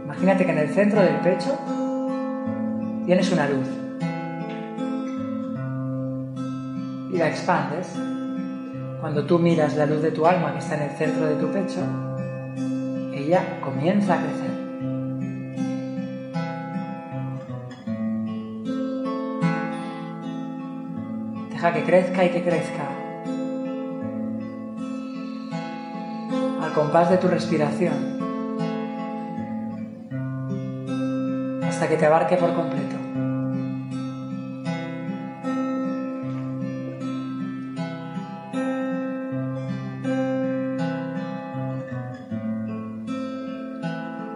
Imagínate 0.06 0.44
que 0.44 0.50
en 0.50 0.58
el 0.58 0.68
centro 0.70 1.02
del 1.02 1.14
pecho 1.20 1.56
tienes 3.06 3.30
una 3.30 3.48
luz. 3.48 3.68
Y 7.12 7.16
la 7.16 7.28
expandes. 7.28 7.94
Cuando 9.00 9.24
tú 9.24 9.38
miras 9.38 9.76
la 9.76 9.86
luz 9.86 10.02
de 10.02 10.10
tu 10.10 10.26
alma 10.26 10.52
que 10.52 10.58
está 10.58 10.74
en 10.74 10.90
el 10.90 10.96
centro 10.96 11.26
de 11.26 11.36
tu 11.36 11.46
pecho, 11.52 11.80
ella 13.14 13.60
comienza 13.60 14.14
a 14.14 14.18
crecer. 14.18 14.45
Que 21.74 21.82
crezca 21.82 22.24
y 22.24 22.30
que 22.30 22.42
crezca. 22.42 22.88
Al 26.62 26.72
compás 26.72 27.10
de 27.10 27.18
tu 27.18 27.26
respiración. 27.26 28.20
Hasta 31.64 31.88
que 31.88 31.96
te 31.96 32.06
abarque 32.06 32.36
por 32.36 32.54
completo. 32.54 32.96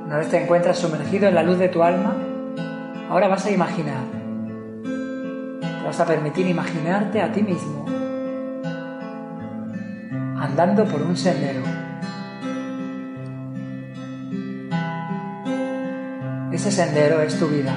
Una 0.04 0.18
vez 0.18 0.28
te 0.28 0.42
encuentras 0.42 0.78
sumergido 0.78 1.28
en 1.28 1.36
la 1.36 1.44
luz 1.44 1.58
de 1.58 1.68
tu 1.68 1.82
alma, 1.82 2.16
ahora 3.08 3.28
vas 3.28 3.46
a 3.46 3.50
imaginar 3.52 4.19
vas 5.90 5.98
a 5.98 6.06
permitir 6.06 6.46
imaginarte 6.46 7.20
a 7.20 7.32
ti 7.32 7.42
mismo 7.42 7.84
andando 10.38 10.84
por 10.84 11.02
un 11.02 11.16
sendero. 11.16 11.62
Ese 16.52 16.70
sendero 16.70 17.20
es 17.22 17.36
tu 17.40 17.48
vida. 17.48 17.74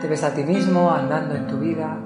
Te 0.00 0.06
ves 0.06 0.22
a 0.22 0.32
ti 0.32 0.44
mismo 0.44 0.88
andando 0.92 1.34
en 1.34 1.46
tu 1.48 1.58
vida. 1.58 1.98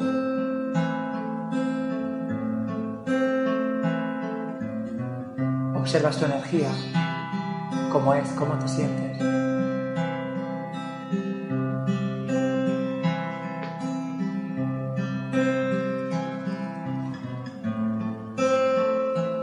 Observas 5.88 6.18
tu 6.18 6.26
energía, 6.26 6.68
cómo 7.90 8.12
es, 8.12 8.28
cómo 8.32 8.58
te 8.58 8.68
sientes. 8.68 9.18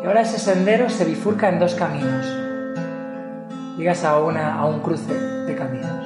Y 0.04 0.06
ahora 0.06 0.22
ese 0.22 0.38
sendero 0.38 0.88
se 0.88 1.06
bifurca 1.06 1.50
en 1.50 1.58
dos 1.58 1.74
caminos. 1.74 2.28
Llegas 3.76 4.04
a, 4.04 4.20
una, 4.20 4.54
a 4.54 4.68
un 4.68 4.82
cruce 4.82 5.16
de 5.16 5.56
caminos. 5.56 6.06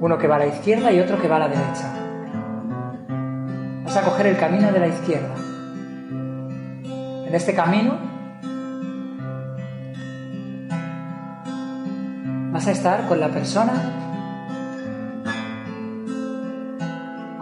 Uno 0.00 0.16
que 0.16 0.26
va 0.26 0.36
a 0.36 0.38
la 0.38 0.46
izquierda 0.46 0.90
y 0.90 1.00
otro 1.00 1.20
que 1.20 1.28
va 1.28 1.36
a 1.36 1.40
la 1.40 1.48
derecha. 1.48 1.92
Vas 3.84 3.94
a 3.94 4.04
coger 4.04 4.28
el 4.28 4.38
camino 4.38 4.72
de 4.72 4.80
la 4.80 4.86
izquierda. 4.86 5.34
En 7.26 7.34
este 7.34 7.54
camino 7.54 8.11
vas 12.62 12.68
a 12.68 12.72
estar 12.78 13.08
con 13.08 13.18
la 13.18 13.28
persona 13.28 13.72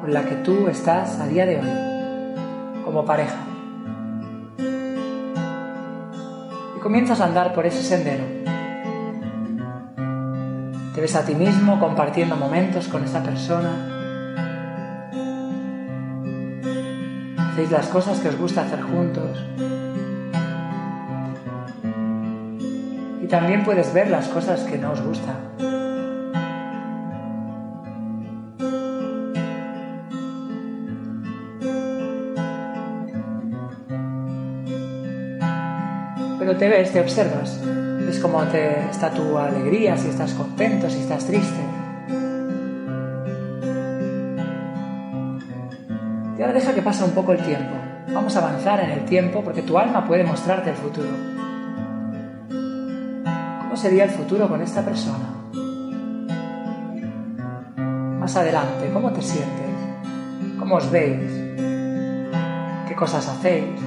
con 0.01 0.15
la 0.15 0.25
que 0.25 0.37
tú 0.37 0.67
estás 0.69 1.21
a 1.21 1.27
día 1.27 1.45
de 1.45 1.59
hoy, 1.59 2.83
como 2.87 3.05
pareja. 3.05 3.37
Y 6.75 6.81
comienzas 6.81 7.21
a 7.21 7.27
andar 7.27 7.53
por 7.53 7.67
ese 7.67 7.83
sendero. 7.83 8.25
Te 10.95 11.03
ves 11.03 11.15
a 11.15 11.27
ti 11.27 11.35
mismo 11.35 11.79
compartiendo 11.79 12.37
momentos 12.37 12.89
con 12.89 13.05
esa 13.05 13.23
persona. 13.23 13.73
Hacéis 17.53 17.71
las 17.71 17.89
cosas 17.89 18.21
que 18.21 18.31
os 18.31 18.39
gusta 18.39 18.63
hacer 18.63 18.81
juntos. 18.81 19.39
También 23.31 23.63
puedes 23.63 23.95
ver 23.95 24.11
las 24.11 24.27
cosas 24.29 24.61
que 24.65 24.77
no 24.77 24.91
os 24.91 25.01
gustan. 25.01 25.37
Pero 36.41 36.57
te 36.57 36.69
ves, 36.69 36.93
te 36.93 37.01
observas. 37.01 37.61
Ves 37.65 38.19
cómo 38.19 38.43
te, 38.45 38.81
está 38.91 39.11
tu 39.11 39.39
alegría, 39.39 39.97
si 39.97 40.09
estás 40.09 40.33
contento, 40.33 40.91
si 40.91 40.99
estás 40.99 41.25
triste. 41.25 41.61
Y 46.37 46.43
ahora 46.43 46.55
deja 46.55 46.75
que 46.75 46.83
pase 46.83 47.05
un 47.05 47.13
poco 47.13 47.33
el 47.33 47.39
tiempo. 47.45 47.77
Vamos 48.13 48.35
a 48.35 48.41
avanzar 48.41 48.81
en 48.81 48.91
el 48.91 49.05
tiempo 49.05 49.43
porque 49.45 49.63
tu 49.63 49.79
alma 49.79 50.05
puede 50.09 50.25
mostrarte 50.25 50.71
el 50.71 50.77
futuro. 50.77 51.30
¿Cómo 53.81 53.89
sería 53.89 54.05
el 54.05 54.11
futuro 54.11 54.47
con 54.47 54.61
esta 54.61 54.85
persona? 54.85 55.27
Más 58.21 58.37
adelante, 58.37 58.91
¿cómo 58.93 59.11
te 59.11 59.23
sientes? 59.23 59.71
¿Cómo 60.59 60.75
os 60.75 60.91
veis? 60.91 61.33
¿Qué 62.87 62.95
cosas 62.95 63.27
hacéis? 63.27 63.81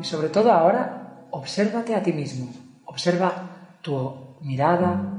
Y 0.00 0.04
sobre 0.04 0.30
todo 0.30 0.50
ahora, 0.50 1.26
obsérvate 1.30 1.94
a 1.94 2.02
ti 2.02 2.14
mismo. 2.14 2.50
Observa 2.86 3.34
tu 3.82 4.38
mirada, 4.40 5.18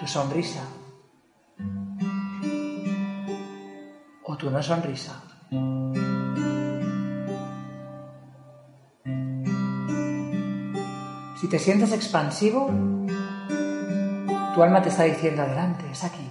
tu 0.00 0.06
sonrisa 0.08 0.64
o 4.24 4.36
tu 4.36 4.50
no 4.50 4.60
sonrisa. 4.64 5.22
Si 11.48 11.52
te 11.52 11.58
sientes 11.60 11.92
expansivo, 11.92 12.70
tu 14.54 14.62
alma 14.62 14.82
te 14.82 14.90
está 14.90 15.04
diciendo 15.04 15.40
adelante, 15.40 15.82
es 15.90 16.04
aquí. 16.04 16.28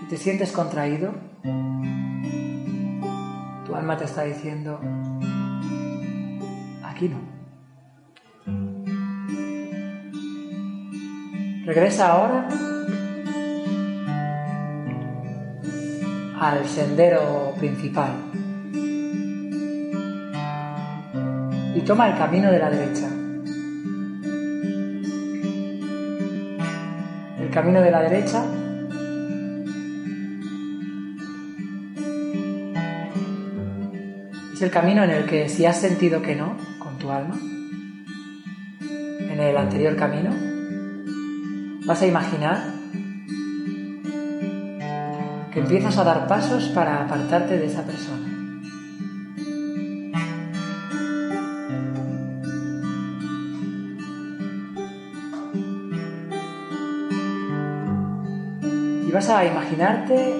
Si 0.00 0.06
te 0.08 0.16
sientes 0.16 0.50
contraído, 0.50 1.14
tu 3.64 3.76
alma 3.76 3.96
te 3.96 4.06
está 4.06 4.24
diciendo 4.24 4.80
aquí 6.82 7.08
no. 7.08 7.20
Regresa 11.64 12.10
ahora 12.10 12.48
al 16.40 16.66
sendero 16.66 17.54
principal 17.56 18.25
y 21.76 21.82
toma 21.82 22.08
el 22.08 22.16
camino 22.16 22.50
de 22.50 22.58
la 22.58 22.70
derecha. 22.70 23.06
El 27.38 27.50
camino 27.50 27.82
de 27.82 27.90
la 27.90 28.00
derecha 28.00 28.44
es 34.54 34.62
el 34.62 34.70
camino 34.70 35.04
en 35.04 35.10
el 35.10 35.26
que 35.26 35.50
si 35.50 35.66
has 35.66 35.78
sentido 35.78 36.22
que 36.22 36.34
no 36.34 36.56
con 36.78 36.96
tu 36.96 37.10
alma, 37.10 37.36
en 38.80 39.38
el 39.38 39.56
anterior 39.56 39.96
camino, 39.96 40.30
vas 41.84 42.00
a 42.00 42.06
imaginar 42.06 42.72
que 45.52 45.60
empiezas 45.60 45.98
a 45.98 46.04
dar 46.04 46.26
pasos 46.26 46.68
para 46.68 47.04
apartarte 47.04 47.58
de 47.58 47.66
esa 47.66 47.84
persona. 47.84 48.15
A 59.28 59.44
imaginarte 59.44 60.34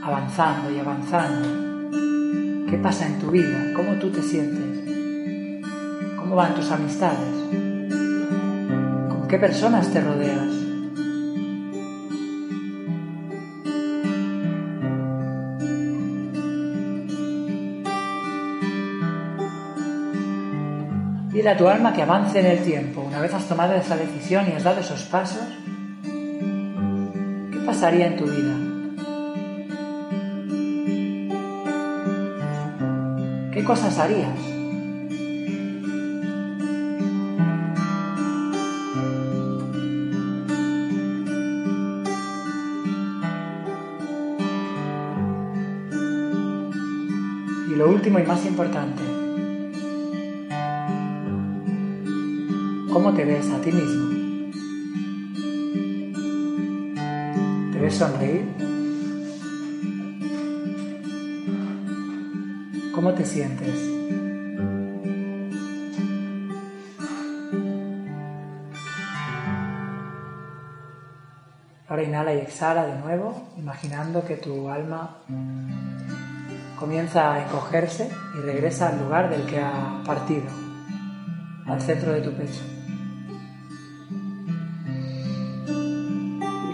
avanzando 0.00 0.70
y 0.70 0.78
avanzando. 0.78 2.70
¿Qué 2.70 2.78
pasa 2.78 3.04
en 3.06 3.18
tu 3.18 3.32
vida? 3.32 3.72
¿Cómo 3.74 3.94
tú 3.94 4.12
te 4.12 4.22
sientes? 4.22 5.66
¿Cómo 6.16 6.36
van 6.36 6.54
tus 6.54 6.70
amistades? 6.70 7.34
¿Con 9.08 9.26
qué 9.26 9.38
personas 9.38 9.88
te 9.92 10.00
rodeas? 10.00 10.52
Dile 21.32 21.50
a 21.50 21.56
tu 21.56 21.66
alma 21.66 21.92
que 21.92 22.02
avance 22.02 22.38
en 22.38 22.46
el 22.46 22.62
tiempo. 22.62 23.00
Una 23.00 23.20
vez 23.20 23.34
has 23.34 23.48
tomado 23.48 23.74
esa 23.74 23.96
decisión 23.96 24.46
y 24.48 24.52
has 24.52 24.62
dado 24.62 24.80
esos 24.80 25.02
pasos, 25.02 25.42
¿qué 25.42 25.55
pasaría 27.76 28.06
en 28.06 28.16
tu 28.16 28.24
vida? 28.24 28.56
¿Qué 33.52 33.62
cosas 33.64 33.98
harías? 33.98 34.40
Y 47.68 47.74
lo 47.74 47.90
último 47.90 48.18
y 48.18 48.22
más 48.22 48.46
importante, 48.46 49.02
¿cómo 52.90 53.12
te 53.12 53.26
ves 53.26 53.50
a 53.50 53.60
ti 53.60 53.70
mismo? 53.70 54.15
Sonreír? 57.96 58.44
¿Cómo 62.94 63.14
te 63.14 63.24
sientes? 63.24 63.74
Ahora 71.88 72.02
inhala 72.02 72.34
y 72.34 72.38
exhala 72.38 72.86
de 72.86 72.98
nuevo, 72.98 73.48
imaginando 73.56 74.26
que 74.26 74.36
tu 74.36 74.68
alma 74.68 75.16
comienza 76.78 77.32
a 77.32 77.44
encogerse 77.44 78.10
y 78.38 78.42
regresa 78.42 78.90
al 78.90 78.98
lugar 78.98 79.30
del 79.30 79.46
que 79.46 79.58
ha 79.58 80.02
partido, 80.04 80.44
al 81.66 81.80
centro 81.80 82.12
de 82.12 82.20
tu 82.20 82.32
pecho. 82.32 82.75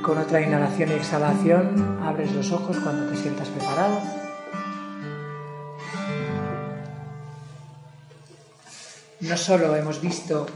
Con 0.03 0.19
otra 0.19 0.41
inhalación 0.41 0.91
y 0.91 0.95
exhalación 0.95 2.01
abres 2.03 2.33
los 2.33 2.51
ojos 2.53 2.77
cuando 2.79 3.11
te 3.11 3.17
sientas 3.17 3.49
preparado. 3.49 4.01
No 9.21 9.37
solo 9.37 9.77
hemos 9.77 10.01
visto 10.01 10.47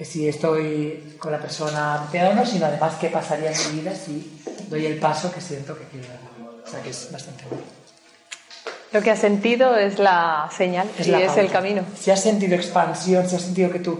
si 0.00 0.28
estoy 0.28 1.16
con 1.18 1.32
la 1.32 1.38
persona 1.38 2.06
peor 2.10 2.32
o 2.32 2.34
no, 2.34 2.46
sino 2.46 2.66
además 2.66 2.94
qué 3.00 3.08
pasaría 3.08 3.50
en 3.52 3.74
mi 3.74 3.80
vida 3.80 3.94
si 3.94 4.40
doy 4.68 4.86
el 4.86 4.98
paso 4.98 5.32
que 5.32 5.40
siento 5.40 5.76
que 5.76 5.84
quiero 5.84 6.08
dar. 6.08 6.18
O 6.64 6.70
sea 6.70 6.80
que 6.82 6.90
es 6.90 7.10
bastante 7.10 7.44
bueno. 7.48 7.64
Lo 8.92 9.02
que 9.02 9.10
has 9.10 9.18
sentido 9.18 9.76
es 9.76 9.98
la 9.98 10.48
señal 10.56 10.88
Es 10.98 11.08
y 11.08 11.10
la 11.10 11.18
es 11.18 11.26
pauta. 11.26 11.40
el 11.40 11.50
camino. 11.50 11.82
Si 11.98 12.10
has 12.12 12.22
sentido 12.22 12.54
expansión, 12.54 13.28
si 13.28 13.34
has 13.36 13.42
sentido 13.42 13.70
que 13.70 13.80
tú 13.80 13.98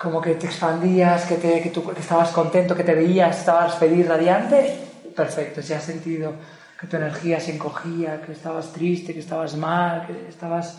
como 0.00 0.18
que 0.18 0.34
te 0.36 0.46
expandías, 0.46 1.26
que, 1.26 1.34
te, 1.34 1.60
que 1.60 1.68
tú 1.68 1.86
que 1.92 2.00
estabas 2.00 2.30
contento, 2.30 2.74
que 2.74 2.84
te 2.84 2.94
veías, 2.94 3.38
estabas 3.38 3.74
feliz, 3.74 4.08
radiante, 4.08 4.78
perfecto. 5.14 5.60
Si 5.60 5.74
has 5.74 5.84
sentido 5.84 6.32
que 6.80 6.86
tu 6.86 6.96
energía 6.96 7.38
se 7.38 7.54
encogía, 7.54 8.22
que 8.22 8.32
estabas 8.32 8.72
triste, 8.72 9.12
que 9.12 9.20
estabas 9.20 9.56
mal, 9.56 10.06
que 10.06 10.26
estabas... 10.26 10.78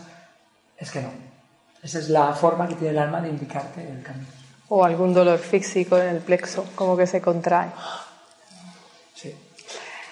Es 0.76 0.90
que 0.90 1.02
no. 1.02 1.10
Esa 1.80 2.00
es 2.00 2.08
la 2.08 2.32
forma 2.32 2.66
que 2.66 2.74
tiene 2.74 2.90
el 2.90 2.98
alma 2.98 3.20
de 3.20 3.28
indicarte 3.28 3.88
el 3.88 4.02
camino. 4.02 4.26
O 4.68 4.84
algún 4.84 5.14
dolor 5.14 5.38
físico 5.38 5.96
en 5.98 6.16
el 6.16 6.18
plexo, 6.18 6.66
como 6.74 6.96
que 6.96 7.06
se 7.06 7.20
contrae. 7.20 7.68
Sí. 9.14 9.32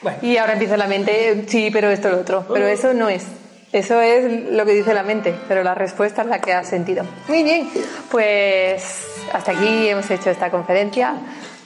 Bueno, 0.02 0.18
Y 0.22 0.36
ahora 0.36 0.52
empieza 0.52 0.76
la 0.76 0.86
mente, 0.86 1.46
sí, 1.48 1.70
pero 1.72 1.90
esto 1.90 2.10
lo 2.10 2.20
otro. 2.20 2.46
Pero 2.46 2.68
eso 2.68 2.94
no 2.94 3.08
es. 3.08 3.26
Eso 3.72 4.00
es 4.00 4.50
lo 4.50 4.64
que 4.66 4.72
dice 4.72 4.92
la 4.94 5.04
mente, 5.04 5.34
pero 5.46 5.62
la 5.62 5.74
respuesta 5.74 6.22
es 6.22 6.28
la 6.28 6.40
que 6.40 6.52
has 6.52 6.66
sentido. 6.68 7.04
Muy 7.28 7.44
bien, 7.44 7.68
pues 8.10 9.06
hasta 9.32 9.52
aquí 9.52 9.88
hemos 9.88 10.10
hecho 10.10 10.30
esta 10.30 10.50
conferencia. 10.50 11.14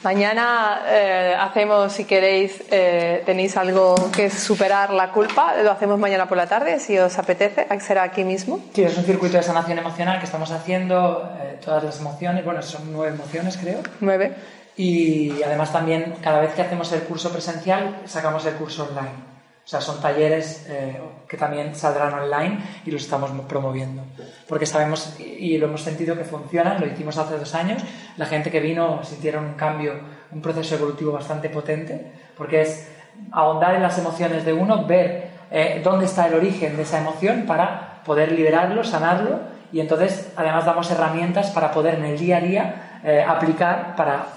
Mañana 0.03 0.83
eh, 0.87 1.35
hacemos, 1.35 1.91
si 1.91 2.03
queréis, 2.05 2.61
eh, 2.69 3.23
tenéis 3.25 3.57
algo 3.57 3.95
que 4.15 4.29
superar 4.29 4.91
la 4.91 5.11
culpa, 5.11 5.55
lo 5.63 5.71
hacemos 5.71 5.97
mañana 5.97 6.27
por 6.27 6.37
la 6.37 6.45
tarde, 6.45 6.79
si 6.79 6.95
os 6.99 7.17
apetece, 7.17 7.65
será 7.79 8.03
aquí 8.03 8.23
mismo. 8.23 8.59
Sí, 8.71 8.83
es 8.83 8.95
un 8.95 9.03
circuito 9.03 9.37
de 9.37 9.41
sanación 9.41 9.79
emocional 9.79 10.19
que 10.19 10.25
estamos 10.25 10.51
haciendo, 10.51 11.33
eh, 11.41 11.57
todas 11.65 11.83
las 11.83 11.99
emociones, 11.99 12.45
bueno, 12.45 12.61
son 12.61 12.93
nueve 12.93 13.15
emociones 13.15 13.57
creo, 13.57 13.79
Nueve. 13.99 14.35
y 14.77 15.41
además 15.41 15.73
también 15.73 16.13
cada 16.21 16.39
vez 16.39 16.53
que 16.53 16.61
hacemos 16.61 16.91
el 16.91 17.01
curso 17.01 17.31
presencial 17.31 18.01
sacamos 18.05 18.45
el 18.45 18.53
curso 18.53 18.83
online. 18.83 19.34
O 19.65 19.67
sea, 19.67 19.81
son 19.81 19.99
talleres 19.99 20.67
eh, 20.69 21.01
que 21.27 21.37
también 21.37 21.75
saldrán 21.75 22.13
online 22.13 22.59
y 22.85 22.91
los 22.91 23.01
estamos 23.01 23.31
promoviendo. 23.47 24.03
Porque 24.47 24.67
sabemos 24.67 25.15
y 25.19 25.57
lo 25.57 25.65
hemos 25.65 25.81
sentido 25.81 26.15
que 26.15 26.23
funcionan, 26.23 26.79
lo 26.79 26.85
hicimos 26.85 27.17
hace 27.17 27.39
dos 27.39 27.55
años, 27.55 27.81
la 28.17 28.27
gente 28.27 28.51
que 28.51 28.59
vino 28.59 29.03
sintieron 29.03 29.43
un 29.43 29.53
cambio, 29.55 29.93
un 30.31 30.39
proceso 30.39 30.75
evolutivo 30.75 31.11
bastante 31.13 31.49
potente, 31.49 32.11
porque 32.37 32.61
es 32.61 32.91
ahondar 33.31 33.73
en 33.73 33.81
las 33.81 33.97
emociones 33.97 34.45
de 34.45 34.53
uno, 34.53 34.85
ver 34.85 35.29
eh, 35.49 35.81
dónde 35.83 36.05
está 36.05 36.27
el 36.27 36.35
origen 36.35 36.77
de 36.77 36.83
esa 36.83 36.99
emoción 36.99 37.45
para 37.47 38.03
poder 38.05 38.33
liberarlo, 38.33 38.83
sanarlo 38.83 39.39
y 39.71 39.79
entonces 39.79 40.31
además 40.35 40.65
damos 40.65 40.91
herramientas 40.91 41.49
para 41.49 41.71
poder 41.71 41.95
en 41.95 42.05
el 42.05 42.19
día 42.19 42.37
a 42.37 42.41
día 42.41 42.99
eh, 43.03 43.25
aplicar 43.27 43.95
para 43.95 44.27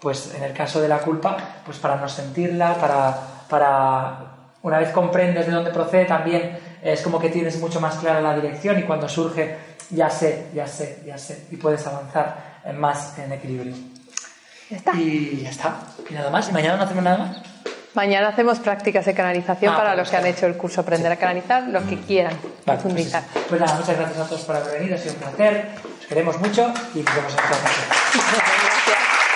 pues 0.00 0.34
en 0.34 0.44
el 0.44 0.52
caso 0.52 0.80
de 0.80 0.88
la 0.88 0.98
culpa, 0.98 1.36
pues 1.64 1.78
para 1.78 1.96
no 1.96 2.08
sentirla, 2.08 2.74
para, 2.74 3.18
para 3.48 4.37
una 4.68 4.78
vez 4.78 4.90
comprendes 4.90 5.46
de 5.46 5.52
dónde 5.52 5.70
procede, 5.70 6.04
también 6.04 6.58
es 6.82 7.00
como 7.02 7.18
que 7.18 7.28
tienes 7.30 7.58
mucho 7.58 7.80
más 7.80 7.96
clara 7.96 8.20
la 8.20 8.34
dirección 8.36 8.78
y 8.78 8.82
cuando 8.84 9.08
surge, 9.08 9.56
ya 9.90 10.08
sé, 10.10 10.46
ya 10.54 10.66
sé, 10.66 11.02
ya 11.06 11.18
sé, 11.18 11.46
y 11.50 11.56
puedes 11.56 11.86
avanzar 11.86 12.60
más 12.74 13.18
en 13.18 13.32
equilibrio. 13.32 13.74
Ya 14.70 14.76
está. 14.76 14.92
Y 14.94 15.40
ya 15.42 15.50
está. 15.50 15.76
Y 16.10 16.14
nada 16.14 16.30
más. 16.30 16.48
¿Y 16.48 16.52
mañana 16.52 16.76
no 16.76 16.82
hacemos 16.84 17.02
nada 17.02 17.18
más? 17.18 17.36
Mañana 17.94 18.28
hacemos 18.28 18.58
prácticas 18.58 19.06
de 19.06 19.14
canalización 19.14 19.72
Ah, 19.72 19.76
para 19.76 19.88
pues 19.90 19.98
los 20.00 20.10
que 20.10 20.16
han 20.18 20.26
hecho 20.26 20.46
el 20.46 20.56
curso 20.58 20.82
Aprender 20.82 21.10
a 21.10 21.16
Canalizar, 21.16 21.62
los 21.68 21.82
que 21.84 21.98
quieran 21.98 22.34
Vale, 22.34 22.50
pues, 22.64 22.78
profundizar. 22.80 23.22
eso. 23.34 23.44
pues 23.48 23.60
nada, 23.60 23.74
muchas 23.76 23.96
gracias 23.96 24.18
a 24.18 24.28
todos 24.28 24.42
por 24.42 24.56
haber 24.56 24.74
venido, 24.78 24.94
ha 24.94 24.98
sido 24.98 25.14
un 25.14 25.20
placer. 25.20 25.68
Os 26.00 26.06
queremos 26.06 26.38
mucho 26.38 26.72
y 26.94 26.98
nos 26.98 27.14
vemos 27.16 27.32
en 27.32 27.38
el 27.38 27.44
próximo. 27.46 27.86
Gracias. 28.86 29.27